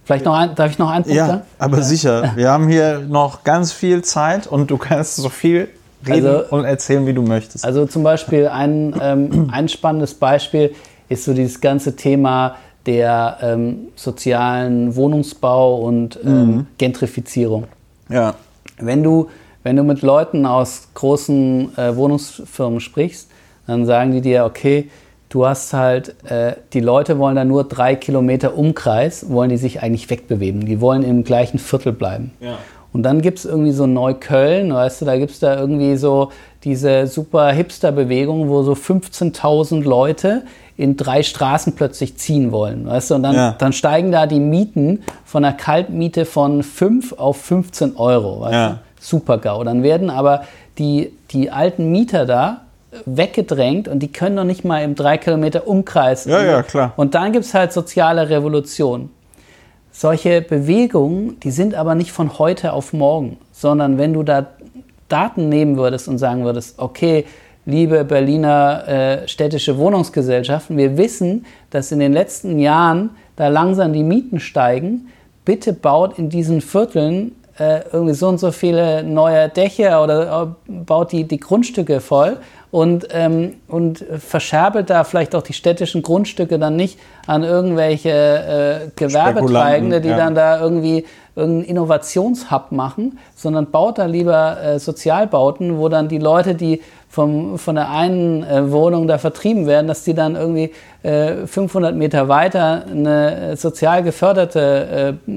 Vielleicht 0.03 0.25
noch 0.25 0.35
ein, 0.35 0.53
darf 0.53 0.69
ich 0.69 0.77
noch 0.77 0.89
einen 0.89 1.03
Punkt 1.03 1.17
ja, 1.17 1.27
sagen? 1.27 1.41
aber 1.57 1.81
sicher. 1.81 2.33
Wir 2.35 2.51
haben 2.51 2.67
hier 2.67 2.99
noch 2.99 3.43
ganz 3.43 3.71
viel 3.71 4.03
Zeit 4.03 4.45
und 4.45 4.69
du 4.69 4.77
kannst 4.77 5.15
so 5.15 5.29
viel 5.29 5.69
reden 6.05 6.27
also, 6.27 6.55
und 6.55 6.65
erzählen, 6.65 7.07
wie 7.07 7.13
du 7.13 7.23
möchtest. 7.23 7.65
Also 7.65 7.87
zum 7.87 8.03
Beispiel 8.03 8.47
ein, 8.47 8.95
ähm, 9.01 9.49
ein 9.51 9.67
spannendes 9.67 10.13
Beispiel 10.13 10.75
ist 11.09 11.25
so 11.25 11.33
dieses 11.33 11.59
ganze 11.59 11.95
Thema 11.95 12.55
der 12.85 13.37
ähm, 13.41 13.87
sozialen 13.95 14.95
Wohnungsbau 14.95 15.77
und 15.77 16.19
ähm, 16.23 16.31
mhm. 16.31 16.67
Gentrifizierung. 16.77 17.65
Ja. 18.09 18.35
Wenn 18.79 19.03
du, 19.03 19.29
wenn 19.63 19.75
du 19.75 19.83
mit 19.83 20.01
Leuten 20.01 20.45
aus 20.45 20.89
großen 20.93 21.77
äh, 21.77 21.95
Wohnungsfirmen 21.95 22.79
sprichst, 22.79 23.29
dann 23.67 23.85
sagen 23.85 24.11
die 24.11 24.21
dir, 24.21 24.45
okay, 24.45 24.89
du 25.29 25.45
hast 25.45 25.73
halt, 25.73 26.15
äh, 26.29 26.55
die 26.73 26.79
Leute 26.79 27.17
wollen 27.19 27.35
da 27.35 27.45
nur 27.45 27.63
drei 27.63 27.95
Kilometer 27.95 28.57
Umkreis, 28.57 29.29
wollen 29.29 29.49
die 29.49 29.57
sich 29.57 29.81
eigentlich 29.81 30.09
wegbewegen. 30.09 30.65
Die 30.65 30.81
wollen 30.81 31.03
im 31.03 31.23
gleichen 31.23 31.59
Viertel 31.59 31.93
bleiben. 31.93 32.31
Ja. 32.39 32.57
Und 32.93 33.03
dann 33.03 33.21
gibt 33.21 33.39
es 33.39 33.45
irgendwie 33.45 33.73
so 33.73 33.87
Neukölln, 33.87 34.73
weißt 34.73 35.01
du, 35.01 35.05
da 35.05 35.17
gibt 35.17 35.31
es 35.31 35.39
da 35.39 35.59
irgendwie 35.59 35.97
so 35.97 36.31
diese 36.63 37.07
super 37.07 37.51
Hipster-Bewegung, 37.51 38.47
wo 38.47 38.63
so 38.63 38.71
15.000 38.71 39.83
Leute 39.83 40.43
in 40.77 40.97
drei 40.97 41.23
Straßen 41.23 41.73
plötzlich 41.73 42.17
ziehen 42.17 42.51
wollen. 42.51 42.85
Weißt 42.85 43.11
du? 43.11 43.15
Und 43.15 43.23
dann, 43.23 43.35
ja. 43.35 43.55
dann 43.57 43.73
steigen 43.73 44.11
da 44.11 44.27
die 44.27 44.39
Mieten 44.39 45.03
von 45.23 45.45
einer 45.45 45.55
Kaltmiete 45.55 46.25
von 46.25 46.63
5 46.63 47.13
auf 47.13 47.37
15 47.37 47.95
Euro. 47.95 48.41
Weißt 48.41 48.53
ja. 48.53 48.69
du? 48.69 48.77
Super 48.99 49.37
GAU. 49.37 49.63
Dann 49.63 49.83
werden 49.83 50.09
aber 50.09 50.43
die, 50.77 51.13
die 51.31 51.51
alten 51.51 51.91
Mieter 51.91 52.25
da 52.25 52.61
weggedrängt 53.05 53.87
und 53.87 53.99
die 53.99 54.11
können 54.11 54.35
noch 54.35 54.43
nicht 54.43 54.63
mal 54.65 54.83
im 54.83 54.95
3 54.95 55.17
Kilometer 55.17 55.67
Umkreis. 55.67 56.25
Ja, 56.25 56.43
ja, 56.43 56.63
klar. 56.63 56.93
Und 56.95 57.15
dann 57.15 57.31
gibt 57.31 57.45
es 57.45 57.53
halt 57.53 57.73
soziale 57.73 58.29
Revolution. 58.29 59.09
Solche 59.91 60.41
Bewegungen, 60.41 61.39
die 61.41 61.51
sind 61.51 61.75
aber 61.75 61.95
nicht 61.95 62.11
von 62.11 62.37
heute 62.37 62.73
auf 62.73 62.91
morgen, 62.91 63.37
sondern 63.51 63.97
wenn 63.97 64.13
du 64.13 64.23
da 64.23 64.47
Daten 65.07 65.49
nehmen 65.49 65.77
würdest 65.77 66.07
und 66.07 66.17
sagen 66.17 66.43
würdest, 66.43 66.79
okay, 66.79 67.25
liebe 67.65 68.03
Berliner 68.03 68.87
äh, 68.87 69.27
städtische 69.27 69.77
Wohnungsgesellschaften, 69.77 70.77
wir 70.77 70.97
wissen, 70.97 71.45
dass 71.69 71.91
in 71.91 71.99
den 71.99 72.13
letzten 72.13 72.59
Jahren 72.59 73.11
da 73.35 73.47
langsam 73.47 73.93
die 73.93 74.03
Mieten 74.03 74.39
steigen. 74.39 75.07
Bitte 75.43 75.73
baut 75.73 76.17
in 76.17 76.29
diesen 76.29 76.61
Vierteln 76.61 77.33
äh, 77.57 77.81
irgendwie 77.91 78.13
so 78.13 78.27
und 78.27 78.39
so 78.39 78.51
viele 78.51 79.03
neue 79.03 79.49
Dächer 79.49 80.03
oder 80.03 80.55
äh, 80.67 80.71
baut 80.71 81.11
die, 81.11 81.23
die 81.23 81.39
Grundstücke 81.39 82.01
voll 82.01 82.37
und, 82.71 83.07
ähm, 83.11 83.53
und 83.67 84.03
verscherbelt 84.19 84.89
da 84.89 85.03
vielleicht 85.03 85.33
auch 85.35 85.43
die 85.43 85.53
städtischen 85.53 86.01
Grundstücke 86.01 86.59
dann 86.59 86.75
nicht 86.75 86.99
an 87.25 87.43
irgendwelche 87.43 88.09
äh, 88.09 88.89
Gewerbetreibende, 88.95 90.01
die 90.01 90.09
ja. 90.09 90.17
dann 90.17 90.35
da 90.35 90.59
irgendwie 90.59 91.05
irgendeinen 91.35 91.69
Innovationshub 91.69 92.71
machen, 92.71 93.19
sondern 93.35 93.71
baut 93.71 93.97
da 93.97 94.05
lieber 94.05 94.61
äh, 94.61 94.79
Sozialbauten, 94.79 95.77
wo 95.77 95.89
dann 95.89 96.07
die 96.07 96.17
Leute, 96.17 96.55
die 96.55 96.81
vom, 97.15 97.57
von 97.57 97.75
der 97.75 97.89
einen 97.89 98.43
äh, 98.43 98.69
Wohnung 98.71 99.07
da 99.07 99.17
vertrieben 99.17 99.67
werden, 99.67 99.87
dass 99.87 100.03
die 100.03 100.13
dann 100.13 100.35
irgendwie 100.35 100.71
äh, 101.01 101.47
500 101.47 101.95
Meter 101.95 102.27
weiter 102.27 102.83
eine 102.91 103.55
sozial 103.55 104.03
geförderte 104.03 105.17
äh, 105.25 105.31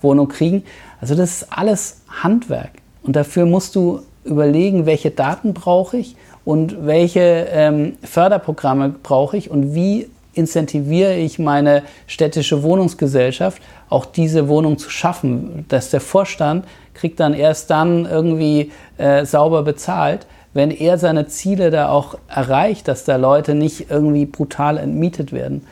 Wohnung 0.00 0.28
kriegen. 0.28 0.62
Also 1.00 1.16
das 1.16 1.42
ist 1.42 1.48
alles 1.50 2.02
Handwerk. 2.22 2.70
Und 3.02 3.16
dafür 3.16 3.44
musst 3.44 3.74
du 3.74 4.02
überlegen, 4.24 4.86
welche 4.86 5.10
Daten 5.10 5.52
brauche 5.52 5.96
ich 5.96 6.14
und 6.44 6.86
welche 6.86 7.48
ähm, 7.50 7.96
Förderprogramme 8.04 8.94
brauche 9.02 9.36
ich 9.36 9.50
und 9.50 9.74
wie 9.74 10.08
incentiviere 10.34 11.16
ich 11.16 11.40
meine 11.40 11.82
städtische 12.06 12.62
Wohnungsgesellschaft, 12.62 13.60
auch 13.88 14.04
diese 14.04 14.46
Wohnung 14.46 14.78
zu 14.78 14.90
schaffen. 14.90 15.64
Dass 15.68 15.90
der 15.90 16.00
Vorstand 16.00 16.66
kriegt 16.94 17.18
dann 17.18 17.34
erst 17.34 17.70
dann 17.70 18.06
irgendwie 18.06 18.70
äh, 18.96 19.24
sauber 19.24 19.62
bezahlt, 19.62 20.26
wenn 20.56 20.70
er 20.70 20.98
seine 20.98 21.28
Ziele 21.28 21.70
da 21.70 21.88
auch 21.88 22.16
erreicht, 22.28 22.88
dass 22.88 23.04
da 23.04 23.16
Leute 23.16 23.54
nicht 23.54 23.90
irgendwie 23.90 24.26
brutal 24.26 24.78
entmietet 24.78 25.32
werden. 25.32 25.64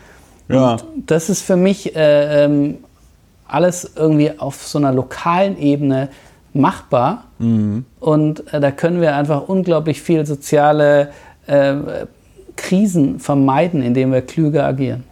Ja. 0.49 0.73
Und 0.73 1.11
das 1.11 1.31
ist 1.31 1.43
für 1.43 1.57
mich 1.57 1.97
äh, 1.97 2.45
ähm, 2.45 2.77
alles 3.49 3.93
irgendwie 3.97 4.39
auf 4.39 4.67
so 4.67 4.79
einer 4.79 4.93
lokalen 4.93 5.59
Ebene 5.59 6.11
machbar. 6.53 7.25
Mhm. 7.39 7.85
Und 7.99 8.53
äh, 8.53 8.61
da 8.61 8.71
können 8.71 9.01
wir 9.01 9.17
einfach 9.17 9.49
unglaublich 9.49 10.01
viel 10.01 10.27
soziale 10.27 11.11
äh, 11.47 11.75
Krisen 12.57 13.19
vermeiden, 13.19 13.83
indem 13.83 14.13
wir 14.13 14.23
klüger 14.23 14.65
agieren. 14.65 15.05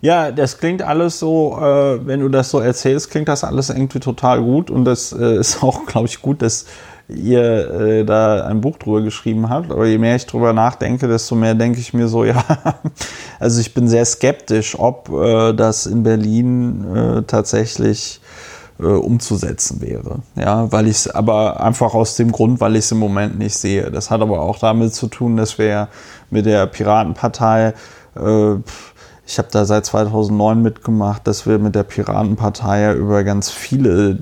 Ja, 0.00 0.30
das 0.30 0.58
klingt 0.58 0.82
alles 0.82 1.18
so, 1.18 1.58
äh, 1.60 2.06
wenn 2.06 2.20
du 2.20 2.28
das 2.28 2.50
so 2.50 2.60
erzählst, 2.60 3.10
klingt 3.10 3.28
das 3.28 3.42
alles 3.42 3.68
irgendwie 3.70 4.00
total 4.00 4.42
gut. 4.42 4.70
Und 4.70 4.84
das 4.84 5.12
äh, 5.12 5.36
ist 5.38 5.62
auch, 5.62 5.86
glaube 5.86 6.06
ich, 6.06 6.22
gut, 6.22 6.42
dass 6.42 6.66
ihr 7.08 7.70
äh, 7.70 8.04
da 8.04 8.44
ein 8.46 8.60
Buch 8.60 8.76
drüber 8.78 9.02
geschrieben 9.02 9.48
habt. 9.48 9.70
Aber 9.72 9.86
je 9.86 9.98
mehr 9.98 10.16
ich 10.16 10.26
drüber 10.26 10.52
nachdenke, 10.52 11.08
desto 11.08 11.34
mehr 11.34 11.54
denke 11.54 11.80
ich 11.80 11.94
mir 11.94 12.08
so, 12.08 12.24
ja, 12.24 12.44
also 13.40 13.60
ich 13.60 13.74
bin 13.74 13.88
sehr 13.88 14.04
skeptisch, 14.04 14.78
ob 14.78 15.10
äh, 15.10 15.52
das 15.54 15.86
in 15.86 16.02
Berlin 16.02 16.84
äh, 16.94 17.22
tatsächlich 17.22 18.20
äh, 18.78 18.84
umzusetzen 18.84 19.80
wäre. 19.80 20.20
Ja, 20.36 20.70
weil 20.70 20.86
ich 20.86 20.96
es 20.96 21.10
aber 21.10 21.60
einfach 21.60 21.94
aus 21.94 22.16
dem 22.16 22.30
Grund, 22.30 22.60
weil 22.60 22.76
ich 22.76 22.84
es 22.84 22.92
im 22.92 22.98
Moment 22.98 23.38
nicht 23.38 23.56
sehe. 23.56 23.90
Das 23.90 24.10
hat 24.10 24.20
aber 24.20 24.40
auch 24.40 24.58
damit 24.58 24.94
zu 24.94 25.08
tun, 25.08 25.36
dass 25.36 25.58
wir 25.58 25.88
mit 26.30 26.46
der 26.46 26.66
Piratenpartei 26.66 27.74
äh, 28.16 28.56
ich 29.28 29.36
habe 29.36 29.48
da 29.52 29.66
seit 29.66 29.84
2009 29.84 30.62
mitgemacht, 30.62 31.26
dass 31.26 31.46
wir 31.46 31.58
mit 31.58 31.74
der 31.74 31.82
Piratenpartei 31.82 32.80
ja 32.80 32.94
über 32.94 33.24
ganz 33.24 33.50
viele 33.50 34.20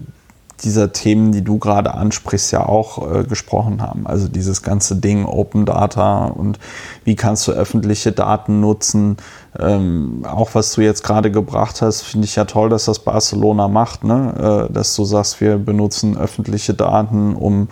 dieser 0.65 0.93
Themen, 0.93 1.33
die 1.33 1.43
du 1.43 1.59
gerade 1.59 1.95
ansprichst, 1.95 2.53
ja 2.53 2.67
auch 2.67 3.11
äh, 3.11 3.25
gesprochen 3.25 3.83
haben. 3.83 4.07
Also 4.07 4.29
dieses 4.29 4.63
ganze 4.63 4.97
Ding 4.97 5.25
Open 5.27 5.67
Data 5.67 6.27
und 6.27 6.59
wie 7.05 7.17
kannst 7.17 7.47
du 7.47 7.53
öffentliche 7.53 8.13
Daten 8.13 8.61
nutzen. 8.61 9.17
Ähm, 9.59 10.25
auch 10.27 10.55
was 10.55 10.73
du 10.73 10.83
jetzt 10.83 11.03
gerade 11.03 11.31
gebracht 11.31 11.83
hast, 11.83 12.03
finde 12.03 12.27
ich 12.27 12.37
ja 12.37 12.45
toll, 12.45 12.69
dass 12.69 12.87
das 12.87 13.01
Barcelona 13.01 13.69
macht, 13.69 14.05
ne? 14.05 14.69
Äh, 14.69 14.73
dass 14.73 14.95
du 14.97 15.05
sagst, 15.05 15.41
wir 15.41 15.59
benutzen 15.59 16.17
öffentliche 16.17 16.75
Daten, 16.75 17.35
um 17.35 17.69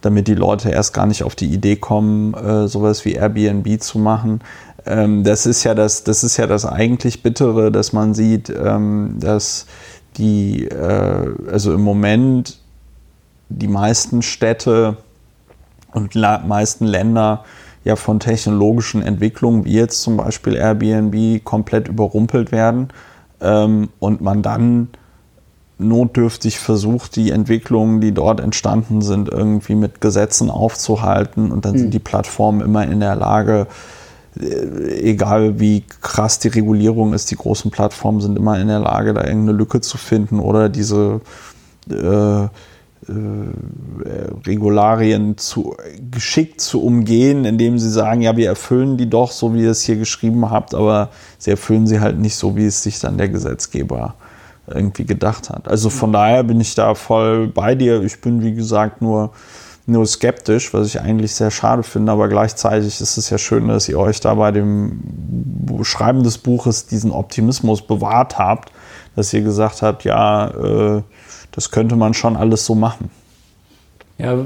damit 0.00 0.28
die 0.28 0.34
Leute 0.34 0.70
erst 0.70 0.94
gar 0.94 1.06
nicht 1.06 1.24
auf 1.24 1.34
die 1.34 1.46
Idee 1.46 1.76
kommen, 1.76 2.34
äh, 2.34 2.68
sowas 2.68 3.04
wie 3.04 3.14
Airbnb 3.14 3.80
zu 3.82 3.98
machen. 3.98 4.40
Ähm, 4.86 5.24
das 5.24 5.46
ist 5.46 5.64
ja 5.64 5.74
das, 5.74 6.04
das 6.04 6.22
ist 6.22 6.36
ja 6.36 6.46
das 6.46 6.64
eigentlich 6.64 7.22
Bittere, 7.22 7.72
dass 7.72 7.92
man 7.92 8.14
sieht, 8.14 8.50
ähm, 8.50 9.16
dass 9.18 9.66
die, 10.18 10.66
äh, 10.66 11.34
also 11.50 11.72
im 11.72 11.82
Moment 11.82 12.58
die 13.48 13.68
meisten 13.68 14.22
Städte 14.22 14.96
und 15.92 16.14
meisten 16.14 16.84
Länder 16.84 17.44
ja 17.84 17.96
von 17.96 18.18
technologischen 18.18 19.02
Entwicklungen, 19.02 19.64
wie 19.64 19.74
jetzt 19.74 20.02
zum 20.02 20.16
Beispiel 20.16 20.56
Airbnb, 20.56 21.44
komplett 21.44 21.88
überrumpelt 21.88 22.50
werden 22.50 22.88
ähm, 23.40 23.90
und 24.00 24.20
man 24.20 24.42
dann 24.42 24.88
notdürftig 25.78 26.58
versucht, 26.58 27.16
die 27.16 27.30
Entwicklungen, 27.30 28.00
die 28.00 28.12
dort 28.12 28.40
entstanden 28.40 29.02
sind, 29.02 29.28
irgendwie 29.28 29.74
mit 29.74 30.00
Gesetzen 30.00 30.50
aufzuhalten 30.50 31.52
und 31.52 31.64
dann 31.64 31.74
mhm. 31.74 31.78
sind 31.78 31.94
die 31.94 31.98
Plattformen 31.98 32.60
immer 32.60 32.84
in 32.84 33.00
der 33.00 33.14
Lage, 33.14 33.66
egal 34.38 35.58
wie 35.60 35.84
krass 36.02 36.38
die 36.38 36.48
Regulierung 36.48 37.14
ist, 37.14 37.30
die 37.30 37.36
großen 37.36 37.70
Plattformen 37.70 38.20
sind 38.20 38.36
immer 38.36 38.58
in 38.60 38.68
der 38.68 38.80
Lage, 38.80 39.14
da 39.14 39.24
irgendeine 39.24 39.56
Lücke 39.56 39.80
zu 39.80 39.96
finden 39.98 40.40
oder 40.40 40.68
diese 40.68 41.20
äh, 41.90 42.44
äh, 42.44 42.48
Regularien 44.46 45.38
zu, 45.38 45.76
geschickt 46.10 46.60
zu 46.60 46.82
umgehen, 46.82 47.44
indem 47.44 47.78
sie 47.78 47.90
sagen, 47.90 48.20
ja, 48.20 48.36
wir 48.36 48.48
erfüllen 48.48 48.96
die 48.96 49.08
doch, 49.08 49.30
so 49.30 49.54
wie 49.54 49.62
ihr 49.62 49.70
es 49.70 49.82
hier 49.82 49.96
geschrieben 49.96 50.50
habt, 50.50 50.74
aber 50.74 51.10
sie 51.38 51.50
erfüllen 51.50 51.86
sie 51.86 52.00
halt 52.00 52.18
nicht 52.18 52.36
so, 52.36 52.56
wie 52.56 52.66
es 52.66 52.82
sich 52.82 52.98
dann 52.98 53.16
der 53.16 53.28
Gesetzgeber 53.28 54.14
irgendwie 54.66 55.04
gedacht 55.04 55.50
hat. 55.50 55.68
Also 55.68 55.90
von 55.90 56.12
daher 56.12 56.42
bin 56.42 56.60
ich 56.60 56.74
da 56.74 56.94
voll 56.94 57.46
bei 57.46 57.74
dir. 57.74 58.02
Ich 58.02 58.20
bin, 58.20 58.42
wie 58.42 58.54
gesagt, 58.54 59.00
nur 59.00 59.30
nur 59.86 60.04
skeptisch, 60.06 60.74
was 60.74 60.88
ich 60.88 61.00
eigentlich 61.00 61.34
sehr 61.34 61.50
schade 61.50 61.84
finde, 61.84 62.10
aber 62.12 62.28
gleichzeitig 62.28 63.00
ist 63.00 63.16
es 63.16 63.30
ja 63.30 63.38
schön, 63.38 63.68
dass 63.68 63.88
ihr 63.88 63.98
euch 63.98 64.20
da 64.20 64.34
bei 64.34 64.50
dem 64.50 65.00
Schreiben 65.82 66.24
des 66.24 66.38
Buches 66.38 66.86
diesen 66.86 67.12
Optimismus 67.12 67.82
bewahrt 67.82 68.38
habt, 68.38 68.72
dass 69.14 69.32
ihr 69.32 69.42
gesagt 69.42 69.82
habt, 69.82 70.04
ja, 70.04 70.48
äh, 70.48 71.02
das 71.52 71.70
könnte 71.70 71.94
man 71.94 72.14
schon 72.14 72.36
alles 72.36 72.66
so 72.66 72.74
machen. 72.74 73.10
Ja, 74.18 74.44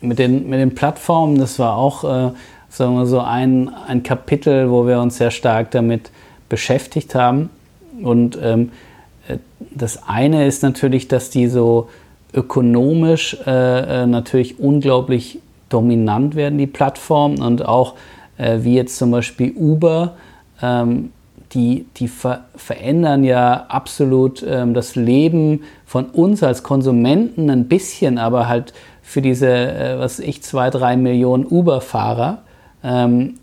mit 0.00 0.18
den, 0.18 0.48
mit 0.50 0.60
den 0.60 0.74
Plattformen, 0.74 1.38
das 1.38 1.58
war 1.58 1.76
auch, 1.76 2.04
äh, 2.04 2.32
sagen 2.68 2.94
wir 2.94 3.06
so, 3.06 3.20
ein, 3.20 3.70
ein 3.88 4.02
Kapitel, 4.02 4.70
wo 4.70 4.86
wir 4.86 5.00
uns 5.00 5.16
sehr 5.16 5.30
stark 5.30 5.70
damit 5.70 6.10
beschäftigt 6.48 7.14
haben. 7.14 7.48
Und 8.02 8.38
ähm, 8.40 8.72
äh, 9.28 9.38
das 9.70 10.06
eine 10.06 10.46
ist 10.46 10.62
natürlich, 10.62 11.08
dass 11.08 11.30
die 11.30 11.48
so 11.48 11.88
ökonomisch 12.34 13.36
äh, 13.46 14.02
äh, 14.02 14.06
natürlich 14.06 14.58
unglaublich 14.58 15.38
dominant 15.68 16.34
werden, 16.34 16.58
die 16.58 16.66
Plattformen 16.66 17.40
und 17.40 17.64
auch 17.64 17.94
äh, 18.36 18.58
wie 18.60 18.74
jetzt 18.74 18.96
zum 18.96 19.10
Beispiel 19.10 19.52
Uber, 19.56 20.14
ähm, 20.62 21.10
die, 21.52 21.86
die 21.96 22.08
ver 22.08 22.44
verändern 22.56 23.22
ja 23.24 23.66
absolut 23.68 24.44
ähm, 24.46 24.74
das 24.74 24.96
Leben 24.96 25.62
von 25.86 26.06
uns 26.06 26.42
als 26.42 26.62
Konsumenten 26.62 27.48
ein 27.50 27.68
bisschen, 27.68 28.18
aber 28.18 28.48
halt 28.48 28.72
für 29.02 29.22
diese, 29.22 29.48
äh, 29.48 29.98
was 29.98 30.18
ich, 30.18 30.42
zwei, 30.42 30.70
drei 30.70 30.96
Millionen 30.96 31.46
Uber-Fahrer 31.46 32.38
ähm, 32.82 33.34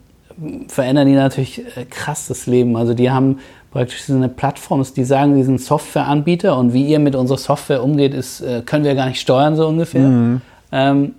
verändern 0.68 1.08
die 1.08 1.14
natürlich 1.14 1.60
äh, 1.78 1.86
krass 1.90 2.28
das 2.28 2.48
Leben. 2.48 2.76
Also 2.76 2.94
die 2.94 3.12
haben 3.12 3.40
praktisch 3.72 4.04
so 4.04 4.14
eine 4.14 4.30
Plattform 4.30 4.84
die 4.96 5.04
sagen, 5.06 5.36
die 5.36 5.44
sind 5.44 5.62
Softwareanbieter 5.62 6.58
und 6.58 6.74
wie 6.74 6.86
ihr 6.86 7.00
mit 7.00 7.16
unserer 7.16 7.38
Software 7.38 7.84
umgeht, 7.84 8.14
ist, 8.14 8.42
äh, 8.42 8.62
können 8.66 8.84
wir 8.84 8.96
gar 8.96 9.08
nicht 9.08 9.22
steuern, 9.22 9.56
so 9.56 9.68
ungefähr. 9.68 10.02
Mhm. 10.02 10.42
Ähm, 10.72 11.16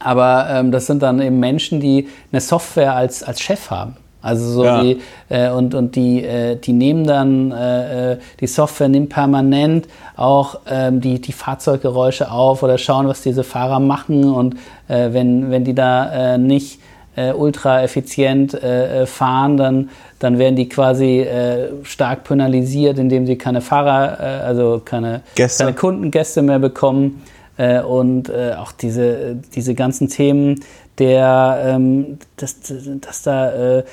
aber 0.00 0.46
ähm, 0.50 0.72
das 0.72 0.86
sind 0.86 1.02
dann 1.02 1.20
eben 1.20 1.38
Menschen, 1.38 1.80
die 1.80 2.08
eine 2.32 2.40
Software 2.40 2.94
als, 2.94 3.22
als 3.22 3.40
Chef 3.40 3.70
haben. 3.70 3.96
Also 4.22 4.48
so 4.48 4.64
Ja. 4.64 4.82
die 4.82 5.00
äh, 5.28 5.50
und 5.50 5.74
und 5.74 5.96
die 5.96 6.22
äh, 6.22 6.54
die 6.54 6.72
nehmen 6.72 7.04
dann 7.04 7.50
äh, 7.50 8.12
äh, 8.12 8.18
die 8.38 8.46
Software 8.46 8.88
nimmt 8.88 9.08
permanent 9.08 9.88
auch 10.16 10.60
ähm, 10.70 11.00
die 11.00 11.20
die 11.20 11.32
Fahrzeuggeräusche 11.32 12.30
auf 12.30 12.62
oder 12.62 12.78
schauen, 12.78 13.08
was 13.08 13.22
diese 13.22 13.42
Fahrer 13.42 13.80
machen 13.80 14.32
und 14.32 14.54
äh, 14.86 15.12
wenn 15.12 15.50
wenn 15.50 15.64
die 15.64 15.74
da 15.74 16.38
nicht 16.38 16.78
äh, 17.16 17.32
ultra 17.32 17.82
effizient 17.82 18.54
äh, 18.54 19.02
äh, 19.02 19.06
fahren, 19.06 19.56
dann 19.56 19.90
dann 20.18 20.38
werden 20.38 20.54
die 20.54 20.68
quasi 20.68 21.20
äh, 21.20 21.68
stark 21.82 22.22
penalisiert, 22.22 22.96
indem 22.98 23.26
sie 23.26 23.36
keine 23.36 23.60
Fahrer, 23.60 24.20
äh, 24.20 24.44
also 24.44 24.80
keine, 24.84 25.22
Gäste. 25.34 25.64
keine 25.64 25.76
Kundengäste 25.76 26.42
mehr 26.42 26.60
bekommen. 26.60 27.24
Äh, 27.58 27.82
und 27.82 28.32
auch 28.32 28.72
diese, 28.72 29.36
diese 29.54 29.74
ganzen 29.74 30.08
Themen 30.08 30.60
der, 30.98 31.62
ähm, 31.64 32.18
dass, 32.36 32.56
dass 33.00 33.22
da 33.22 33.78
äh, 33.78 33.84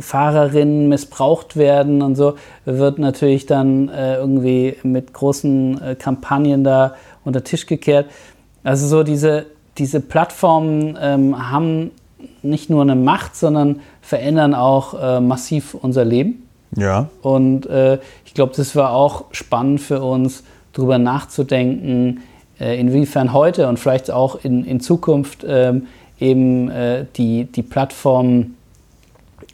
Fahrerinnen 0.00 0.88
missbraucht 0.88 1.56
werden 1.56 2.02
und 2.02 2.16
so, 2.16 2.36
wird 2.64 2.98
natürlich 2.98 3.46
dann 3.46 3.88
äh, 3.88 4.16
irgendwie 4.16 4.76
mit 4.82 5.12
großen 5.12 5.82
äh, 5.82 5.94
Kampagnen 5.94 6.64
da 6.64 6.94
unter 7.24 7.44
Tisch 7.44 7.66
gekehrt. 7.66 8.06
Also 8.64 8.86
so 8.86 9.02
diese, 9.02 9.46
diese 9.76 10.00
Plattformen 10.00 10.98
ähm, 11.00 11.50
haben 11.50 11.90
nicht 12.42 12.70
nur 12.70 12.82
eine 12.82 12.96
Macht, 12.96 13.36
sondern 13.36 13.80
verändern 14.00 14.54
auch 14.54 14.94
äh, 15.00 15.20
massiv 15.20 15.74
unser 15.74 16.04
Leben. 16.04 16.46
Ja. 16.76 17.08
Und 17.22 17.66
äh, 17.66 17.98
ich 18.24 18.34
glaube, 18.34 18.52
das 18.56 18.76
war 18.76 18.92
auch 18.92 19.26
spannend 19.32 19.80
für 19.80 20.02
uns, 20.02 20.44
darüber 20.72 20.98
nachzudenken, 20.98 22.20
äh, 22.60 22.78
inwiefern 22.78 23.32
heute 23.32 23.68
und 23.68 23.78
vielleicht 23.78 24.10
auch 24.10 24.44
in, 24.44 24.64
in 24.64 24.80
Zukunft 24.80 25.44
ähm, 25.48 25.86
eben 26.20 26.70
äh, 26.70 27.06
die, 27.16 27.44
die 27.44 27.62
Plattformen 27.62 28.56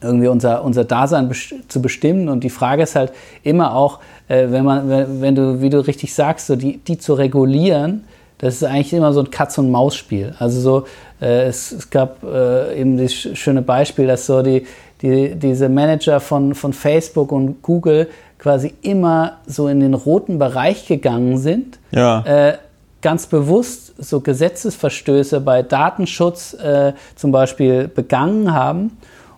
irgendwie 0.01 0.29
unser, 0.29 0.65
unser 0.65 0.85
Dasein 0.85 1.29
best 1.29 1.55
zu 1.69 1.81
bestimmen. 1.81 2.29
Und 2.29 2.45
die 2.45 2.51
Frage 2.51 2.83
ist 2.83 2.97
halt 2.97 3.13
immer 3.43 3.75
auch, 3.75 4.01
äh, 4.29 4.49
wenn, 4.51 4.65
man, 4.65 4.89
wenn, 4.89 5.21
wenn 5.21 5.35
du, 5.35 5.61
wie 5.61 5.71
du 5.71 5.85
richtig 5.87 6.15
sagst, 6.15 6.49
so 6.49 6.57
die, 6.57 6.79
die 6.79 6.99
zu 6.99 7.15
regulieren, 7.15 8.05
das 8.39 8.57
ist 8.57 8.65
eigentlich 8.65 8.93
immer 8.93 9.13
so 9.13 9.21
ein 9.21 9.31
Katz-und-Maus-Spiel. 9.31 10.35
Also 10.39 10.61
so, 10.61 10.87
es, 11.25 11.73
es 11.73 11.91
gab 11.91 12.23
äh, 12.25 12.81
eben 12.81 12.97
das 12.97 13.13
sch- 13.13 13.37
schöne 13.37 13.63
Beispiel, 13.63 14.07
dass 14.07 14.27
so 14.27 14.43
die, 14.43 14.67
die, 15.03 15.35
diese 15.37 15.69
Manager 15.69 16.21
von, 16.21 16.55
von 16.55 16.73
Facebook 16.73 17.33
und 17.33 17.63
Google 17.63 18.09
quasi 18.39 18.75
immer 18.83 19.39
so 19.47 19.69
in 19.69 19.81
den 19.81 19.95
roten 19.95 20.39
Bereich 20.39 20.87
gegangen 20.87 21.39
sind 21.39 21.79
Ja. 21.93 22.25
äh, 22.27 22.59
ganz 23.01 23.27
bewusst 23.27 23.95
so 23.99 24.21
Gesetzesverstöße 24.21 25.41
bei 25.41 25.63
Datenschutz 25.63 26.55
äh, 26.55 26.93
zum 27.17 27.33
Beispiel 27.33 27.89
begangen 27.89 28.53
haben 28.53 28.97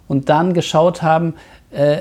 und 0.08 0.28
dann 0.28 0.52
geschaut 0.54 1.02
haben, 1.02 1.34
äh, 1.70 1.98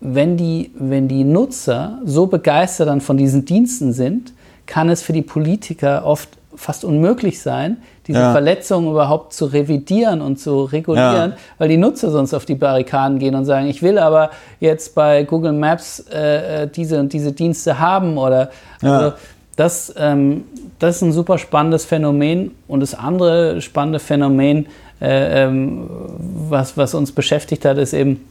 wenn, 0.00 0.36
die, 0.36 0.72
wenn 0.78 1.08
die 1.08 1.24
Nutzer 1.24 1.98
so 2.04 2.26
begeistert 2.26 2.88
dann 2.88 3.00
von 3.00 3.16
diesen 3.16 3.44
Diensten 3.44 3.92
sind, 3.92 4.32
kann 4.66 4.88
es 4.88 5.02
für 5.02 5.12
die 5.12 5.22
Politiker 5.22 6.04
oft 6.04 6.28
fast 6.56 6.84
unmöglich 6.84 7.40
sein, 7.40 7.76
diese 8.06 8.18
Ja. 8.20 8.32
Verletzungen 8.32 8.90
überhaupt 8.90 9.32
zu 9.32 9.46
revidieren 9.46 10.20
und 10.20 10.38
zu 10.38 10.64
regulieren, 10.64 11.32
Ja. 11.32 11.36
weil 11.58 11.68
die 11.68 11.76
Nutzer 11.76 12.10
sonst 12.10 12.34
auf 12.34 12.44
die 12.44 12.54
Barrikaden 12.54 13.18
gehen 13.18 13.34
und 13.34 13.44
sagen, 13.44 13.66
ich 13.66 13.82
will 13.82 13.98
aber 13.98 14.30
jetzt 14.60 14.94
bei 14.94 15.24
Google 15.24 15.52
Maps 15.52 16.04
äh, 16.12 16.64
äh, 16.64 16.68
diese 16.68 17.00
und 17.00 17.12
diese 17.12 17.32
Dienste 17.32 17.78
haben 17.78 18.18
oder 18.18 18.50
Ja. 18.82 18.98
also, 18.98 19.16
das, 19.56 19.94
ähm, 19.96 20.44
das 20.78 20.96
ist 20.96 21.02
ein 21.02 21.12
super 21.12 21.38
spannendes 21.38 21.84
Phänomen. 21.86 22.50
Und 22.68 22.80
das 22.80 22.94
andere 22.94 23.62
spannende 23.62 23.98
Phänomen, 23.98 24.66
äh, 25.00 25.44
ähm, 25.44 25.88
was, 26.50 26.76
was 26.76 26.94
uns 26.94 27.12
beschäftigt 27.12 27.64
hat, 27.64 27.78
ist 27.78 27.94
eben, 27.94 28.22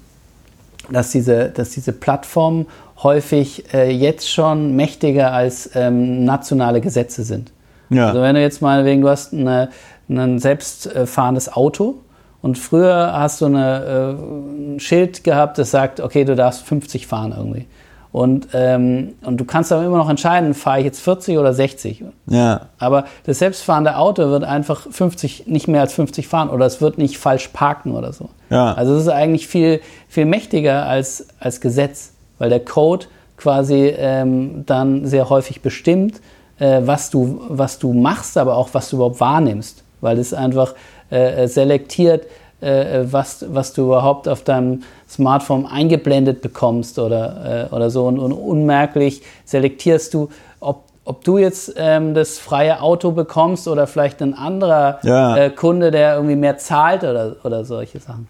dass 0.91 1.09
diese, 1.09 1.49
dass 1.49 1.71
diese 1.71 1.93
Plattformen 1.93 2.67
häufig 3.01 3.65
äh, 3.73 3.89
jetzt 3.91 4.31
schon 4.31 4.75
mächtiger 4.75 5.33
als 5.33 5.71
ähm, 5.73 6.23
nationale 6.25 6.79
Gesetze 6.79 7.23
sind. 7.23 7.51
Ja. 7.89 8.07
Also 8.07 8.21
wenn 8.21 8.35
du 8.35 8.41
jetzt 8.41 8.61
mal 8.61 8.85
wegen, 8.85 9.01
du 9.01 9.09
hast 9.09 9.33
eine, 9.33 9.69
ein 10.09 10.39
selbstfahrendes 10.39 11.53
Auto 11.53 11.95
und 12.41 12.57
früher 12.57 13.13
hast 13.13 13.41
du 13.41 13.45
eine, 13.45 14.17
äh, 14.17 14.75
ein 14.75 14.79
Schild 14.79 15.23
gehabt, 15.23 15.57
das 15.57 15.71
sagt, 15.71 15.99
okay, 15.99 16.25
du 16.25 16.35
darfst 16.35 16.63
50 16.63 17.07
fahren 17.07 17.33
irgendwie. 17.35 17.67
Und, 18.15 18.47
ähm, 18.53 19.15
und 19.25 19.41
du 19.41 19.43
kannst 19.43 19.73
aber 19.73 19.83
immer 19.83 19.97
noch 19.97 20.09
entscheiden, 20.09 20.53
fahre 20.53 20.79
ich 20.79 20.85
jetzt 20.85 21.01
40 21.01 21.37
oder 21.37 21.53
60. 21.53 22.05
Ja. 22.27 22.67
Aber 22.77 23.03
das 23.25 23.39
selbstfahrende 23.39 23.97
Auto 23.97 24.29
wird 24.29 24.45
einfach 24.45 24.87
50, 24.89 25.47
nicht 25.47 25.67
mehr 25.67 25.81
als 25.81 25.93
50 25.95 26.25
fahren 26.25 26.49
oder 26.49 26.65
es 26.65 26.79
wird 26.79 26.97
nicht 26.97 27.17
falsch 27.17 27.49
parken 27.49 27.91
oder 27.91 28.13
so. 28.13 28.29
Ja. 28.49 28.73
Also 28.73 28.95
es 28.95 29.01
ist 29.01 29.09
eigentlich 29.09 29.47
viel, 29.47 29.81
viel 30.07 30.23
mächtiger 30.23 30.85
als, 30.85 31.27
als 31.41 31.59
Gesetz, 31.59 32.13
weil 32.37 32.49
der 32.49 32.61
Code 32.61 33.07
quasi 33.35 33.93
ähm, 33.97 34.63
dann 34.65 35.05
sehr 35.05 35.29
häufig 35.29 35.61
bestimmt, 35.61 36.21
äh, 36.59 36.81
was, 36.85 37.09
du, 37.09 37.41
was 37.49 37.79
du 37.79 37.93
machst, 37.93 38.37
aber 38.37 38.55
auch 38.55 38.69
was 38.73 38.89
du 38.89 38.97
überhaupt 38.97 39.19
wahrnimmst. 39.19 39.83
Weil 40.01 40.19
es 40.19 40.33
einfach 40.33 40.73
äh, 41.09 41.47
selektiert, 41.47 42.25
äh, 42.61 43.03
was, 43.03 43.45
was 43.49 43.73
du 43.73 43.85
überhaupt 43.85 44.27
auf 44.27 44.43
deinem 44.43 44.83
Smartphone 45.09 45.65
eingeblendet 45.65 46.41
bekommst 46.41 46.99
oder, 46.99 47.67
äh, 47.71 47.75
oder 47.75 47.89
so. 47.89 48.05
Und, 48.05 48.19
und 48.19 48.31
unmerklich 48.31 49.21
selektierst 49.45 50.13
du, 50.13 50.29
ob, 50.59 50.83
ob 51.05 51.23
du 51.23 51.37
jetzt 51.37 51.73
ähm, 51.77 52.13
das 52.13 52.39
freie 52.39 52.81
Auto 52.81 53.11
bekommst 53.11 53.67
oder 53.67 53.87
vielleicht 53.87 54.21
ein 54.21 54.33
anderer 54.33 54.99
Ja. 55.03 55.37
äh, 55.37 55.49
Kunde, 55.49 55.91
der 55.91 56.15
irgendwie 56.15 56.35
mehr 56.35 56.57
zahlt 56.57 57.03
oder, 57.03 57.35
oder 57.43 57.65
solche 57.65 57.99
Sachen. 57.99 58.27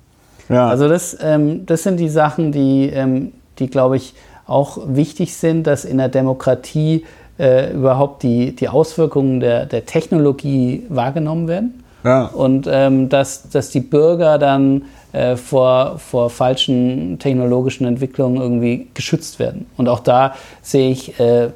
Ja. 0.50 0.68
Also 0.68 0.88
das, 0.88 1.18
ähm, 1.22 1.66
das 1.66 1.84
sind 1.84 1.98
die 1.98 2.10
Sachen, 2.10 2.52
die, 2.52 2.90
ähm, 2.90 3.32
die 3.60 3.68
glaube 3.68 3.98
ich, 3.98 4.14
auch 4.48 4.78
wichtig 4.86 5.36
sind, 5.36 5.66
dass 5.66 5.86
in 5.86 5.98
der 5.98 6.10
Demokratie 6.10 7.06
äh, 7.38 7.74
überhaupt 7.74 8.24
die, 8.24 8.56
die 8.56 8.70
Auswirkungen 8.70 9.40
der, 9.40 9.66
der 9.66 9.86
Technologie 9.86 10.86
wahrgenommen 10.90 11.48
werden 11.48 11.84
ja. 12.04 12.28
und 12.28 12.68
ähm, 12.72 13.10
dass, 13.10 13.50
dass 13.50 13.70
die 13.70 13.82
Bürger 13.82 14.38
dann 14.38 14.84
äh, 15.12 15.36
vor, 15.36 15.98
vor 15.98 16.30
falschen 16.30 17.20
technologischen 17.20 17.86
Entwicklungen 17.86 18.38
irgendwie 18.38 18.88
geschützt 18.94 19.40
werden. 19.40 19.66
Und 19.78 19.90
auch 19.90 20.00
da 20.00 20.36
sehe 20.62 20.92
ich, 20.92 21.20
äh, 21.20 21.50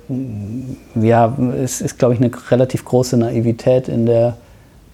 ja, 0.95 1.37
es 1.61 1.81
ist, 1.81 1.99
glaube 1.99 2.13
ich, 2.13 2.21
eine 2.21 2.31
relativ 2.51 2.85
große 2.85 3.17
Naivität 3.17 3.87
in 3.87 4.05
der, 4.05 4.37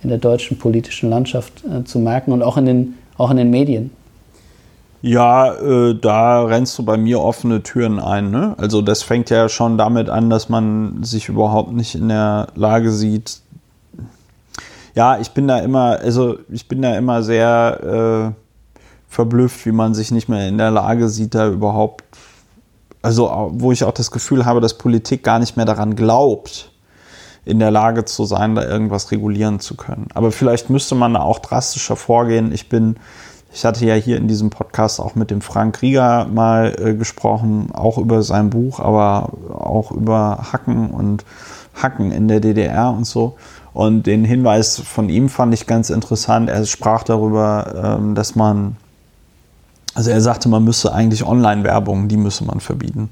in 0.04 0.10
der 0.10 0.18
deutschen 0.18 0.58
politischen 0.58 1.10
Landschaft 1.10 1.64
äh, 1.64 1.84
zu 1.84 2.00
merken 2.00 2.32
und 2.32 2.42
auch 2.42 2.58
in 2.58 2.66
den, 2.66 2.98
auch 3.18 3.32
in 3.32 3.38
den 3.38 3.50
Medien. 3.50 3.92
Ja, 5.06 5.54
äh, 5.54 5.94
da 5.94 6.46
rennst 6.46 6.80
du 6.80 6.84
bei 6.84 6.98
mir 6.98 7.22
offene 7.22 7.62
Türen 7.62 8.00
ein. 8.00 8.32
Ne? 8.32 8.56
Also 8.58 8.82
das 8.82 9.04
fängt 9.04 9.30
ja 9.30 9.50
schon 9.50 9.78
damit 9.78 10.10
an, 10.10 10.32
dass 10.32 10.50
man 10.50 11.04
sich 11.04 11.30
überhaupt 11.30 11.74
nicht 11.74 11.94
in 11.94 12.10
der 12.10 12.48
Lage 12.56 12.90
sieht. 12.90 13.40
Ja, 14.96 15.20
ich 15.20 15.30
bin 15.30 15.48
da 15.48 15.60
immer, 15.60 16.00
also 16.00 16.40
ich 16.50 16.68
bin 16.68 16.82
da 16.82 16.98
immer 16.98 17.22
sehr 17.22 18.34
äh, 18.34 19.14
verblüfft, 19.14 19.68
wie 19.68 19.74
man 19.74 19.94
sich 19.94 20.10
nicht 20.10 20.28
mehr 20.28 20.48
in 20.48 20.58
der 20.58 20.72
Lage 20.72 21.08
sieht, 21.08 21.36
da 21.36 21.50
überhaupt, 21.50 22.04
also 23.04 23.52
wo 23.54 23.72
ich 23.72 23.84
auch 23.84 23.94
das 23.94 24.10
Gefühl 24.10 24.44
habe, 24.44 24.60
dass 24.60 24.80
Politik 24.80 25.24
gar 25.24 25.38
nicht 25.38 25.56
mehr 25.56 25.68
daran 25.68 25.96
glaubt, 25.96 26.72
in 27.46 27.60
der 27.60 27.70
Lage 27.70 28.06
zu 28.06 28.26
sein, 28.26 28.56
da 28.56 28.64
irgendwas 28.64 29.12
regulieren 29.12 29.60
zu 29.60 29.76
können. 29.76 30.08
Aber 30.16 30.32
vielleicht 30.32 30.72
müsste 30.72 30.96
man 30.96 31.14
da 31.14 31.20
auch 31.20 31.38
drastischer 31.38 31.96
vorgehen. 31.96 32.52
Ich 32.52 32.70
bin, 32.70 32.96
ich 33.56 33.64
hatte 33.64 33.86
ja 33.86 33.96
hier 33.96 34.18
in 34.18 34.28
diesem 34.28 34.50
Podcast 34.50 35.00
auch 35.00 35.16
mit 35.16 35.32
dem 35.32 35.40
Frank 35.40 35.82
Rieger 35.82 36.26
mal 36.26 36.76
äh, 36.78 36.94
gesprochen, 36.94 37.70
auch 37.74 37.98
über 37.98 38.22
sein 38.22 38.50
Buch, 38.50 38.82
aber 38.82 39.30
auch 39.50 39.92
über 39.92 40.48
Hacken 40.52 40.92
und 40.92 41.24
Hacken 41.74 42.12
in 42.12 42.28
der 42.28 42.42
DDR 42.42 42.92
und 42.92 43.06
so. 43.06 43.38
Und 43.72 44.08
den 44.08 44.26
Hinweis 44.26 44.82
von 44.82 45.08
ihm 45.08 45.30
fand 45.30 45.54
ich 45.54 45.68
ganz 45.68 45.90
interessant. 45.90 46.50
Er 46.50 46.66
sprach 46.66 47.04
darüber, 47.04 47.98
ähm, 47.98 48.14
dass 48.14 48.36
man, 48.36 48.76
also 49.94 50.10
er 50.10 50.20
sagte, 50.20 50.50
man 50.50 50.66
müsse 50.66 50.94
eigentlich 50.94 51.26
Online-Werbung, 51.26 52.10
die 52.10 52.18
müsse 52.18 52.44
man 52.44 52.60
verbieten. 52.60 53.10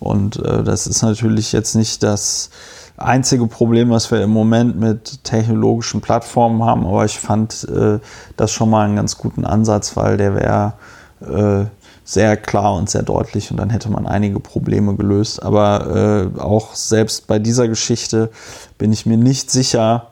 Und 0.00 0.42
äh, 0.42 0.64
das 0.64 0.86
ist 0.86 1.02
natürlich 1.02 1.52
jetzt 1.52 1.74
nicht 1.74 2.02
das 2.02 2.48
einzige 2.96 3.46
Problem, 3.46 3.90
was 3.90 4.10
wir 4.10 4.22
im 4.22 4.30
Moment 4.30 4.78
mit 4.78 5.24
technologischen 5.24 6.00
Plattformen 6.00 6.62
haben, 6.62 6.86
aber 6.86 7.04
ich 7.04 7.18
fand 7.18 7.66
äh, 7.68 7.98
das 8.36 8.52
schon 8.52 8.70
mal 8.70 8.84
einen 8.84 8.96
ganz 8.96 9.18
guten 9.18 9.44
Ansatz, 9.44 9.96
weil 9.96 10.16
der 10.16 10.34
wäre 10.34 10.72
äh, 11.20 11.66
sehr 12.04 12.36
klar 12.36 12.74
und 12.74 12.90
sehr 12.90 13.02
deutlich 13.02 13.50
und 13.50 13.56
dann 13.56 13.70
hätte 13.70 13.90
man 13.90 14.06
einige 14.06 14.38
Probleme 14.38 14.94
gelöst. 14.94 15.42
Aber 15.42 16.30
äh, 16.36 16.40
auch 16.40 16.74
selbst 16.74 17.26
bei 17.26 17.38
dieser 17.38 17.66
Geschichte 17.66 18.30
bin 18.76 18.92
ich 18.92 19.06
mir 19.06 19.16
nicht 19.16 19.50
sicher, 19.50 20.08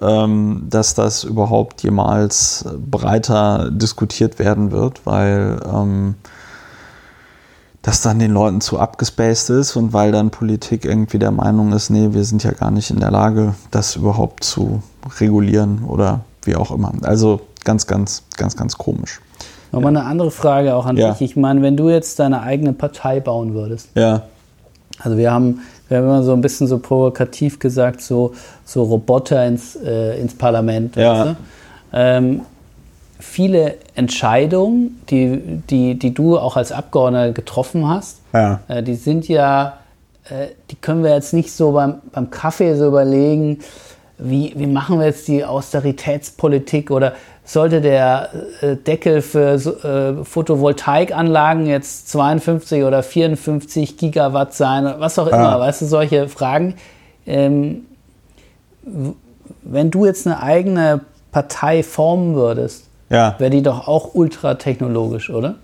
ähm, 0.00 0.66
dass 0.68 0.94
das 0.94 1.24
überhaupt 1.24 1.82
jemals 1.82 2.64
breiter 2.78 3.70
diskutiert 3.70 4.38
werden 4.38 4.72
wird, 4.72 5.06
weil 5.06 5.60
ähm, 5.64 6.16
das 7.88 8.02
dann 8.02 8.18
den 8.18 8.32
Leuten 8.32 8.60
zu 8.60 8.78
abgespaced 8.78 9.48
ist 9.48 9.74
und 9.74 9.94
weil 9.94 10.12
dann 10.12 10.28
Politik 10.28 10.84
irgendwie 10.84 11.18
der 11.18 11.30
Meinung 11.30 11.72
ist, 11.72 11.88
nee, 11.88 12.08
wir 12.12 12.22
sind 12.24 12.44
ja 12.44 12.50
gar 12.50 12.70
nicht 12.70 12.90
in 12.90 13.00
der 13.00 13.10
Lage, 13.10 13.54
das 13.70 13.96
überhaupt 13.96 14.44
zu 14.44 14.82
regulieren 15.18 15.84
oder 15.88 16.20
wie 16.42 16.54
auch 16.54 16.70
immer. 16.70 16.92
Also 17.00 17.40
ganz, 17.64 17.86
ganz, 17.86 18.24
ganz, 18.36 18.56
ganz 18.56 18.76
komisch. 18.76 19.22
Nochmal 19.72 19.96
eine 19.96 20.04
andere 20.04 20.30
Frage 20.30 20.74
auch 20.76 20.84
an 20.84 20.98
Ja. 20.98 21.12
dich. 21.12 21.22
Ich 21.22 21.36
meine, 21.36 21.62
wenn 21.62 21.78
du 21.78 21.88
jetzt 21.88 22.18
deine 22.18 22.42
eigene 22.42 22.74
Partei 22.74 23.20
bauen 23.20 23.54
würdest, 23.54 23.88
Ja. 23.94 24.24
also 24.98 25.16
wir 25.16 25.32
haben, 25.32 25.60
wir 25.88 25.96
haben 25.96 26.04
immer 26.04 26.22
so 26.22 26.34
ein 26.34 26.42
bisschen 26.42 26.66
so 26.66 26.78
provokativ 26.78 27.58
gesagt, 27.58 28.02
so, 28.02 28.34
so 28.66 28.82
Roboter 28.82 29.46
ins, 29.46 29.76
äh, 29.76 30.20
ins 30.20 30.34
Parlament. 30.34 30.94
Ja. 30.96 31.36
Ähm, 31.94 32.42
viele 33.18 33.74
Entscheidungen, 33.94 35.00
die, 35.10 35.40
die, 35.70 35.98
die 35.98 36.14
du 36.14 36.38
auch 36.38 36.56
als 36.56 36.72
Abgeordneter 36.72 37.32
getroffen 37.32 37.88
hast, 37.88 38.20
Ja. 38.32 38.60
äh, 38.68 38.82
die 38.82 38.94
sind 38.94 39.28
ja, 39.28 39.78
äh, 40.28 40.48
die 40.70 40.76
können 40.76 41.02
wir 41.02 41.14
jetzt 41.14 41.34
nicht 41.34 41.52
so 41.52 41.72
beim, 41.72 41.96
beim 42.12 42.30
Kaffee 42.30 42.74
so 42.76 42.86
überlegen, 42.86 43.58
wie, 44.18 44.52
wie 44.56 44.66
machen 44.66 44.98
wir 44.98 45.06
jetzt 45.06 45.28
die 45.28 45.44
Austeritätspolitik 45.44 46.90
oder 46.90 47.12
sollte 47.44 47.80
der 47.80 48.28
äh, 48.60 48.76
Deckel 48.76 49.22
für 49.22 49.54
äh, 50.20 50.24
Photovoltaikanlagen 50.24 51.66
jetzt 51.66 52.10
52 52.10 52.84
oder 52.84 53.02
54 53.02 53.96
Gigawatt 53.96 54.54
sein 54.54 54.84
oder 54.86 55.00
was 55.00 55.18
auch 55.18 55.28
immer, 55.28 55.38
Ja. 55.38 55.60
weißt 55.60 55.82
du, 55.82 55.86
solche 55.86 56.28
Fragen. 56.28 56.74
Ähm, 57.26 57.86
wenn 59.62 59.90
du 59.90 60.04
jetzt 60.06 60.26
eine 60.26 60.42
eigene 60.42 61.00
Partei 61.32 61.82
formen 61.82 62.34
würdest, 62.34 62.87
Ja. 63.10 63.34
wäre 63.38 63.50
die 63.50 63.62
doch 63.62 63.88
auch 63.88 64.14
ultratechnologisch, 64.14 65.30
oder? 65.30 65.56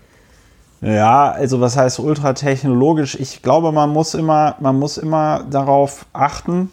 Ja, 0.81 1.31
also 1.31 1.61
was 1.61 1.77
heißt 1.77 1.99
ultratechnologisch? 1.99 3.15
Ich 3.19 3.41
glaube, 3.41 3.71
man 3.71 3.89
muss 3.89 4.13
immer, 4.13 4.55
man 4.59 4.77
muss 4.77 4.97
immer 4.97 5.45
darauf 5.49 6.05
achten, 6.13 6.69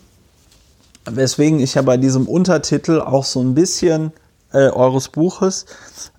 weswegen 1.05 1.61
ich 1.61 1.75
ja 1.75 1.83
bei 1.83 1.97
diesem 1.97 2.29
Untertitel 2.29 3.01
auch 3.01 3.25
so 3.25 3.41
ein 3.41 3.55
bisschen 3.55 4.13
äh, 4.53 4.69
eures 4.69 5.09
Buches 5.09 5.67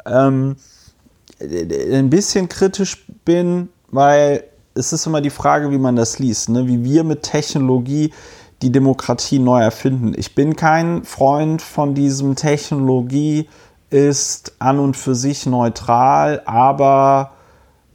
ähm, 0.06 0.56
äh, 1.40 1.98
ein 1.98 2.10
bisschen 2.10 2.50
kritisch 2.50 3.06
bin, 3.26 3.70
weil 3.90 4.44
es 4.76 4.92
ist 4.92 5.06
immer 5.06 5.22
die 5.22 5.30
Frage, 5.30 5.72
wie 5.72 5.78
man 5.78 5.96
das 5.96 6.20
liest, 6.20 6.50
ne? 6.50 6.68
wie 6.68 6.84
wir 6.84 7.04
mit 7.04 7.24
Technologie 7.24 8.12
die 8.62 8.72
Demokratie 8.72 9.40
neu 9.40 9.62
erfinden. 9.62 10.14
Ich 10.16 10.36
bin 10.36 10.56
kein 10.56 11.04
Freund 11.04 11.62
von 11.62 11.94
diesem 11.94 12.36
Technologie 12.36 13.48
ist 13.94 14.54
an 14.58 14.80
und 14.80 14.98
für 14.98 15.14
sich 15.14 15.46
neutral, 15.46 16.42
aber 16.46 17.32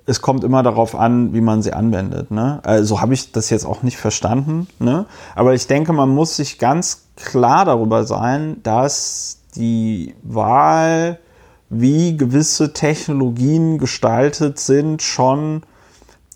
es 0.07 0.23
kommt 0.23 0.45
immer 0.45 0.63
darauf 0.63 0.95
an, 0.95 1.35
wie 1.35 1.41
man 1.41 1.61
sie 1.61 1.73
anwendet. 1.73 2.31
Ne? 2.31 2.61
Also 2.63 3.01
habe 3.01 3.13
ich 3.13 3.33
das 3.33 3.51
jetzt 3.51 3.67
auch 3.67 3.83
nicht 3.83 3.99
verstanden. 3.99 4.69
Ne? 4.79 5.07
Aber 5.35 5.53
ich 5.55 5.67
denke, 5.67 5.93
man 5.93 6.09
muss 6.09 6.37
sich 6.37 6.59
ganz 6.59 7.09
klar 7.17 7.65
darüber 7.65 8.05
sein, 8.05 8.63
dass 8.63 9.41
die 9.57 10.15
Wahl, 10.23 11.19
wie 11.69 12.17
gewisse 12.17 12.73
Technologien 12.73 13.79
gestaltet 13.79 14.59
sind, 14.59 15.03
schon 15.03 15.63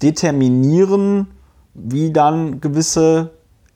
determinieren, 0.02 1.28
wie 1.72 2.12
dann 2.12 2.60
gewisse 2.60 3.30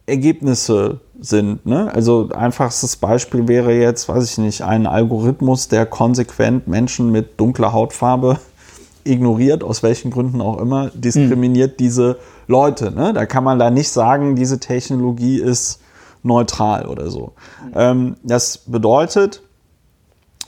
Ergebnisse 0.06 1.00
sind. 1.20 1.66
Ne? 1.66 1.92
Also 1.92 2.28
einfachstes 2.34 2.96
Beispiel 2.96 3.48
wäre 3.48 3.74
jetzt, 3.74 4.08
weiß 4.08 4.24
ich 4.24 4.38
nicht, 4.38 4.62
ein 4.62 4.86
Algorithmus, 4.86 5.68
der 5.68 5.86
konsequent 5.86 6.68
Menschen 6.68 7.10
mit 7.10 7.40
dunkler 7.40 7.72
Hautfarbe 7.72 8.38
ignoriert, 9.04 9.64
aus 9.64 9.82
welchen 9.82 10.10
Gründen 10.10 10.40
auch 10.40 10.58
immer, 10.58 10.90
diskriminiert 10.94 11.80
diese 11.80 12.18
Leute. 12.46 12.92
Ne? 12.92 13.12
Da 13.12 13.26
kann 13.26 13.44
man 13.44 13.58
da 13.58 13.70
nicht 13.70 13.90
sagen, 13.90 14.36
diese 14.36 14.60
Technologie 14.60 15.40
ist 15.40 15.80
neutral 16.22 16.86
oder 16.86 17.10
so. 17.10 17.32
Ähm, 17.74 18.16
das 18.22 18.58
bedeutet, 18.58 19.42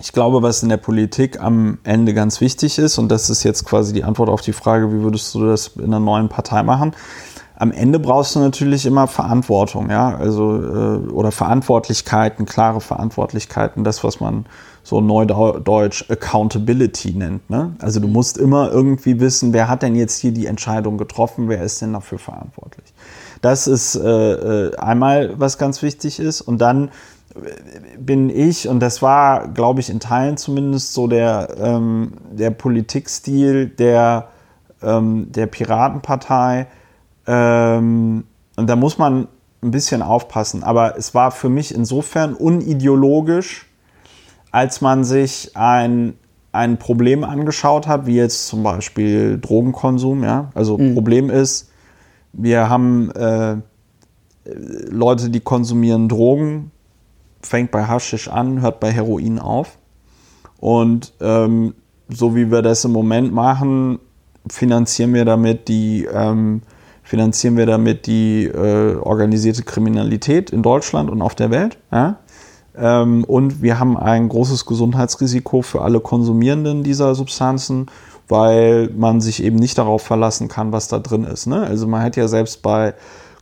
ich 0.00 0.12
glaube, 0.12 0.42
was 0.42 0.62
in 0.62 0.68
der 0.68 0.76
Politik 0.76 1.40
am 1.40 1.78
Ende 1.82 2.14
ganz 2.14 2.40
wichtig 2.40 2.78
ist, 2.78 2.98
und 2.98 3.08
das 3.08 3.30
ist 3.30 3.42
jetzt 3.42 3.64
quasi 3.64 3.92
die 3.92 4.04
Antwort 4.04 4.28
auf 4.28 4.40
die 4.40 4.52
Frage, 4.52 4.92
wie 4.92 5.02
würdest 5.02 5.34
du 5.34 5.46
das 5.46 5.68
in 5.76 5.86
einer 5.86 6.00
neuen 6.00 6.28
Partei 6.28 6.62
machen? 6.62 6.92
Am 7.60 7.72
Ende 7.72 7.98
brauchst 7.98 8.36
du 8.36 8.38
natürlich 8.38 8.86
immer 8.86 9.08
Verantwortung, 9.08 9.90
ja, 9.90 10.14
also 10.14 10.56
äh, 10.56 11.08
oder 11.08 11.32
Verantwortlichkeiten, 11.32 12.46
klare 12.46 12.80
Verantwortlichkeiten, 12.80 13.82
das, 13.82 14.04
was 14.04 14.20
man 14.20 14.46
so 14.84 15.00
neudeutsch 15.00 16.08
Accountability 16.08 17.12
nennt. 17.12 17.50
Ne? 17.50 17.74
Also 17.80 17.98
du 17.98 18.06
musst 18.06 18.38
immer 18.38 18.70
irgendwie 18.70 19.18
wissen, 19.18 19.52
wer 19.52 19.68
hat 19.68 19.82
denn 19.82 19.96
jetzt 19.96 20.18
hier 20.20 20.30
die 20.32 20.46
Entscheidung 20.46 20.98
getroffen, 20.98 21.48
wer 21.48 21.62
ist 21.62 21.82
denn 21.82 21.92
dafür 21.92 22.18
verantwortlich. 22.18 22.94
Das 23.42 23.66
ist 23.66 23.96
äh, 23.96 24.08
äh, 24.08 24.76
einmal, 24.76 25.34
was 25.38 25.58
ganz 25.58 25.82
wichtig 25.82 26.20
ist. 26.20 26.40
Und 26.40 26.58
dann 26.58 26.90
bin 27.98 28.30
ich, 28.30 28.68
und 28.68 28.80
das 28.80 29.02
war, 29.02 29.48
glaube 29.48 29.80
ich, 29.80 29.90
in 29.90 30.00
Teilen 30.00 30.36
zumindest 30.36 30.94
so 30.94 31.06
der, 31.06 31.56
ähm, 31.60 32.12
der 32.30 32.50
Politikstil 32.50 33.66
der, 33.66 34.28
ähm, 34.82 35.30
der 35.32 35.46
Piratenpartei. 35.46 36.68
Ähm, 37.28 38.24
und 38.56 38.66
da 38.68 38.74
muss 38.74 38.98
man 38.98 39.28
ein 39.62 39.70
bisschen 39.70 40.02
aufpassen. 40.02 40.64
Aber 40.64 40.96
es 40.96 41.14
war 41.14 41.30
für 41.30 41.48
mich 41.48 41.74
insofern 41.74 42.34
unideologisch, 42.34 43.66
als 44.50 44.80
man 44.80 45.04
sich 45.04 45.56
ein, 45.56 46.14
ein 46.52 46.78
Problem 46.78 47.22
angeschaut 47.22 47.86
hat, 47.86 48.06
wie 48.06 48.16
jetzt 48.16 48.48
zum 48.48 48.62
Beispiel 48.62 49.38
Drogenkonsum. 49.38 50.24
Ja? 50.24 50.50
Also 50.54 50.78
Problem 50.94 51.28
ist, 51.30 51.70
wir 52.32 52.68
haben 52.68 53.10
äh, 53.12 53.56
Leute, 54.44 55.28
die 55.28 55.40
konsumieren 55.40 56.08
Drogen, 56.08 56.70
fängt 57.42 57.70
bei 57.70 57.84
Haschisch 57.84 58.28
an, 58.28 58.62
hört 58.62 58.80
bei 58.80 58.90
Heroin 58.90 59.38
auf. 59.38 59.78
Und 60.58 61.12
ähm, 61.20 61.74
so 62.08 62.34
wie 62.34 62.50
wir 62.50 62.62
das 62.62 62.84
im 62.84 62.92
Moment 62.92 63.32
machen, 63.32 63.98
finanzieren 64.48 65.12
wir 65.14 65.24
damit 65.24 65.68
die, 65.68 66.08
ähm, 66.12 66.62
finanzieren 67.08 67.56
wir 67.56 67.64
damit 67.64 68.06
die 68.06 68.44
äh, 68.44 68.96
organisierte 68.96 69.62
Kriminalität 69.62 70.50
in 70.50 70.62
Deutschland 70.62 71.08
und 71.08 71.22
auf 71.22 71.34
der 71.34 71.50
Welt. 71.50 71.78
Ja? 71.90 72.18
Ähm, 72.76 73.24
und 73.24 73.62
wir 73.62 73.80
haben 73.80 73.96
ein 73.96 74.28
großes 74.28 74.66
Gesundheitsrisiko 74.66 75.62
für 75.62 75.80
alle 75.80 76.00
Konsumierenden 76.00 76.82
dieser 76.82 77.14
Substanzen, 77.14 77.86
weil 78.28 78.90
man 78.94 79.22
sich 79.22 79.42
eben 79.42 79.56
nicht 79.56 79.78
darauf 79.78 80.02
verlassen 80.02 80.48
kann, 80.48 80.70
was 80.70 80.88
da 80.88 80.98
drin 80.98 81.24
ist. 81.24 81.46
Ne? 81.46 81.62
Also 81.62 81.86
man 81.86 82.02
hat 82.02 82.16
ja 82.16 82.28
selbst 82.28 82.60
bei 82.60 82.92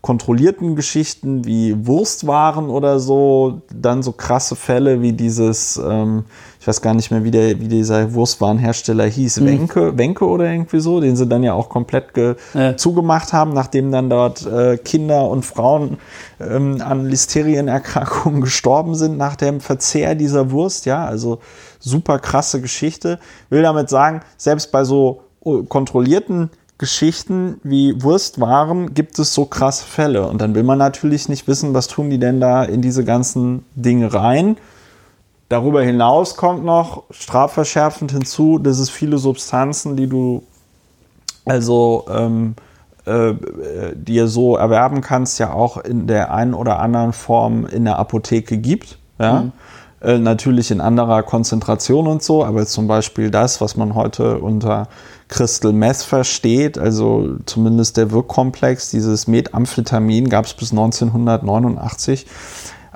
kontrollierten 0.00 0.76
Geschichten 0.76 1.44
wie 1.44 1.88
Wurstwaren 1.88 2.68
oder 2.68 3.00
so, 3.00 3.62
dann 3.74 4.04
so 4.04 4.12
krasse 4.12 4.54
Fälle 4.54 5.02
wie 5.02 5.12
dieses, 5.12 5.76
ähm, 5.84 6.22
ich 6.66 6.68
weiß 6.68 6.82
gar 6.82 6.94
nicht 6.94 7.12
mehr, 7.12 7.22
wie, 7.22 7.30
der, 7.30 7.60
wie 7.60 7.68
dieser 7.68 8.12
Wurstwarenhersteller 8.12 9.04
hieß, 9.04 9.44
Wenke, 9.44 9.96
Wenke 9.96 10.26
oder 10.26 10.50
irgendwie 10.50 10.80
so, 10.80 11.00
den 11.00 11.14
sie 11.14 11.28
dann 11.28 11.44
ja 11.44 11.52
auch 11.52 11.68
komplett 11.68 12.06
Ja. 12.54 12.76
zugemacht 12.76 13.32
haben, 13.32 13.52
nachdem 13.52 13.92
dann 13.92 14.10
dort 14.10 14.44
äh, 14.44 14.76
Kinder 14.76 15.30
und 15.30 15.44
Frauen 15.44 15.98
ähm, 16.40 16.82
an 16.84 17.06
Listerienerkrankungen 17.08 18.40
gestorben 18.40 18.96
sind 18.96 19.16
nach 19.16 19.36
dem 19.36 19.60
Verzehr 19.60 20.16
dieser 20.16 20.50
Wurst. 20.50 20.86
Ja, 20.86 21.04
also 21.04 21.38
super 21.78 22.18
krasse 22.18 22.60
Geschichte. 22.60 23.20
Will 23.48 23.62
damit 23.62 23.88
sagen, 23.88 24.22
selbst 24.36 24.72
bei 24.72 24.82
so 24.82 25.20
äh, 25.44 25.62
kontrollierten 25.68 26.50
Geschichten 26.78 27.60
wie 27.62 28.02
Wurstwaren 28.02 28.92
gibt 28.92 29.20
es 29.20 29.32
so 29.32 29.44
krasse 29.44 29.84
Fälle. 29.84 30.26
Und 30.26 30.40
dann 30.40 30.56
will 30.56 30.64
man 30.64 30.78
natürlich 30.78 31.28
nicht 31.28 31.46
wissen, 31.46 31.74
was 31.74 31.86
tun 31.86 32.10
die 32.10 32.18
denn 32.18 32.40
da 32.40 32.64
in 32.64 32.82
diese 32.82 33.04
ganzen 33.04 33.64
Dinge 33.76 34.12
rein. 34.12 34.56
Darüber 35.48 35.82
hinaus 35.82 36.36
kommt 36.36 36.64
noch 36.64 37.04
strafverschärfend 37.10 38.10
hinzu, 38.12 38.58
dass 38.58 38.78
es 38.78 38.90
viele 38.90 39.18
Substanzen, 39.18 39.96
die 39.96 40.08
du 40.08 40.42
also 41.44 42.04
ähm, 42.10 42.56
äh, 43.04 43.34
dir 43.94 44.26
so 44.26 44.56
erwerben 44.56 45.00
kannst, 45.00 45.38
ja 45.38 45.52
auch 45.52 45.76
in 45.76 46.08
der 46.08 46.34
einen 46.34 46.54
oder 46.54 46.80
anderen 46.80 47.12
Form 47.12 47.66
in 47.66 47.84
der 47.84 47.98
Apotheke 47.98 48.58
gibt. 48.58 48.98
Ja? 49.20 49.52
Äh, 50.00 50.18
natürlich 50.18 50.70
in 50.70 50.80
anderer 50.80 51.22
Konzentration 51.22 52.06
und 52.06 52.22
so, 52.22 52.44
aber 52.44 52.66
zum 52.66 52.86
Beispiel 52.86 53.30
das, 53.30 53.60
was 53.60 53.76
man 53.76 53.94
heute 53.94 54.38
unter 54.38 54.88
Crystal 55.28 55.72
Meth 55.72 56.02
versteht, 56.02 56.76
also 56.78 57.36
zumindest 57.46 57.96
der 57.96 58.10
Wirkkomplex, 58.10 58.90
dieses 58.90 59.26
Methamphetamin 59.26 60.28
gab 60.28 60.44
es 60.44 60.54
bis 60.54 60.72
1989 60.72 62.26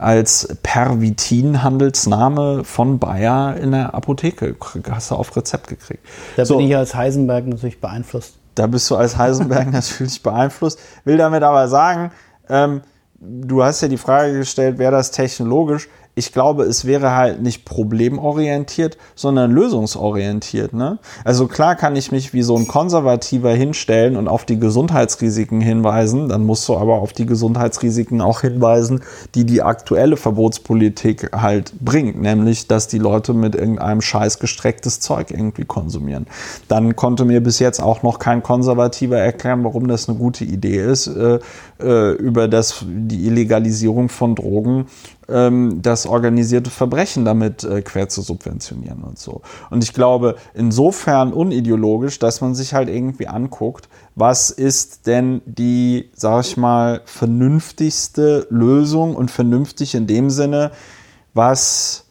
als 0.01 0.49
Pervitin-Handelsname 0.63 2.65
von 2.65 2.99
Bayer 2.99 3.57
in 3.57 3.73
der 3.73 3.95
Apotheke. 3.95 4.57
Hast 4.91 5.11
du 5.11 5.15
auf 5.15 5.37
Rezept 5.37 5.69
gekriegt. 5.69 6.03
Da 6.37 6.47
So. 6.47 6.57
bin 6.57 6.69
ich 6.69 6.77
als 6.77 6.95
Heisenberg 6.95 7.47
natürlich 7.47 7.79
beeinflusst. 7.81 8.37
Da 8.55 8.67
bist 8.67 8.91
du 8.91 8.97
als 8.97 9.19
Heisenberg 9.19 9.71
natürlich 9.73 10.23
beeinflusst. 10.23 10.79
Will 11.05 11.19
damit 11.19 11.43
aber 11.43 11.69
sagen, 11.69 12.13
ähm, 12.49 12.81
du 13.21 13.63
hast 13.63 13.83
ja 13.83 13.89
die 13.89 13.99
Frage 13.99 14.39
gestellt, 14.39 14.79
wäre 14.79 14.93
das 14.93 15.11
technologisch? 15.11 15.89
Ich 16.17 16.33
glaube, 16.33 16.65
es 16.65 16.85
wäre 16.85 17.15
halt 17.15 17.41
nicht 17.41 17.65
problemorientiert, 17.65 18.99
sondern 19.15 19.53
lösungsorientiert. 19.53 20.73
Ne? 20.73 20.99
Also 21.25 21.47
klar 21.47 21.77
kann 21.77 21.95
ich 21.95 22.11
mich 22.11 22.33
wie 22.33 22.43
so 22.43 22.57
ein 22.57 22.67
Konservativer 22.67 23.53
hinstellen 23.53 24.17
und 24.17 24.27
auf 24.27 24.45
die 24.45 24.59
Gesundheitsrisiken 24.59 25.61
hinweisen, 25.61 26.29
dann 26.29 26.45
musst 26.45 26.69
du 26.69 26.77
aber 26.77 26.95
auf 26.95 27.13
die 27.13 27.27
Gesundheitsrisiken 27.27 28.21
auch 28.21 28.41
hinweisen, 28.41 29.03
die 29.35 29.45
die 29.45 29.63
aktuelle 29.63 30.17
Verbotspolitik 30.17 31.31
halt 31.33 31.73
bringt, 31.81 32.21
nämlich, 32.21 32.67
dass 32.67 32.89
die 32.89 32.99
Leute 32.99 33.33
mit 33.33 33.55
irgendeinem 33.55 34.01
scheiß 34.01 34.41
gestrecktes 34.41 35.01
Zeug 35.01 35.31
irgendwie 35.31 35.65
konsumieren. 35.65 36.27
Dann 36.67 36.97
konnte 36.97 37.25
mir 37.25 37.41
bis 37.41 37.61
jetzt 37.61 37.81
auch 37.81 38.03
noch 38.03 38.19
kein 38.19 38.43
Konservativer 38.43 39.19
erklären, 39.19 39.63
warum 39.63 39.87
das 39.87 40.09
eine 40.09 40.19
gute 40.19 40.45
Idee 40.45 40.83
ist, 40.83 41.07
äh, 41.07 41.39
äh, 41.81 42.13
über 42.13 42.49
das, 42.49 42.85
die 42.87 43.27
Illegalisierung 43.27 44.09
von 44.09 44.35
Drogen 44.35 44.87
ähm, 45.31 45.83
das 45.83 46.07
organisierte 46.07 46.71
Verbrechen 46.71 47.25
damit 47.25 47.65
äh, 47.65 47.83
quer 47.83 48.09
zu 48.09 48.23
subventionieren 48.23 49.03
und 49.03 49.19
so. 49.19 49.43
Und 49.71 49.85
ich 49.85 49.93
glaube, 49.93 50.37
insofern 50.55 51.33
unideologisch, 51.33 52.19
dass 52.19 52.41
man 52.41 52.55
sich 52.55 52.75
halt 52.75 52.89
irgendwie 52.89 53.27
anguckt, 53.27 53.89
was 54.15 54.51
ist 54.51 55.07
denn 55.07 55.43
die, 55.47 56.11
sag 56.15 56.45
ich 56.45 56.57
mal, 56.57 57.03
vernünftigste 57.05 58.47
Lösung 58.51 59.17
und 59.17 59.31
vernünftig 59.31 59.95
in 59.95 60.07
dem 60.07 60.31
Sinne, 60.31 60.73
was 61.35 62.05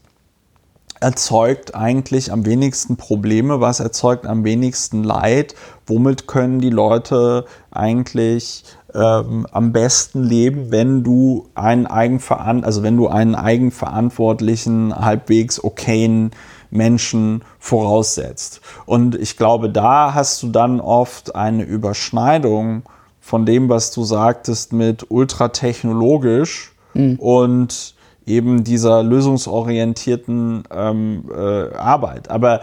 erzeugt 1.00 1.76
eigentlich 1.76 2.32
am 2.32 2.46
wenigsten 2.46 2.98
Probleme, 2.98 3.62
was 3.62 3.80
erzeugt 3.80 4.26
am 4.26 4.44
wenigsten 4.44 5.04
Leid, 5.04 5.56
womit 5.88 6.28
können 6.28 6.60
die 6.60 6.70
Leute 6.70 7.46
eigentlich 7.72 8.64
ähm, 8.94 9.46
am 9.52 9.72
besten 9.72 10.24
leben, 10.24 10.72
wenn 10.72 11.04
du 11.04 11.50
einen 11.56 11.86
eigenveran 11.86 12.64
also 12.64 12.84
wenn 12.84 12.98
du 12.98 13.08
einen 13.08 13.36
eigenverantwortlichen, 13.36 14.96
halbwegs 14.96 15.64
okayen 15.64 16.32
Menschen 16.72 17.44
voraussetzt. 17.60 18.62
Und 18.86 19.16
ich 19.16 19.38
glaube, 19.38 19.70
da 19.70 20.14
hast 20.14 20.44
du 20.44 20.50
dann 20.50 20.80
oft 20.80 21.36
eine 21.36 21.64
Überschneidung 21.64 22.84
von 23.20 23.46
dem, 23.46 23.70
was 23.70 23.92
du 23.92 24.04
sagtest, 24.04 24.74
mit 24.74 25.06
ultratechnologisch 25.10 26.74
mhm. 26.94 27.16
und 27.18 27.96
eben 28.26 28.64
dieser 28.64 29.04
lösungsorientierten 29.04 30.64
ähm, 30.72 31.26
äh, 31.36 31.76
Arbeit. 31.76 32.30
Aber 32.30 32.62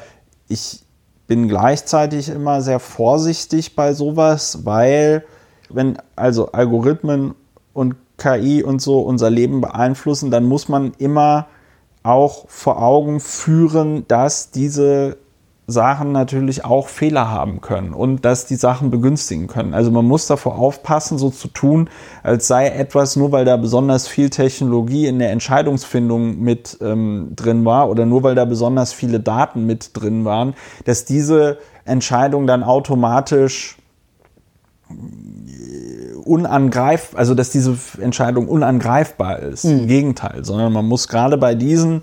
ich 0.48 0.80
bin 1.26 1.48
gleichzeitig 1.48 2.28
immer 2.28 2.62
sehr 2.62 2.78
vorsichtig 2.78 3.74
bei 3.74 3.92
sowas, 3.92 4.64
weil 4.64 5.24
wenn 5.70 5.98
also 6.16 6.52
Algorithmen 6.52 7.34
und 7.72 7.96
KI 8.18 8.62
und 8.62 8.80
so 8.80 9.00
unser 9.00 9.30
Leben 9.30 9.60
beeinflussen, 9.60 10.30
dann 10.30 10.44
muss 10.44 10.68
man 10.68 10.92
immer 10.98 11.46
auch 12.02 12.48
vor 12.48 12.82
Augen 12.82 13.20
führen, 13.20 14.06
dass 14.08 14.50
diese 14.50 15.18
Sachen 15.66 16.12
natürlich 16.12 16.64
auch 16.64 16.86
Fehler 16.86 17.28
haben 17.28 17.60
können 17.60 17.92
und 17.92 18.24
dass 18.24 18.46
die 18.46 18.54
Sachen 18.54 18.90
begünstigen 18.90 19.48
können. 19.48 19.74
Also 19.74 19.90
man 19.90 20.04
muss 20.04 20.28
davor 20.28 20.58
aufpassen, 20.58 21.18
so 21.18 21.30
zu 21.30 21.48
tun, 21.48 21.90
als 22.22 22.46
sei 22.46 22.68
etwas, 22.68 23.16
nur 23.16 23.32
weil 23.32 23.44
da 23.44 23.56
besonders 23.56 24.06
viel 24.06 24.30
Technologie 24.30 25.06
in 25.06 25.18
der 25.18 25.32
Entscheidungsfindung 25.32 26.38
mit 26.38 26.78
ähm, 26.80 27.32
drin 27.34 27.64
war 27.64 27.90
oder 27.90 28.06
nur 28.06 28.22
weil 28.22 28.36
da 28.36 28.44
besonders 28.44 28.92
viele 28.92 29.18
Daten 29.18 29.66
mit 29.66 29.90
drin 29.94 30.24
waren, 30.24 30.54
dass 30.84 31.04
diese 31.04 31.58
Entscheidung 31.84 32.46
dann 32.46 32.62
automatisch 32.62 33.76
unangreifbar, 36.24 37.18
also 37.18 37.34
dass 37.34 37.50
diese 37.50 37.76
Entscheidung 38.00 38.48
unangreifbar 38.48 39.40
ist. 39.40 39.64
Mhm. 39.64 39.70
Im 39.70 39.86
Gegenteil, 39.86 40.44
sondern 40.44 40.72
man 40.72 40.86
muss 40.86 41.08
gerade 41.08 41.38
bei 41.38 41.54
diesen 41.54 42.02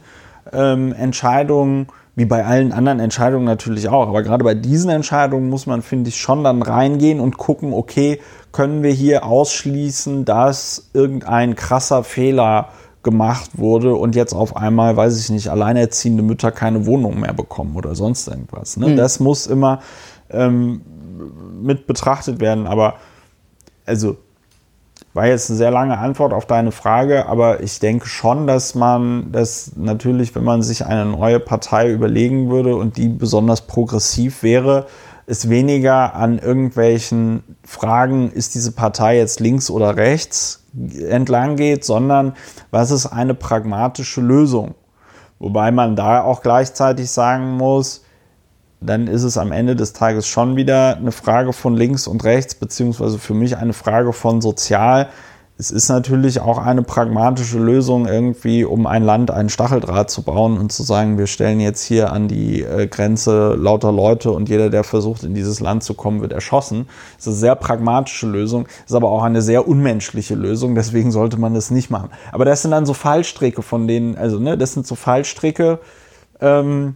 ähm, 0.52 0.94
Entscheidungen, 0.94 1.88
wie 2.16 2.26
bei 2.26 2.46
allen 2.46 2.72
anderen 2.72 3.00
Entscheidungen 3.00 3.46
natürlich 3.46 3.90
auch, 3.90 4.08
aber 4.08 4.22
gerade 4.22 4.44
bei 4.44 4.54
diesen 4.54 4.90
Entscheidungen 4.90 5.50
muss 5.50 5.66
man, 5.66 5.82
finde 5.82 6.10
ich, 6.10 6.18
schon 6.18 6.44
dann 6.44 6.62
reingehen 6.62 7.20
und 7.20 7.38
gucken, 7.38 7.74
okay, 7.74 8.20
können 8.52 8.84
wir 8.84 8.92
hier 8.92 9.26
ausschließen, 9.26 10.26
dass 10.26 10.90
irgendein 10.94 11.56
krasser 11.56 12.04
Fehler 12.04 12.70
gemacht 13.02 13.58
wurde 13.58 13.96
und 13.96 14.16
jetzt 14.16 14.34
auf 14.34 14.56
einmal, 14.56 14.96
weiß 14.96 15.20
ich 15.20 15.30
nicht, 15.30 15.50
alleinerziehende 15.50 16.24
Mütter 16.24 16.52
keine 16.52 16.86
Wohnung 16.86 17.20
mehr 17.20 17.34
bekommen 17.34 17.76
oder 17.76 17.96
sonst 17.96 18.28
irgendwas. 18.28 18.78
Ne? 18.78 18.90
Mhm. 18.90 18.96
Das 18.96 19.20
muss 19.20 19.48
immer 19.48 19.80
ähm, 20.30 20.82
mit 21.64 21.88
betrachtet 21.88 22.39
werden, 22.39 22.68
aber 22.68 22.95
also 23.86 24.18
war 25.14 25.28
jetzt 25.28 25.49
eine 25.49 25.57
sehr 25.57 25.72
lange 25.72 25.97
Antwort 25.97 26.34
auf 26.34 26.45
deine 26.45 26.72
Frage, 26.72 27.28
aber 27.28 27.61
ich 27.61 27.80
denke 27.80 28.07
schon, 28.07 28.47
dass 28.47 28.74
man 28.74 29.32
das 29.32 29.74
natürlich, 29.76 30.34
wenn 30.36 30.43
man 30.43 30.64
sich 30.64 30.86
eine 30.86 31.05
neue 31.05 31.39
Partei 31.39 31.91
überlegen 31.91 32.49
würde 32.49 32.76
und 32.76 32.97
die 32.97 33.09
besonders 33.09 33.61
progressiv 33.68 34.41
wäre, 34.41 34.88
es 35.26 35.49
weniger 35.49 36.16
an 36.16 36.39
irgendwelchen 36.39 37.43
Fragen, 37.64 38.32
ist 38.32 38.55
diese 38.55 38.72
Partei 38.72 39.18
jetzt 39.18 39.39
links 39.39 39.70
oder 39.70 39.95
rechts 39.95 40.64
entlang 41.07 41.55
geht, 41.55 41.86
sondern 41.86 42.34
was 42.72 42.91
ist 42.91 43.05
eine 43.05 43.36
pragmatische 43.36 44.22
Lösung? 44.22 44.74
Wobei 45.39 45.72
man 45.72 45.95
da 45.95 46.24
auch 46.24 46.41
gleichzeitig 46.41 47.11
sagen 47.11 47.51
muss, 47.57 48.03
dann 48.86 49.08
ist 49.08 49.24
es 49.24 49.38
am 49.38 49.52
Ende 49.52 49.76
des 49.76 49.94
Tages 49.94 50.28
schon 50.28 50.56
wieder 50.56 50.98
eine 50.98 51.12
Frage 51.12 51.54
von 51.54 51.76
links 51.76 52.08
und 52.08 52.24
rechts, 52.24 52.56
beziehungsweise 52.56 53.20
für 53.20 53.34
mich 53.34 53.58
eine 53.58 53.74
Frage 53.74 54.14
von 54.14 54.42
sozial. 54.42 55.10
Es 55.56 55.70
ist 55.70 55.88
natürlich 55.88 56.40
auch 56.40 56.58
eine 56.58 56.82
pragmatische 56.82 57.60
Lösung 57.60 58.08
irgendwie, 58.08 58.66
um 58.66 58.88
ein 58.88 59.04
Land 59.04 59.30
einen 59.30 59.50
Stacheldraht 59.50 60.10
zu 60.10 60.24
bauen 60.24 60.58
und 60.58 60.72
zu 60.72 60.82
sagen, 60.82 61.20
wir 61.20 61.28
stellen 61.28 61.60
jetzt 61.60 61.84
hier 61.84 62.12
an 62.12 62.28
die 62.28 62.64
äh, 62.64 62.88
Grenze 62.88 63.54
lauter 63.54 63.92
Leute 63.92 64.32
und 64.32 64.50
jeder, 64.50 64.72
der 64.72 64.84
versucht, 64.84 65.24
in 65.24 65.36
dieses 65.36 65.60
Land 65.60 65.84
zu 65.84 65.94
kommen, 65.94 66.22
wird 66.22 66.34
erschossen. 66.34 66.88
Das 67.16 67.28
ist 67.28 67.28
eine 67.28 67.36
sehr 67.36 67.56
pragmatische 67.56 68.26
Lösung, 68.26 68.68
ist 68.86 68.96
aber 68.96 69.10
auch 69.10 69.22
eine 69.22 69.44
sehr 69.44 69.68
unmenschliche 69.68 70.34
Lösung, 70.34 70.74
deswegen 70.74 71.12
sollte 71.12 71.38
man 71.40 71.54
das 71.54 71.70
nicht 71.70 71.92
machen. 71.92 72.10
Aber 72.32 72.46
das 72.46 72.64
sind 72.64 72.72
dann 72.72 72.88
so 72.88 72.96
Fallstricke 72.96 73.62
von 73.62 73.88
denen, 73.88 74.18
also 74.18 74.40
ne, 74.40 74.58
das 74.58 74.74
sind 74.74 74.88
so 74.88 74.96
Fallstricke, 74.96 75.80
ähm, 76.42 76.96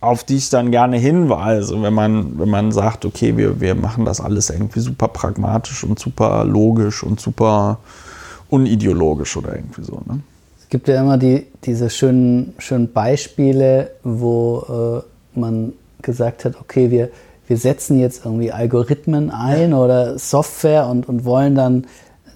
auf 0.00 0.22
die 0.24 0.36
ich 0.36 0.50
dann 0.50 0.70
gerne 0.70 0.96
hinweise, 0.96 1.80
wenn 1.82 1.94
man, 1.94 2.38
wenn 2.38 2.48
man 2.48 2.70
sagt, 2.70 3.04
okay, 3.04 3.36
wir, 3.36 3.60
wir 3.60 3.74
machen 3.74 4.04
das 4.04 4.20
alles 4.20 4.50
irgendwie 4.50 4.80
super 4.80 5.08
pragmatisch 5.08 5.82
und 5.82 5.98
super 5.98 6.44
logisch 6.44 7.02
und 7.02 7.20
super 7.20 7.78
unideologisch 8.48 9.36
oder 9.36 9.56
irgendwie 9.56 9.82
so. 9.82 10.00
Ne? 10.06 10.20
Es 10.60 10.68
gibt 10.68 10.86
ja 10.86 11.00
immer 11.00 11.18
die, 11.18 11.46
diese 11.64 11.90
schönen, 11.90 12.54
schönen 12.58 12.92
Beispiele, 12.92 13.90
wo 14.04 15.02
äh, 15.34 15.38
man 15.38 15.72
gesagt 16.02 16.44
hat, 16.44 16.54
okay, 16.60 16.90
wir, 16.90 17.10
wir 17.48 17.56
setzen 17.56 17.98
jetzt 17.98 18.24
irgendwie 18.24 18.52
Algorithmen 18.52 19.30
ein 19.30 19.74
oder 19.74 20.18
Software 20.18 20.86
und, 20.86 21.08
und 21.08 21.24
wollen 21.24 21.56
dann 21.56 21.86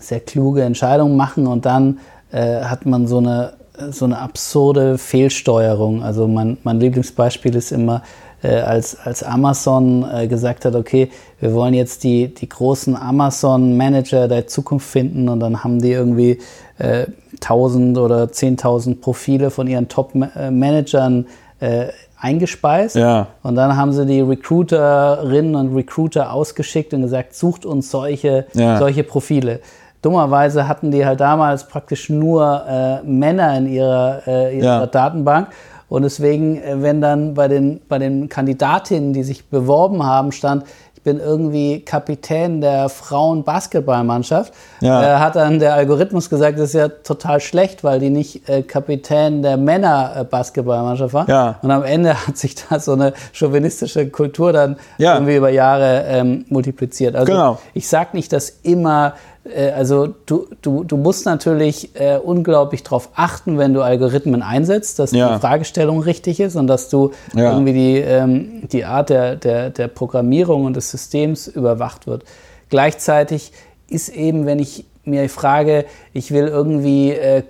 sehr 0.01 0.21
kluge 0.21 0.63
Entscheidungen 0.63 1.17
machen 1.17 1.47
und 1.47 1.65
dann 1.65 1.99
äh, 2.33 2.63
hat 2.63 2.87
man 2.87 3.07
so 3.07 3.19
eine 3.19 3.53
so 3.91 4.05
eine 4.05 4.18
absurde 4.18 4.99
Fehlsteuerung. 4.99 6.03
Also 6.03 6.28
mein, 6.28 6.59
mein 6.62 6.80
Lieblingsbeispiel 6.80 7.55
ist 7.55 7.72
immer, 7.72 8.03
äh, 8.43 8.57
als, 8.57 8.97
als 8.99 9.22
Amazon 9.22 10.05
äh, 10.12 10.26
gesagt 10.26 10.64
hat, 10.64 10.74
okay, 10.74 11.11
wir 11.41 11.53
wollen 11.55 11.74
jetzt 11.74 12.05
die, 12.05 12.33
die 12.33 12.49
großen 12.49 12.97
Amazon-Manager 12.97 14.28
der 14.28 14.47
Zukunft 14.47 14.89
finden 14.89 15.28
und 15.28 15.41
dann 15.41 15.62
haben 15.64 15.80
die 15.80 15.93
irgendwie 15.93 16.39
äh, 16.78 17.07
1000 17.35 17.99
oder 17.99 18.24
10.000 18.24 19.01
Profile 19.01 19.51
von 19.51 19.66
ihren 19.66 19.89
Top-Managern 19.89 21.26
äh, 21.61 21.89
eingespeist. 22.18 22.97
Ja. 22.97 23.28
Und 23.43 23.57
dann 23.57 23.76
haben 23.76 23.93
sie 23.93 24.07
die 24.07 24.20
Recruiterinnen 24.20 25.55
und 25.55 25.74
Recruiter 25.74 26.33
ausgeschickt 26.33 26.95
und 26.95 27.03
gesagt, 27.03 27.35
sucht 27.35 27.66
uns 27.66 27.91
solche, 27.91 28.47
ja. 28.55 28.78
solche 28.78 29.03
Profile. 29.03 29.61
Dummerweise 30.03 30.67
hatten 30.67 30.91
die 30.91 31.07
halt 31.07 31.21
damals 31.21 31.65
praktisch 31.65 32.11
nur 32.11 32.65
äh, 32.69 33.03
Männer 33.07 33.57
in 33.57 33.69
ihrer, 33.69 34.23
äh, 34.27 34.59
ihrer 34.59 34.81
ja. 34.81 34.87
Datenbank. 34.87 35.49
Und 35.89 36.03
deswegen, 36.03 36.57
äh, 36.57 36.83
wenn 36.83 37.01
dann 37.01 37.35
bei 37.35 37.49
den, 37.49 37.81
bei 37.89 37.99
den 37.99 38.29
Kandidatinnen, 38.29 39.13
die 39.13 39.23
sich 39.23 39.49
beworben 39.49 40.05
haben, 40.05 40.33
stand, 40.33 40.65
ich 40.97 41.03
bin 41.05 41.19
irgendwie 41.19 41.81
Kapitän 41.81 42.61
der 42.61 42.89
Frauen-Basketballmannschaft, 42.89 44.55
ja. 44.81 45.03
äh, 45.03 45.19
hat 45.19 45.35
dann 45.35 45.59
der 45.59 45.75
Algorithmus 45.75 46.31
gesagt, 46.31 46.59
das 46.59 46.67
ist 46.67 46.75
ja 46.75 46.89
total 46.89 47.41
schlecht, 47.41 47.83
weil 47.83 47.99
die 47.99 48.09
nicht 48.09 48.49
äh, 48.49 48.63
Kapitän 48.63 49.43
der 49.43 49.57
Männer-Basketballmannschaft 49.57 51.13
war. 51.13 51.29
Ja. 51.29 51.57
Und 51.61 51.73
am 51.73 51.83
Ende 51.83 52.15
hat 52.27 52.39
sich 52.39 52.55
da 52.55 52.79
so 52.79 52.93
eine 52.93 53.15
chauvinistische 53.33 54.09
Kultur 54.11 54.53
dann 54.53 54.77
ja. 54.97 55.15
irgendwie 55.15 55.37
über 55.37 55.51
Jahre 55.51 56.05
ähm, 56.07 56.45
multipliziert. 56.49 57.17
Also 57.17 57.33
genau. 57.33 57.59
ich 57.75 57.89
sage 57.89 58.11
nicht, 58.13 58.33
dass 58.33 58.49
immer 58.63 59.15
also 59.45 60.14
du, 60.26 60.47
du, 60.62 60.84
du 60.84 60.97
musst 60.97 61.26
natürlich 61.26 61.90
äh, 61.95 62.16
unglaublich 62.16 62.82
darauf 62.84 63.09
achten, 63.14 63.59
wenn 63.59 63.74
du 63.74 63.82
Algorithmen 63.82 64.43
einsetzt, 64.43 64.99
dass 64.99 65.11
ja. 65.11 65.34
die 65.34 65.40
Fragestellung 65.40 66.01
richtig 66.01 66.38
ist 66.38 66.55
und 66.55 66.68
dass 66.68 66.88
du 66.88 67.11
ja. 67.34 67.53
irgendwie 67.53 67.72
die, 67.72 67.97
ähm, 67.99 68.68
die 68.68 68.84
Art 68.84 69.11
der, 69.11 69.36
der, 69.36 69.70
der 69.70 69.88
Programmierung 69.88 70.64
und 70.64 70.76
des 70.76 70.90
Systems 70.90 71.49
überwacht 71.49 72.07
wird. 72.07 72.24
Gleichzeitig 72.68 73.53
ist 73.88 74.11
eben, 74.11 74.47
wenn 74.47 74.61
ich 74.61 74.84
mir 75.05 75.28
frage, 75.28 75.86
ich 76.12 76.30
will 76.30 76.47
irgendwie 76.47 77.11
äh, 77.11 77.43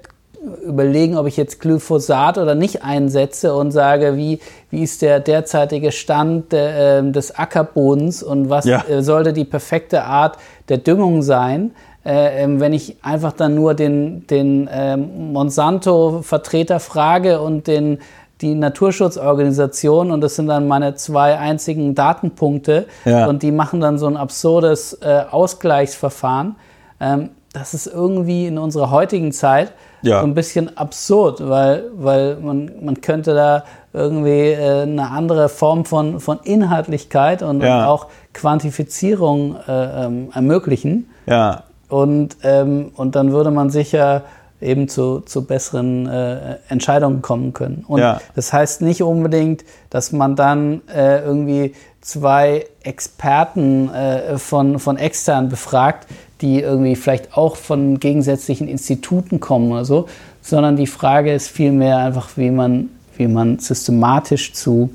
überlegen, 0.67 1.17
ob 1.17 1.27
ich 1.27 1.37
jetzt 1.37 1.61
Glyphosat 1.61 2.39
oder 2.39 2.55
nicht 2.55 2.83
einsetze 2.83 3.55
und 3.55 3.71
sage, 3.71 4.17
wie, 4.17 4.41
wie 4.71 4.83
ist 4.83 5.03
der 5.03 5.21
derzeitige 5.21 5.93
Stand 5.93 6.53
äh, 6.53 7.03
des 7.11 7.37
Ackerbodens 7.37 8.23
und 8.23 8.51
was 8.51 8.65
ja. 8.65 8.85
äh, 8.89 9.03
sollte 9.03 9.33
die 9.33 9.45
perfekte 9.45 10.05
Art 10.05 10.39
der 10.69 10.79
Düngung 10.79 11.23
sein. 11.23 11.73
Äh, 12.05 12.43
ähm, 12.43 12.59
wenn 12.59 12.73
ich 12.73 12.97
einfach 13.03 13.33
dann 13.33 13.55
nur 13.55 13.75
den, 13.75 14.27
den 14.27 14.69
ähm, 14.73 15.33
Monsanto-Vertreter 15.33 16.81
frage 16.81 17.41
und 17.41 17.69
den, 17.69 17.99
die 18.41 18.57
Naturschutzorganisation 18.57 20.11
und 20.11 20.21
das 20.21 20.35
sind 20.35 20.49
dann 20.49 20.67
meine 20.67 20.97
zwei 20.97 21.39
einzigen 21.39 21.95
Datenpunkte 21.95 22.87
ja. 23.05 23.27
und 23.27 23.45
die 23.45 23.53
machen 23.53 23.81
dann 23.81 23.99
so 23.99 24.09
ein 24.09 24.17
absurdes 24.17 24.95
äh, 24.95 25.23
Ausgleichsverfahren. 25.31 26.57
Ähm, 27.01 27.31
das 27.53 27.75
ist 27.75 27.87
irgendwie 27.87 28.47
in 28.47 28.59
unserer 28.59 28.91
heutigen 28.91 29.33
Zeit 29.33 29.73
ja. 30.01 30.21
so 30.21 30.27
ein 30.27 30.35
bisschen 30.35 30.77
absurd, 30.77 31.47
weil, 31.47 31.85
weil 31.95 32.37
man, 32.37 32.71
man 32.81 33.01
könnte 33.01 33.35
da 33.35 33.65
irgendwie 33.93 34.53
äh, 34.53 34.83
eine 34.83 35.11
andere 35.11 35.49
Form 35.49 35.85
von, 35.85 36.19
von 36.19 36.41
Inhaltlichkeit 36.45 37.43
und, 37.43 37.61
ja. 37.61 37.81
und 37.81 37.89
auch 37.89 38.07
Quantifizierung 38.33 39.57
äh, 39.69 40.07
ähm, 40.07 40.29
ermöglichen. 40.33 41.11
Ja. 41.27 41.65
Und, 41.89 42.39
ähm, 42.43 42.93
und 42.97 43.17
dann 43.17 43.33
würde 43.33 43.51
man 43.51 43.69
sicher 43.69 44.23
eben 44.63 44.89
zu, 44.89 45.21
zu 45.21 45.45
besseren 45.45 46.07
äh, 46.07 46.57
Entscheidungen 46.69 47.21
kommen 47.21 47.53
können. 47.53 47.85
Und 47.87 48.01
ja. 48.01 48.21
das 48.35 48.53
heißt 48.53 48.81
nicht 48.81 49.03
unbedingt, 49.03 49.65
dass 49.91 50.13
man 50.13 50.37
dann 50.37 50.83
äh, 50.89 51.23
irgendwie 51.23 51.75
zwei 52.01 52.67
Experten 52.83 53.91
äh, 53.93 54.39
von, 54.39 54.79
von 54.79 54.97
extern 54.97 55.49
befragt, 55.49 56.09
die 56.43 56.61
irgendwie 56.61 56.97
vielleicht 56.97 57.37
auch 57.37 57.57
von 57.57 58.01
gegensätzlichen 58.01 58.69
Instituten 58.69 59.41
kommen 59.41 59.71
oder 59.73 59.85
so, 59.85 60.09
sondern 60.43 60.77
die 60.77 60.89
Frage 60.89 61.33
ist 61.33 61.49
vielmehr 61.49 61.99
einfach, 61.99 62.31
wie 62.37 62.51
man, 62.51 62.91
wie 63.17 63.29
man 63.29 63.61
systematisch 63.61 64.53
zu, 64.53 64.91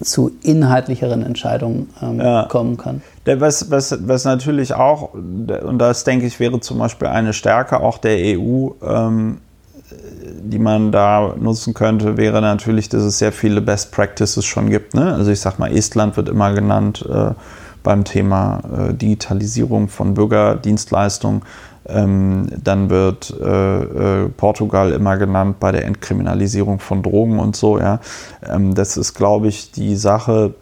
zu 0.00 0.30
inhaltlicheren 0.42 1.22
Entscheidungen 1.22 1.90
ähm, 2.00 2.20
ja. 2.20 2.46
kommen 2.48 2.76
kann. 2.76 3.02
Was, 3.24 3.70
was, 3.70 3.98
was 4.06 4.24
natürlich 4.24 4.74
auch, 4.74 5.14
und 5.14 5.78
das 5.78 6.04
denke 6.04 6.26
ich, 6.26 6.38
wäre 6.40 6.60
zum 6.60 6.78
Beispiel 6.78 7.08
eine 7.08 7.32
Stärke 7.32 7.80
auch 7.80 7.98
der 7.98 8.38
EU, 8.38 8.70
ähm, 8.82 9.38
die 10.42 10.58
man 10.58 10.92
da 10.92 11.34
nutzen 11.38 11.74
könnte, 11.74 12.16
wäre 12.16 12.40
natürlich, 12.40 12.88
dass 12.88 13.02
es 13.02 13.18
sehr 13.18 13.32
viele 13.32 13.60
Best 13.60 13.92
Practices 13.92 14.44
schon 14.44 14.70
gibt. 14.70 14.94
Ne? 14.94 15.14
Also 15.14 15.30
ich 15.30 15.40
sag 15.40 15.58
mal, 15.58 15.74
Estland 15.74 16.16
wird 16.16 16.28
immer 16.28 16.52
genannt. 16.52 17.04
Äh, 17.08 17.32
beim 17.84 18.02
Thema 18.02 18.60
äh, 18.76 18.94
Digitalisierung 18.94 19.86
von 19.86 20.14
Bürgerdienstleistungen. 20.14 21.42
Ähm, 21.86 22.48
dann 22.56 22.90
wird 22.90 23.32
äh, 23.40 24.24
äh, 24.24 24.28
Portugal 24.30 24.90
immer 24.90 25.18
genannt 25.18 25.60
bei 25.60 25.70
der 25.70 25.84
Entkriminalisierung 25.84 26.80
von 26.80 27.02
Drogen 27.02 27.38
und 27.38 27.54
so. 27.54 27.78
Ja. 27.78 28.00
Ähm, 28.42 28.74
das 28.74 28.96
ist, 28.96 29.14
glaube 29.14 29.48
ich, 29.48 29.70
die 29.70 29.94
Sache, 29.94 30.54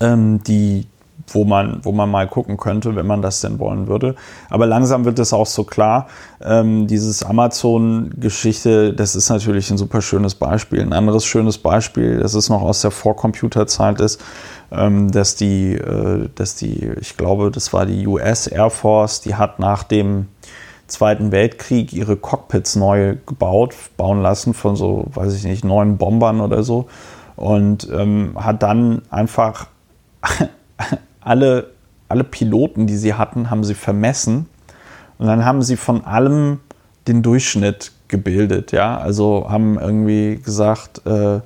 ähm, 0.00 0.42
die, 0.44 0.86
wo 1.32 1.44
man, 1.44 1.80
wo 1.82 1.92
man 1.92 2.10
mal 2.10 2.26
gucken 2.28 2.56
könnte, 2.56 2.96
wenn 2.96 3.06
man 3.06 3.22
das 3.22 3.40
denn 3.40 3.58
wollen 3.58 3.86
würde. 3.86 4.14
Aber 4.48 4.66
langsam 4.66 5.04
wird 5.04 5.18
es 5.18 5.32
auch 5.32 5.46
so 5.46 5.64
klar, 5.64 6.08
ähm, 6.42 6.86
dieses 6.86 7.22
Amazon-Geschichte, 7.22 8.92
das 8.92 9.14
ist 9.14 9.28
natürlich 9.28 9.70
ein 9.70 9.78
super 9.78 10.02
schönes 10.02 10.34
Beispiel. 10.34 10.80
Ein 10.80 10.92
anderes 10.92 11.24
schönes 11.24 11.58
Beispiel, 11.58 12.18
das 12.18 12.34
ist 12.34 12.48
noch 12.48 12.62
aus 12.62 12.82
der 12.82 12.90
Vorcomputerzeit 12.90 14.00
ist, 14.00 14.20
ähm, 14.72 15.10
dass 15.10 15.36
die, 15.36 15.74
äh, 15.74 16.28
dass 16.34 16.56
die, 16.56 16.90
ich 17.00 17.16
glaube, 17.16 17.50
das 17.50 17.72
war 17.72 17.86
die 17.86 18.06
US 18.06 18.46
Air 18.46 18.70
Force, 18.70 19.20
die 19.20 19.34
hat 19.34 19.58
nach 19.58 19.82
dem 19.82 20.26
Zweiten 20.90 21.30
Weltkrieg 21.30 21.92
ihre 21.92 22.16
Cockpits 22.16 22.74
neu 22.74 23.16
gebaut, 23.24 23.74
bauen 23.96 24.22
lassen 24.22 24.54
von 24.54 24.74
so, 24.74 25.04
weiß 25.14 25.34
ich 25.34 25.44
nicht, 25.44 25.64
neuen 25.64 25.98
Bombern 25.98 26.40
oder 26.40 26.64
so. 26.64 26.88
Und 27.36 27.88
ähm, 27.92 28.36
hat 28.36 28.62
dann 28.62 29.02
einfach 29.08 29.68
alle, 31.20 31.70
alle 32.08 32.24
Piloten, 32.24 32.86
die 32.86 32.96
sie 32.96 33.14
hatten, 33.14 33.50
haben 33.50 33.64
sie 33.64 33.74
vermessen. 33.74 34.46
Und 35.18 35.26
dann 35.26 35.44
haben 35.44 35.62
sie 35.62 35.76
von 35.76 36.04
allem 36.04 36.60
den 37.06 37.22
Durchschnitt 37.22 37.92
gebildet, 38.08 38.72
ja. 38.72 38.98
Also 38.98 39.46
haben 39.48 39.78
irgendwie 39.78 40.40
gesagt, 40.42 41.06
äh, 41.06 41.40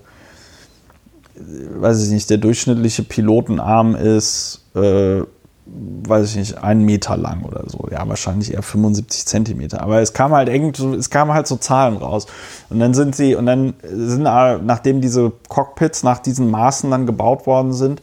weiß 1.36 2.04
ich 2.04 2.10
nicht, 2.10 2.30
der 2.30 2.38
durchschnittliche 2.38 3.02
Pilotenarm 3.02 3.94
ist, 3.94 4.64
äh, 4.74 5.22
weiß 5.66 6.30
ich 6.30 6.36
nicht, 6.36 6.58
einen 6.62 6.84
Meter 6.84 7.16
lang 7.16 7.42
oder 7.44 7.64
so. 7.66 7.88
Ja, 7.90 8.06
wahrscheinlich 8.08 8.52
eher 8.52 8.62
75 8.62 9.26
Zentimeter. 9.26 9.80
Aber 9.82 10.00
es 10.00 10.12
kam 10.12 10.32
halt 10.32 10.48
irgendwie, 10.48 10.96
es 10.96 11.10
kamen 11.10 11.32
halt 11.32 11.46
so 11.46 11.56
Zahlen 11.56 11.96
raus. 11.96 12.26
Und 12.70 12.80
dann 12.80 12.94
sind 12.94 13.16
sie, 13.16 13.34
und 13.34 13.46
dann 13.46 13.74
sind, 13.82 14.22
nachdem 14.22 15.00
diese 15.00 15.32
Cockpits 15.48 16.02
nach 16.02 16.18
diesen 16.18 16.50
Maßen 16.50 16.90
dann 16.90 17.06
gebaut 17.06 17.46
worden 17.46 17.72
sind, 17.72 18.02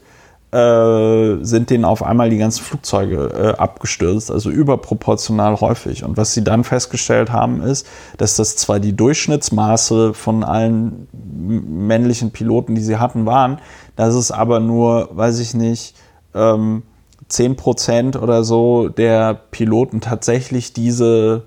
äh, 0.52 1.44
sind 1.44 1.70
denen 1.70 1.86
auf 1.86 2.04
einmal 2.04 2.30
die 2.30 2.38
ganzen 2.38 2.64
Flugzeuge 2.64 3.32
äh, 3.34 3.58
abgestürzt, 3.58 4.30
also 4.30 4.50
überproportional 4.50 5.62
häufig. 5.62 6.04
Und 6.04 6.18
was 6.18 6.34
sie 6.34 6.44
dann 6.44 6.64
festgestellt 6.64 7.32
haben, 7.32 7.62
ist, 7.62 7.88
dass 8.18 8.36
das 8.36 8.58
zwar 8.58 8.80
die 8.80 8.96
Durchschnittsmaße 8.96 10.14
von 10.14 10.44
allen 10.44 11.08
männlichen 11.14 12.32
Piloten, 12.32 12.76
die 12.76 12.82
sie 12.82 12.98
hatten, 12.98 13.26
waren, 13.26 13.60
dass 13.96 14.14
es 14.14 14.32
aber 14.32 14.60
nur, 14.60 15.10
weiß 15.14 15.40
ich 15.40 15.54
nicht, 15.54 15.96
ähm, 16.34 16.84
10% 17.30 18.18
oder 18.18 18.44
so 18.44 18.90
der 18.90 19.34
Piloten 19.52 20.02
tatsächlich 20.02 20.74
diese 20.74 21.44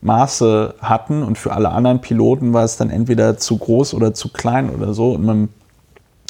Maße 0.00 0.74
hatten 0.80 1.22
und 1.22 1.36
für 1.36 1.52
alle 1.52 1.70
anderen 1.70 2.00
Piloten 2.00 2.52
war 2.54 2.64
es 2.64 2.76
dann 2.76 2.90
entweder 2.90 3.36
zu 3.36 3.58
groß 3.58 3.92
oder 3.92 4.14
zu 4.14 4.30
klein 4.30 4.70
oder 4.70 4.94
so 4.94 5.12
und 5.12 5.24
man 5.24 5.48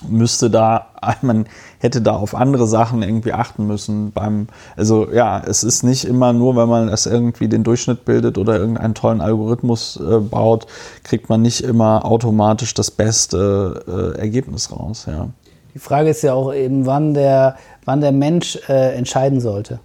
müsste 0.08 0.50
da, 0.50 0.88
man 1.22 1.46
hätte 1.78 2.02
da 2.02 2.16
auf 2.16 2.34
andere 2.34 2.66
Sachen 2.66 3.02
irgendwie 3.02 3.32
achten 3.32 3.66
müssen 3.66 4.12
beim, 4.12 4.48
also 4.76 5.10
ja, 5.12 5.42
es 5.46 5.64
ist 5.64 5.82
nicht 5.82 6.04
immer 6.04 6.32
nur, 6.32 6.56
wenn 6.56 6.68
man 6.68 6.88
es 6.88 7.06
irgendwie 7.06 7.48
den 7.48 7.64
Durchschnitt 7.64 8.04
bildet 8.04 8.38
oder 8.38 8.58
irgendeinen 8.58 8.94
tollen 8.94 9.20
Algorithmus 9.20 9.98
äh, 10.00 10.18
baut, 10.18 10.66
kriegt 11.04 11.28
man 11.28 11.42
nicht 11.42 11.62
immer 11.62 12.04
automatisch 12.04 12.74
das 12.74 12.90
beste 12.90 14.14
äh, 14.16 14.18
Ergebnis 14.18 14.72
raus, 14.72 15.06
ja. 15.06 15.28
Die 15.74 15.80
Frage 15.80 16.08
ist 16.08 16.22
ja 16.22 16.32
auch 16.32 16.54
eben, 16.54 16.86
wann 16.86 17.12
der, 17.12 17.56
wann 17.84 18.00
der 18.00 18.12
Mensch 18.12 18.58
äh, 18.66 18.96
entscheiden 18.96 19.40
sollte. 19.40 19.78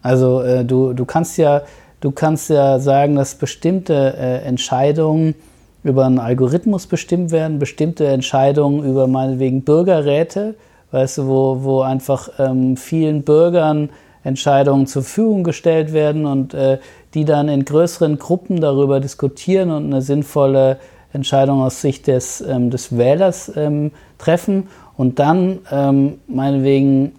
Also 0.00 0.40
äh, 0.40 0.64
du, 0.64 0.94
du 0.94 1.04
kannst 1.04 1.36
ja, 1.36 1.62
du 2.00 2.12
kannst 2.12 2.48
ja 2.48 2.78
sagen, 2.78 3.14
dass 3.16 3.34
bestimmte 3.34 4.16
äh, 4.16 4.38
Entscheidungen 4.46 5.34
über 5.84 6.06
einen 6.06 6.18
Algorithmus 6.18 6.86
bestimmt 6.86 7.30
werden, 7.30 7.58
bestimmte 7.58 8.06
Entscheidungen 8.06 8.84
über 8.84 9.06
meinetwegen 9.06 9.62
Bürgerräte, 9.62 10.54
weißt 10.90 11.18
du, 11.18 11.26
wo, 11.28 11.62
wo 11.62 11.80
einfach 11.82 12.30
ähm, 12.38 12.76
vielen 12.76 13.22
Bürgern 13.22 13.90
Entscheidungen 14.24 14.86
zur 14.86 15.02
Verfügung 15.02 15.44
gestellt 15.44 15.92
werden 15.92 16.24
und 16.24 16.54
äh, 16.54 16.78
die 17.12 17.26
dann 17.26 17.48
in 17.48 17.64
größeren 17.64 18.18
Gruppen 18.18 18.60
darüber 18.60 18.98
diskutieren 18.98 19.70
und 19.70 19.84
eine 19.84 20.00
sinnvolle 20.00 20.78
Entscheidung 21.12 21.62
aus 21.62 21.82
Sicht 21.82 22.06
des, 22.06 22.40
ähm, 22.40 22.70
des 22.70 22.96
Wählers 22.96 23.52
ähm, 23.54 23.92
treffen 24.18 24.68
und 24.96 25.18
dann 25.18 25.58
ähm, 25.70 26.18
meinetwegen 26.26 27.12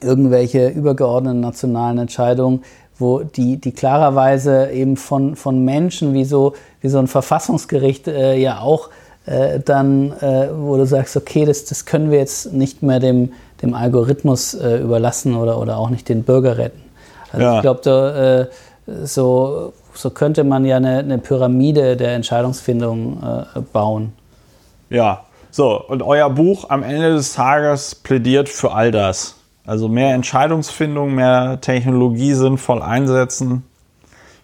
irgendwelche 0.00 0.68
übergeordneten 0.68 1.40
nationalen 1.40 1.98
Entscheidungen 1.98 2.62
wo 2.98 3.20
die, 3.20 3.56
die 3.56 3.72
klarerweise 3.72 4.70
eben 4.70 4.96
von, 4.96 5.36
von 5.36 5.64
Menschen 5.64 6.14
wie 6.14 6.24
so, 6.24 6.54
wie 6.80 6.88
so 6.88 6.98
ein 6.98 7.06
Verfassungsgericht 7.06 8.08
äh, 8.08 8.36
ja 8.36 8.60
auch 8.60 8.90
äh, 9.26 9.60
dann, 9.60 10.12
äh, 10.20 10.48
wo 10.54 10.76
du 10.76 10.86
sagst, 10.86 11.16
okay, 11.16 11.44
das, 11.44 11.64
das 11.64 11.86
können 11.86 12.10
wir 12.10 12.18
jetzt 12.18 12.52
nicht 12.52 12.82
mehr 12.82 13.00
dem, 13.00 13.32
dem 13.62 13.74
Algorithmus 13.74 14.54
äh, 14.54 14.78
überlassen 14.78 15.34
oder, 15.34 15.58
oder 15.60 15.78
auch 15.78 15.90
nicht 15.90 16.08
den 16.08 16.22
Bürgerräten. 16.22 16.82
Also 17.32 17.44
ja. 17.44 17.56
ich 17.56 17.62
glaube, 17.62 18.50
äh, 18.86 19.04
so, 19.04 19.72
so 19.94 20.10
könnte 20.10 20.44
man 20.44 20.64
ja 20.64 20.76
eine, 20.76 20.98
eine 20.98 21.18
Pyramide 21.18 21.96
der 21.96 22.14
Entscheidungsfindung 22.14 23.22
äh, 23.56 23.60
bauen. 23.72 24.12
Ja, 24.90 25.24
so, 25.50 25.80
und 25.80 26.02
euer 26.02 26.30
Buch 26.30 26.68
am 26.68 26.82
Ende 26.82 27.14
des 27.14 27.34
Tages 27.34 27.94
plädiert 27.94 28.48
für 28.48 28.72
all 28.72 28.90
das. 28.90 29.36
Also 29.66 29.88
mehr 29.88 30.14
Entscheidungsfindung, 30.14 31.14
mehr 31.14 31.58
Technologie 31.60 32.34
sinnvoll 32.34 32.82
einsetzen. 32.82 33.64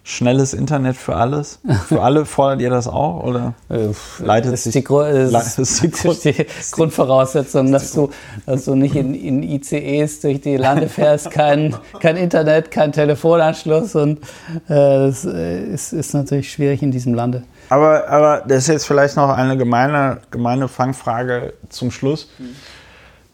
Schnelles 0.03 0.55
Internet 0.55 0.97
für 0.97 1.15
alles? 1.15 1.59
Für 1.87 2.01
alle 2.01 2.25
fordert 2.25 2.59
ihr 2.61 2.71
das 2.71 2.87
auch? 2.87 3.23
Oder 3.23 3.53
äh, 3.69 3.89
leitet 4.17 4.51
das 4.51 4.65
ist 4.65 4.73
die, 4.73 4.83
Gru 4.83 5.03
das 5.03 5.59
ist 5.59 5.83
die, 5.83 5.91
Grund 5.91 6.23
die 6.23 6.47
Grundvoraussetzung, 6.71 7.71
dass 7.71 7.93
du, 7.93 8.09
dass 8.47 8.65
du 8.65 8.73
nicht 8.73 8.95
in, 8.95 9.13
in 9.13 9.43
ICEs 9.43 10.21
durch 10.21 10.41
die 10.41 10.57
Lande 10.57 10.89
fährst, 10.89 11.29
kein, 11.29 11.75
kein 11.99 12.17
Internet, 12.17 12.71
kein 12.71 12.91
Telefonanschluss 12.91 13.93
und 13.93 14.21
äh, 14.67 14.69
das 14.69 15.23
äh, 15.23 15.65
ist, 15.65 15.93
ist 15.93 16.15
natürlich 16.15 16.51
schwierig 16.51 16.81
in 16.81 16.89
diesem 16.89 17.13
Lande. 17.13 17.43
Aber, 17.69 18.09
aber 18.09 18.41
das 18.47 18.63
ist 18.63 18.67
jetzt 18.69 18.87
vielleicht 18.87 19.17
noch 19.17 19.29
eine 19.29 19.55
gemeine, 19.55 20.17
gemeine 20.31 20.67
Fangfrage 20.67 21.53
zum 21.69 21.91
Schluss. 21.91 22.27
Mhm 22.39 22.55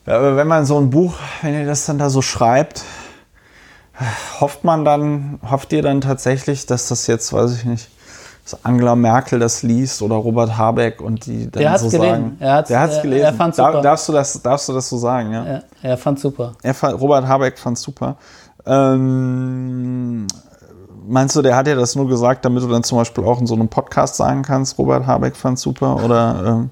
aber 0.07 0.35
wenn 0.37 0.47
man 0.47 0.65
so 0.65 0.79
ein 0.79 0.89
Buch, 0.89 1.15
wenn 1.41 1.53
ihr 1.53 1.65
das 1.65 1.85
dann 1.85 1.97
da 1.97 2.09
so 2.09 2.21
schreibt, 2.21 2.83
hofft 4.39 4.63
man 4.63 4.85
dann, 4.85 5.39
hofft 5.49 5.73
ihr 5.73 5.81
dann 5.81 6.01
tatsächlich, 6.01 6.65
dass 6.65 6.87
das 6.87 7.07
jetzt, 7.07 7.33
weiß 7.33 7.55
ich 7.57 7.65
nicht, 7.65 7.89
dass 8.43 8.63
Angela 8.63 8.95
Merkel 8.95 9.39
das 9.39 9.63
liest 9.63 10.01
oder 10.01 10.15
Robert 10.15 10.57
Habeck 10.57 11.01
und 11.01 11.25
die 11.25 11.51
dann 11.51 11.61
Der 11.61 11.77
so 11.77 11.89
gelesen. 11.89 11.99
sagen. 12.09 12.37
Er 12.39 12.53
hat's- 12.53 12.67
der 12.69 12.79
hat's 12.79 12.95
er- 12.97 13.01
gelesen. 13.01 13.25
er 13.25 13.33
fand's 13.33 13.57
Dar- 13.57 13.71
super. 13.71 13.81
darfst, 13.81 14.07
du 14.07 14.13
das, 14.13 14.41
darfst 14.41 14.69
du 14.69 14.73
das 14.73 14.87
so 14.87 14.97
sagen, 14.97 15.33
ja? 15.33 15.45
Ja, 15.45 15.59
er 15.81 15.97
fand 15.97 16.19
super. 16.19 16.53
Er 16.63 16.73
fand, 16.73 16.99
Robert 17.01 17.27
Habeck 17.27 17.57
fand 17.59 17.77
super. 17.77 18.15
Ähm, 18.65 20.27
meinst 21.07 21.35
du, 21.35 21.41
der 21.41 21.55
hat 21.55 21.67
dir 21.67 21.75
das 21.75 21.95
nur 21.95 22.07
gesagt, 22.07 22.45
damit 22.45 22.63
du 22.63 22.67
dann 22.67 22.83
zum 22.83 22.97
Beispiel 22.99 23.23
auch 23.23 23.39
in 23.39 23.47
so 23.47 23.55
einem 23.55 23.67
Podcast 23.67 24.15
sagen 24.15 24.41
kannst, 24.43 24.77
Robert 24.77 25.05
Habeck 25.07 25.35
fand 25.35 25.59
super? 25.59 26.03
Oder 26.03 26.43
ähm, 26.45 26.69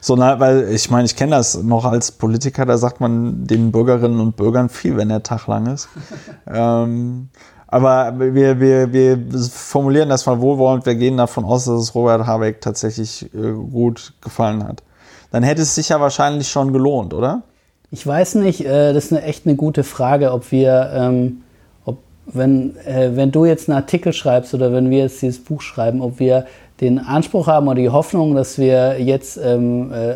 so, 0.00 0.16
na, 0.16 0.38
weil 0.40 0.68
ich 0.70 0.90
meine, 0.90 1.06
ich 1.06 1.16
kenne 1.16 1.36
das 1.36 1.62
noch 1.62 1.84
als 1.84 2.12
Politiker, 2.12 2.66
da 2.66 2.78
sagt 2.78 3.00
man 3.00 3.46
den 3.46 3.72
Bürgerinnen 3.72 4.20
und 4.20 4.36
Bürgern 4.36 4.68
viel, 4.68 4.96
wenn 4.96 5.08
der 5.08 5.22
Tag 5.22 5.46
lang 5.46 5.66
ist. 5.66 5.88
ähm, 6.46 7.28
aber 7.66 8.18
wir, 8.18 8.60
wir, 8.60 8.92
wir 8.92 9.18
formulieren 9.50 10.08
das 10.08 10.24
mal 10.24 10.40
wohlwollend, 10.40 10.86
wir 10.86 10.94
gehen 10.94 11.18
davon 11.18 11.44
aus, 11.44 11.66
dass 11.66 11.82
es 11.82 11.94
Robert 11.94 12.26
Habeck 12.26 12.62
tatsächlich 12.62 13.28
äh, 13.34 13.52
gut 13.52 14.14
gefallen 14.22 14.66
hat. 14.66 14.82
Dann 15.30 15.42
hätte 15.42 15.62
es 15.62 15.74
sich 15.74 15.90
ja 15.90 16.00
wahrscheinlich 16.00 16.48
schon 16.48 16.72
gelohnt, 16.72 17.12
oder? 17.12 17.42
Ich 17.90 18.06
weiß 18.06 18.36
nicht, 18.36 18.64
äh, 18.64 18.94
das 18.94 19.06
ist 19.06 19.12
eine 19.12 19.22
echt 19.22 19.46
eine 19.46 19.56
gute 19.56 19.84
Frage, 19.84 20.32
ob 20.32 20.50
wir, 20.50 20.90
ähm, 20.94 21.42
ob, 21.84 21.98
wenn, 22.26 22.76
äh, 22.86 23.10
wenn 23.14 23.32
du 23.32 23.44
jetzt 23.44 23.68
einen 23.68 23.76
Artikel 23.76 24.14
schreibst 24.14 24.54
oder 24.54 24.72
wenn 24.72 24.88
wir 24.88 25.00
jetzt 25.00 25.20
dieses 25.20 25.44
Buch 25.44 25.60
schreiben, 25.60 26.00
ob 26.00 26.18
wir 26.18 26.46
den 26.80 26.98
Anspruch 26.98 27.46
haben 27.46 27.66
oder 27.66 27.80
die 27.80 27.90
Hoffnung, 27.90 28.34
dass 28.34 28.58
wir 28.58 29.00
jetzt 29.00 29.38
ähm, 29.42 29.92
äh, 29.92 30.14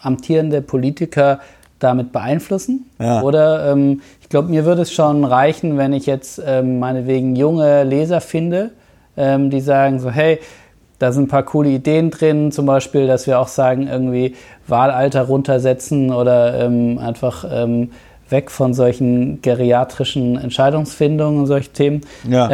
amtierende 0.00 0.62
Politiker 0.62 1.40
damit 1.78 2.12
beeinflussen. 2.12 2.90
Ja. 2.98 3.22
Oder 3.22 3.72
ähm, 3.72 4.00
ich 4.20 4.28
glaube, 4.28 4.48
mir 4.48 4.64
würde 4.64 4.82
es 4.82 4.92
schon 4.92 5.24
reichen, 5.24 5.78
wenn 5.78 5.92
ich 5.92 6.06
jetzt 6.06 6.42
ähm, 6.44 6.78
meinetwegen 6.78 7.36
junge 7.36 7.84
Leser 7.84 8.20
finde, 8.20 8.70
ähm, 9.16 9.50
die 9.50 9.60
sagen 9.60 10.00
so, 10.00 10.10
hey, 10.10 10.40
da 10.98 11.12
sind 11.12 11.24
ein 11.24 11.28
paar 11.28 11.44
coole 11.44 11.68
Ideen 11.68 12.10
drin, 12.10 12.50
zum 12.50 12.66
Beispiel, 12.66 13.06
dass 13.06 13.26
wir 13.26 13.38
auch 13.38 13.48
sagen, 13.48 13.86
irgendwie 13.86 14.34
Wahlalter 14.66 15.22
runtersetzen 15.22 16.12
oder 16.12 16.64
ähm, 16.64 16.98
einfach 16.98 17.44
ähm, 17.50 17.92
weg 18.28 18.50
von 18.50 18.74
solchen 18.74 19.40
geriatrischen 19.40 20.36
Entscheidungsfindungen 20.36 21.40
und 21.40 21.46
solche 21.46 21.70
Themen. 21.70 22.00
Ja. 22.28 22.50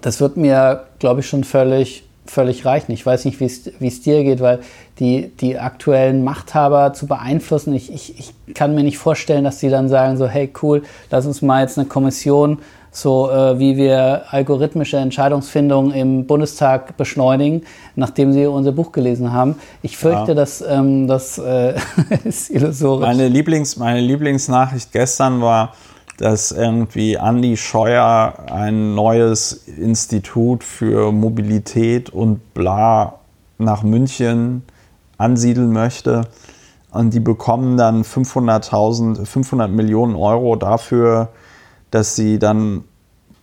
Das 0.00 0.20
wird 0.20 0.36
mir, 0.36 0.84
glaube 0.98 1.20
ich, 1.20 1.26
schon 1.28 1.44
völlig, 1.44 2.04
völlig 2.26 2.64
reichen. 2.64 2.92
Ich 2.92 3.04
weiß 3.04 3.24
nicht, 3.26 3.40
wie 3.40 3.44
es 3.44 3.70
wie 3.78 3.88
es 3.88 4.00
dir 4.02 4.22
geht, 4.24 4.40
weil 4.40 4.60
die, 4.98 5.28
die 5.40 5.58
aktuellen 5.58 6.24
Machthaber 6.24 6.92
zu 6.92 7.06
beeinflussen, 7.06 7.74
ich, 7.74 7.92
ich, 7.92 8.18
ich 8.18 8.54
kann 8.54 8.74
mir 8.74 8.82
nicht 8.82 8.98
vorstellen, 8.98 9.44
dass 9.44 9.58
die 9.58 9.68
dann 9.70 9.88
sagen, 9.88 10.16
so, 10.16 10.26
hey, 10.26 10.50
cool, 10.62 10.82
lass 11.10 11.26
uns 11.26 11.42
mal 11.42 11.62
jetzt 11.62 11.78
eine 11.78 11.86
Kommission, 11.88 12.58
so 12.92 13.28
äh, 13.28 13.58
wie 13.58 13.76
wir 13.76 14.22
algorithmische 14.30 14.98
Entscheidungsfindung 14.98 15.92
im 15.92 16.26
Bundestag 16.26 16.96
beschleunigen, 16.96 17.64
nachdem 17.96 18.32
sie 18.32 18.46
unser 18.46 18.70
Buch 18.70 18.92
gelesen 18.92 19.32
haben. 19.32 19.56
Ich 19.82 19.96
fürchte, 19.96 20.28
Ja. 20.30 20.34
dass 20.34 20.60
ähm, 20.62 21.08
das 21.08 21.38
äh, 21.38 21.74
ist 22.24 22.50
illusorisch. 22.50 23.06
Meine, 23.06 23.26
Lieblings, 23.28 23.76
meine 23.76 24.00
Lieblingsnachricht 24.00 24.92
gestern 24.92 25.40
war, 25.40 25.74
dass 26.18 26.52
irgendwie 26.52 27.18
Andi 27.18 27.56
Scheuer 27.56 28.34
ein 28.50 28.94
neues 28.94 29.52
Institut 29.66 30.62
für 30.62 31.12
Mobilität 31.12 32.10
und 32.10 32.54
bla 32.54 33.18
nach 33.58 33.82
München 33.82 34.62
ansiedeln 35.18 35.72
möchte. 35.72 36.28
Und 36.90 37.12
die 37.12 37.20
bekommen 37.20 37.76
dann 37.76 38.04
500.000, 38.04 39.26
500 39.26 39.70
Millionen 39.70 40.14
Euro 40.14 40.54
dafür, 40.54 41.30
dass 41.90 42.14
sie 42.14 42.38
dann 42.38 42.84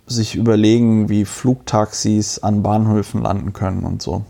sich 0.08 0.36
überlegen, 0.36 1.10
wie 1.10 1.26
Flugtaxis 1.26 2.40
an 2.40 2.64
Bahnhöfen 2.64 3.22
landen 3.22 3.54
können 3.54 3.84
und 3.84 4.02
so. 4.02 4.24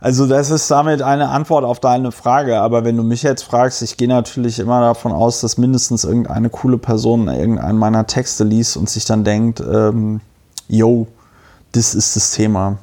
Also 0.00 0.26
das 0.26 0.50
ist 0.50 0.70
damit 0.70 1.02
eine 1.02 1.28
Antwort 1.28 1.64
auf 1.64 1.80
deine 1.80 2.12
Frage. 2.12 2.60
Aber 2.60 2.84
wenn 2.84 2.96
du 2.96 3.02
mich 3.02 3.22
jetzt 3.22 3.42
fragst, 3.42 3.82
ich 3.82 3.96
gehe 3.96 4.08
natürlich 4.08 4.58
immer 4.60 4.80
davon 4.80 5.12
aus, 5.12 5.40
dass 5.40 5.58
mindestens 5.58 6.04
irgendeine 6.04 6.50
coole 6.50 6.78
Person 6.78 7.26
irgendeinen 7.28 7.78
meiner 7.78 8.06
Texte 8.06 8.44
liest 8.44 8.76
und 8.76 8.88
sich 8.88 9.04
dann 9.04 9.24
denkt, 9.24 9.60
ähm, 9.60 10.20
yo, 10.68 11.08
das 11.72 11.94
ist 11.94 12.14
das 12.14 12.30
Thema. 12.32 12.78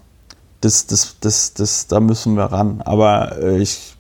Das, 0.60 0.88
das, 0.88 1.16
das, 1.22 1.54
das, 1.54 1.88
da 1.88 2.00
müssen 2.00 2.36
wir 2.36 2.46
ran. 2.46 2.82
Aber 2.84 3.38
äh, 3.42 3.60
ich, 3.60 3.96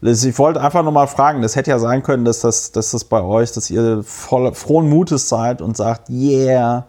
ich 0.00 0.38
wollte 0.38 0.62
einfach 0.62 0.82
nur 0.84 0.92
mal 0.92 1.08
fragen, 1.08 1.42
das 1.42 1.54
hätte 1.54 1.70
ja 1.70 1.78
sein 1.78 2.02
können, 2.02 2.24
dass 2.24 2.40
das, 2.40 2.72
dass 2.72 2.92
das 2.92 3.04
bei 3.04 3.20
euch, 3.20 3.52
dass 3.52 3.70
ihr 3.70 4.02
voll, 4.04 4.54
frohen 4.54 4.88
Mutes 4.88 5.28
seid 5.28 5.60
und 5.60 5.76
sagt, 5.76 6.08
yeah, 6.08 6.86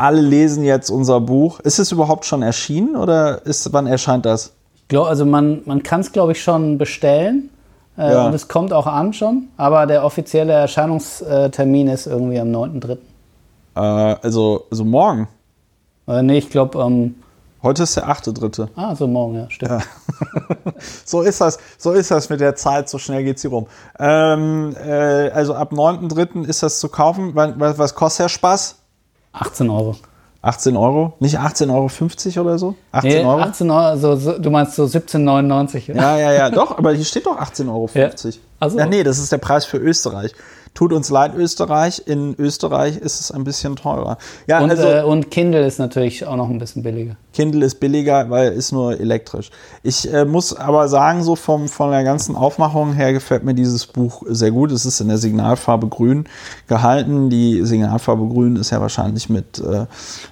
alle 0.00 0.20
lesen 0.20 0.64
jetzt 0.64 0.90
unser 0.90 1.20
Buch. 1.20 1.60
Ist 1.60 1.78
es 1.78 1.92
überhaupt 1.92 2.24
schon 2.24 2.42
erschienen 2.42 2.96
oder 2.96 3.44
ist, 3.46 3.72
wann 3.72 3.86
erscheint 3.86 4.26
das? 4.26 4.52
Glaub, 4.88 5.06
also 5.06 5.24
man, 5.24 5.60
man 5.66 5.82
kann 5.82 6.00
es, 6.00 6.12
glaube 6.12 6.32
ich, 6.32 6.42
schon 6.42 6.78
bestellen. 6.78 7.50
Äh, 7.98 8.12
Ja. 8.12 8.26
Und 8.26 8.34
es 8.34 8.48
kommt 8.48 8.72
auch 8.72 8.86
an 8.86 9.12
schon. 9.12 9.48
Aber 9.56 9.86
der 9.86 10.04
offizielle 10.04 10.52
Erscheinungstermin 10.52 11.88
ist 11.88 12.06
irgendwie 12.06 12.40
am 12.40 12.48
9.3. 12.48 12.98
Äh, 13.76 13.80
also, 14.22 14.64
also 14.70 14.84
morgen. 14.84 15.28
Äh, 16.08 16.22
nee, 16.22 16.38
ich 16.38 16.50
glaube, 16.50 16.78
ähm, 16.80 17.14
Heute 17.62 17.82
ist 17.82 17.94
der 17.94 18.08
8.3. 18.08 18.68
ah, 18.74 18.96
so 18.96 19.06
morgen, 19.06 19.34
ja, 19.36 19.50
stimmt. 19.50 19.82
So 21.04 21.20
ist 21.20 21.42
das, 21.42 21.58
so 21.76 21.92
ist 21.92 22.10
das 22.10 22.30
mit 22.30 22.40
der 22.40 22.56
Zeit, 22.56 22.88
so 22.88 22.96
schnell 22.96 23.22
geht 23.22 23.38
sie 23.38 23.48
rum. 23.48 23.66
Ähm, 23.98 24.74
äh, 24.82 25.28
also 25.28 25.54
ab 25.54 25.72
9.3. 25.72 26.46
ist 26.46 26.62
das 26.62 26.80
zu 26.80 26.88
kaufen. 26.88 27.32
Was, 27.34 27.76
was 27.76 27.94
kostet 27.94 28.24
der 28.24 28.28
Spaß? 28.30 28.76
18 29.32 29.70
Euro. 29.70 29.96
18 30.42 30.76
Euro? 30.76 31.12
Nicht 31.20 31.38
18,50 31.38 32.36
Euro 32.36 32.48
oder 32.48 32.58
so? 32.58 32.74
18 32.92 33.10
Nee, 33.10 33.24
Euro? 33.24 33.40
18 33.42 33.70
Euro, 33.70 33.80
also 33.80 34.16
so, 34.16 34.38
du 34.38 34.50
meinst 34.50 34.74
so 34.74 34.84
17,99. 34.84 35.92
Ja, 35.94 36.16
ja, 36.16 36.32
ja, 36.32 36.50
doch, 36.50 36.78
aber 36.78 36.92
hier 36.92 37.04
steht 37.04 37.26
doch 37.26 37.38
18,50 37.38 37.68
Euro. 37.68 37.90
Ja. 37.92 38.10
Ach 38.60 38.70
so. 38.70 38.78
Ja, 38.78 38.86
nee, 38.86 39.02
das 39.02 39.18
ist 39.18 39.30
der 39.32 39.38
Preis 39.38 39.66
für 39.66 39.76
Österreich. 39.76 40.32
Tut 40.72 40.92
uns 40.92 41.10
leid, 41.10 41.34
Österreich. 41.34 42.02
In 42.06 42.34
Österreich 42.38 42.96
ist 42.96 43.20
es 43.20 43.32
ein 43.32 43.44
bisschen 43.44 43.76
teurer. 43.76 44.18
Ja, 44.46 44.60
Und, 44.60 44.70
also 44.70 44.88
äh, 44.88 45.02
und 45.02 45.30
Kindle 45.30 45.66
ist 45.66 45.78
natürlich 45.78 46.24
auch 46.24 46.36
noch 46.36 46.48
ein 46.48 46.58
bisschen 46.58 46.82
billiger. 46.82 47.16
Kindle 47.32 47.66
ist 47.66 47.80
billiger, 47.80 48.30
weil 48.30 48.52
ist 48.52 48.72
nur 48.72 48.98
elektrisch. 48.98 49.50
Ich 49.82 50.10
äh, 50.12 50.24
muss 50.24 50.54
aber 50.54 50.88
sagen, 50.88 51.22
so 51.22 51.36
vom, 51.36 51.68
von 51.68 51.90
der 51.90 52.04
ganzen 52.04 52.36
Aufmachung 52.36 52.92
her 52.92 53.12
gefällt 53.12 53.44
mir 53.44 53.54
dieses 53.54 53.86
Buch 53.86 54.22
sehr 54.28 54.52
gut. 54.52 54.70
Es 54.70 54.86
ist 54.86 55.00
in 55.00 55.08
der 55.08 55.18
Signalfarbe 55.18 55.88
grün 55.88 56.24
gehalten. 56.68 57.30
Die 57.30 57.64
Signalfarbe 57.64 58.26
grün 58.28 58.56
ist 58.56 58.70
ja 58.70 58.80
wahrscheinlich 58.80 59.28
mit, 59.28 59.58
äh, 59.58 59.86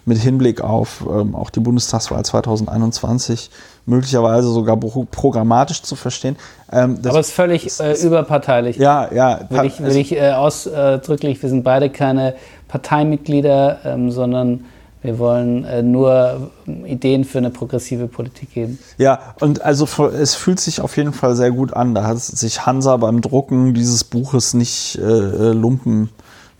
mit 0.04 0.18
Hinblick 0.18 0.60
auf 0.60 1.04
ähm, 1.10 1.34
auch 1.34 1.50
die 1.50 1.60
Bundestagswahl 1.60 2.24
2021 2.24 3.50
möglicherweise 3.88 4.48
sogar 4.48 4.76
pro- 4.76 5.06
programmatisch 5.10 5.82
zu 5.82 5.96
verstehen. 5.96 6.36
Ähm, 6.70 6.98
Aber 7.04 7.18
es 7.20 7.28
ist 7.28 7.34
völlig 7.34 7.80
äh, 7.80 7.94
überparteilich. 7.94 8.76
ja, 8.76 9.12
ja. 9.12 9.40
Will 9.48 9.64
ich, 9.64 9.80
will 9.82 9.96
ich 9.96 10.14
äh, 10.14 10.32
ausdrücklich, 10.32 11.42
wir 11.42 11.48
sind 11.48 11.64
beide 11.64 11.90
keine 11.90 12.34
Parteimitglieder, 12.68 13.78
ähm, 13.84 14.10
sondern 14.10 14.64
wir 15.00 15.18
wollen 15.18 15.64
äh, 15.64 15.82
nur 15.82 16.50
Ideen 16.84 17.24
für 17.24 17.38
eine 17.38 17.50
progressive 17.50 18.08
Politik 18.08 18.52
geben. 18.54 18.78
Ja, 18.98 19.20
und 19.40 19.62
also 19.62 19.86
es 20.08 20.34
fühlt 20.34 20.58
sich 20.58 20.80
auf 20.80 20.96
jeden 20.96 21.12
Fall 21.12 21.36
sehr 21.36 21.52
gut 21.52 21.72
an. 21.72 21.94
Da 21.94 22.04
hat 22.04 22.18
sich 22.18 22.66
Hansa 22.66 22.96
beim 22.96 23.20
Drucken 23.20 23.74
dieses 23.74 24.02
Buches 24.04 24.54
nicht 24.54 24.98
äh, 24.98 25.02
äh, 25.02 25.52
lumpen, 25.52 26.10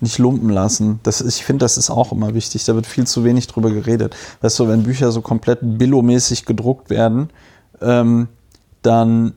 nicht 0.00 0.18
lumpen 0.18 0.50
lassen. 0.50 1.00
Das, 1.02 1.20
ich 1.20 1.44
finde, 1.44 1.64
das 1.64 1.76
ist 1.76 1.90
auch 1.90 2.12
immer 2.12 2.34
wichtig. 2.34 2.64
Da 2.64 2.74
wird 2.74 2.86
viel 2.86 3.06
zu 3.06 3.24
wenig 3.24 3.46
drüber 3.46 3.70
geredet. 3.70 4.16
Weißt 4.40 4.58
du, 4.58 4.68
wenn 4.68 4.84
Bücher 4.84 5.10
so 5.10 5.22
komplett 5.22 5.58
billomäßig 5.62 6.44
gedruckt 6.44 6.90
werden, 6.90 7.30
ähm, 7.80 8.28
dann, 8.82 9.34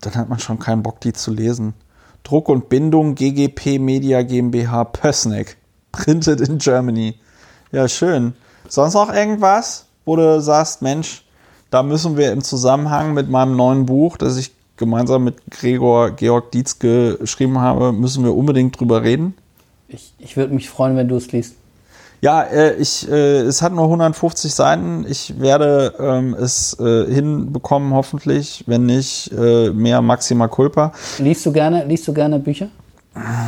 dann 0.00 0.14
hat 0.14 0.28
man 0.28 0.38
schon 0.38 0.58
keinen 0.58 0.82
Bock, 0.82 1.00
die 1.00 1.12
zu 1.12 1.32
lesen. 1.32 1.74
Druck 2.22 2.48
und 2.48 2.68
Bindung 2.68 3.14
GGP 3.14 3.78
Media 3.78 4.22
GmbH 4.22 4.84
Pössneck. 4.84 5.56
Printed 5.92 6.40
in 6.40 6.58
Germany. 6.58 7.18
Ja, 7.72 7.88
schön. 7.88 8.34
Sonst 8.68 8.94
noch 8.94 9.12
irgendwas, 9.12 9.86
wo 10.04 10.16
du 10.16 10.40
sagst, 10.40 10.82
Mensch, 10.82 11.24
da 11.70 11.82
müssen 11.82 12.16
wir 12.16 12.32
im 12.32 12.42
Zusammenhang 12.42 13.14
mit 13.14 13.28
meinem 13.28 13.56
neuen 13.56 13.86
Buch, 13.86 14.16
das 14.16 14.36
ich 14.36 14.52
gemeinsam 14.78 15.24
mit 15.24 15.36
Gregor 15.50 16.10
Georg 16.12 16.50
Dietz 16.52 16.78
geschrieben 16.78 17.58
habe, 17.60 17.92
müssen 17.92 18.24
wir 18.24 18.34
unbedingt 18.34 18.78
drüber 18.78 19.02
reden? 19.02 19.34
Ich, 19.88 20.14
ich 20.18 20.36
würde 20.36 20.54
mich 20.54 20.68
freuen, 20.68 20.96
wenn 20.96 21.08
du 21.08 21.16
es 21.16 21.32
liest. 21.32 21.56
Ja, 22.20 22.42
äh, 22.42 22.74
ich, 22.74 23.08
äh, 23.08 23.40
es 23.42 23.62
hat 23.62 23.72
nur 23.72 23.84
150 23.84 24.52
Seiten. 24.52 25.06
Ich 25.08 25.38
werde 25.38 25.94
ähm, 26.00 26.34
es 26.34 26.78
äh, 26.80 27.06
hinbekommen, 27.12 27.94
hoffentlich. 27.94 28.64
Wenn 28.66 28.86
nicht, 28.86 29.30
äh, 29.32 29.70
mehr 29.70 30.02
Maxima 30.02 30.48
Culpa. 30.48 30.92
Liest 31.18 31.46
du 31.46 31.52
gerne, 31.52 31.84
liest 31.84 32.08
du 32.08 32.12
gerne 32.12 32.38
Bücher? 32.40 32.68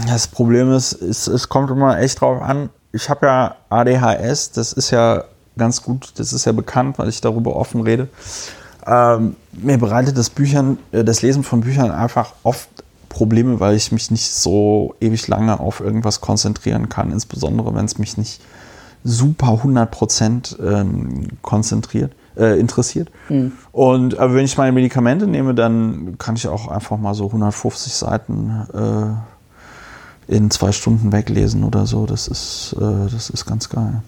Das 0.09 0.28
Problem 0.28 0.72
ist, 0.72 0.93
ist, 0.93 1.26
es 1.26 1.49
kommt 1.49 1.70
immer 1.70 1.99
echt 1.99 2.20
drauf 2.20 2.41
an. 2.43 2.70
Ich 2.93 3.09
habe 3.09 3.26
ja 3.26 3.57
ADHS, 3.68 4.53
das 4.53 4.72
ist 4.72 4.91
ja 4.91 5.24
ganz 5.57 5.83
gut, 5.83 6.12
das 6.16 6.33
ist 6.33 6.45
ja 6.45 6.53
bekannt, 6.53 6.99
weil 6.99 7.09
ich 7.09 7.20
darüber 7.20 7.57
offen 7.57 7.83
rede. 7.83 8.09
Ähm, 8.87 9.37
mir 9.53 9.78
bereitet 9.78 10.16
das 10.16 10.31
Büchern, 10.31 10.78
äh, 10.93 11.05
das 11.05 11.22
Lesen 11.22 11.43
von 11.43 11.61
Büchern 11.61 11.91
einfach 11.91 12.35
oft 12.43 12.68
Probleme, 13.09 13.61
weil 13.61 13.74
ich 13.74 13.93
mich 13.93 14.11
nicht 14.11 14.33
so 14.33 14.95
ewig 15.01 15.28
lange 15.28 15.61
auf 15.61 15.81
irgendwas 15.81 16.20
konzentrieren 16.20 16.89
kann, 16.89 17.12
insbesondere 17.12 17.74
wenn 17.74 17.85
es 17.85 17.99
mich 17.99 18.16
nicht 18.16 18.41
super 19.03 19.61
100% 19.64 20.62
ähm, 20.62 21.28
konzentriert, 21.43 22.12
äh, 22.37 22.59
interessiert. 22.59 23.11
Mhm. 23.28 23.53
Und 23.72 24.18
aber 24.18 24.35
wenn 24.35 24.45
ich 24.45 24.57
meine 24.57 24.72
Medikamente 24.72 25.26
nehme, 25.26 25.55
dann 25.55 26.16
kann 26.18 26.37
ich 26.37 26.47
auch 26.49 26.68
einfach 26.68 26.99
mal 26.99 27.14
so 27.14 27.26
150 27.26 27.93
Seiten 27.93 28.66
äh, 28.72 30.35
in 30.35 30.51
zwei 30.51 30.72
Stunden 30.72 31.12
weglesen 31.12 31.64
oder 31.64 31.87
so. 31.87 32.07
Das 32.07 32.28
ist, 32.28 32.76
äh, 32.78 33.11
das 33.11 33.31
ist 33.31 33.47
ganz 33.47 33.68
geil. 33.68 34.03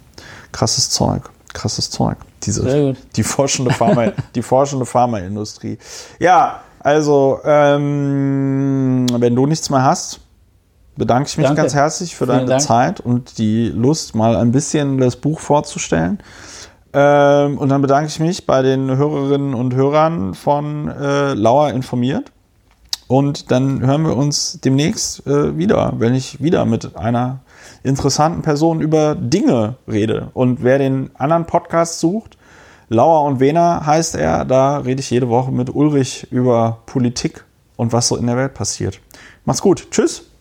Krasses 0.53 0.91
Zeug. 0.91 1.31
Krasses 1.53 1.91
Zeug. 1.91 2.17
Diese. 2.43 2.97
Die 3.17 3.23
forschende, 3.23 3.73
Pharma, 3.73 4.13
die 4.35 4.43
forschende 4.43 4.87
Pharmaindustrie. 4.87 5.79
Ja, 6.19 6.61
also, 6.81 7.39
ähm, 7.45 9.07
wenn 9.13 9.37
du 9.37 9.47
nichts 9.47 9.71
mehr 9.71 9.85
hast, 9.85 10.21
bedanke 10.97 11.29
ich 11.29 11.39
mich 11.39 11.47
Danke. 11.47 11.63
ganz 11.63 11.75
herzlich 11.75 12.17
für 12.17 12.27
Vielen 12.27 12.39
deine 12.39 12.49
Dank. 12.51 12.61
Zeit 12.63 13.01
und 13.01 13.39
die 13.39 13.69
Lust, 13.69 14.15
mal 14.15 14.37
ein 14.37 14.53
bisschen 14.53 14.99
das 14.99 15.17
Buch 15.17 15.41
vorzustellen. 15.41 16.19
Ähm, 16.93 17.57
und 17.59 17.69
dann 17.69 17.81
bedanke 17.81 18.09
ich 18.09 18.21
mich 18.21 18.47
bei 18.47 18.63
den 18.63 18.95
Hörerinnen 18.97 19.55
und 19.55 19.75
Hörern 19.75 20.35
von 20.35 20.89
äh, 20.89 21.35
Lauer 21.35 21.71
informiert. 21.71 22.33
Und 23.07 23.51
dann 23.51 23.81
hören 23.85 24.05
wir 24.05 24.17
uns 24.17 24.59
demnächst 24.63 25.27
äh, 25.27 25.57
wieder, 25.57 25.95
wenn 25.99 26.15
ich 26.15 26.43
wieder 26.43 26.65
mit 26.65 26.97
einer 26.97 27.41
interessanten 27.83 28.43
Person 28.43 28.81
über 28.81 29.15
Dinge 29.15 29.77
rede. 29.89 30.31
Und 30.35 30.63
wer 30.63 30.79
den 30.79 31.11
anderen 31.15 31.47
Podcast 31.47 32.01
sucht, 32.01 32.37
Lauer 32.89 33.25
und 33.25 33.41
Wena 33.41 33.87
heißt 33.87 34.17
er, 34.17 34.45
da 34.45 34.79
rede 34.79 35.01
ich 35.01 35.11
jede 35.11 35.29
Woche 35.29 35.51
mit 35.51 35.75
Ulrich 35.75 36.27
über 36.31 36.79
Politik 36.87 37.45
und 37.77 37.93
was 37.93 38.09
so 38.09 38.17
in 38.17 38.27
der 38.27 38.37
Welt 38.37 38.55
passiert. 38.55 39.01
Macht's 39.45 39.63
gut. 39.63 39.91
Tschüss. 39.91 40.32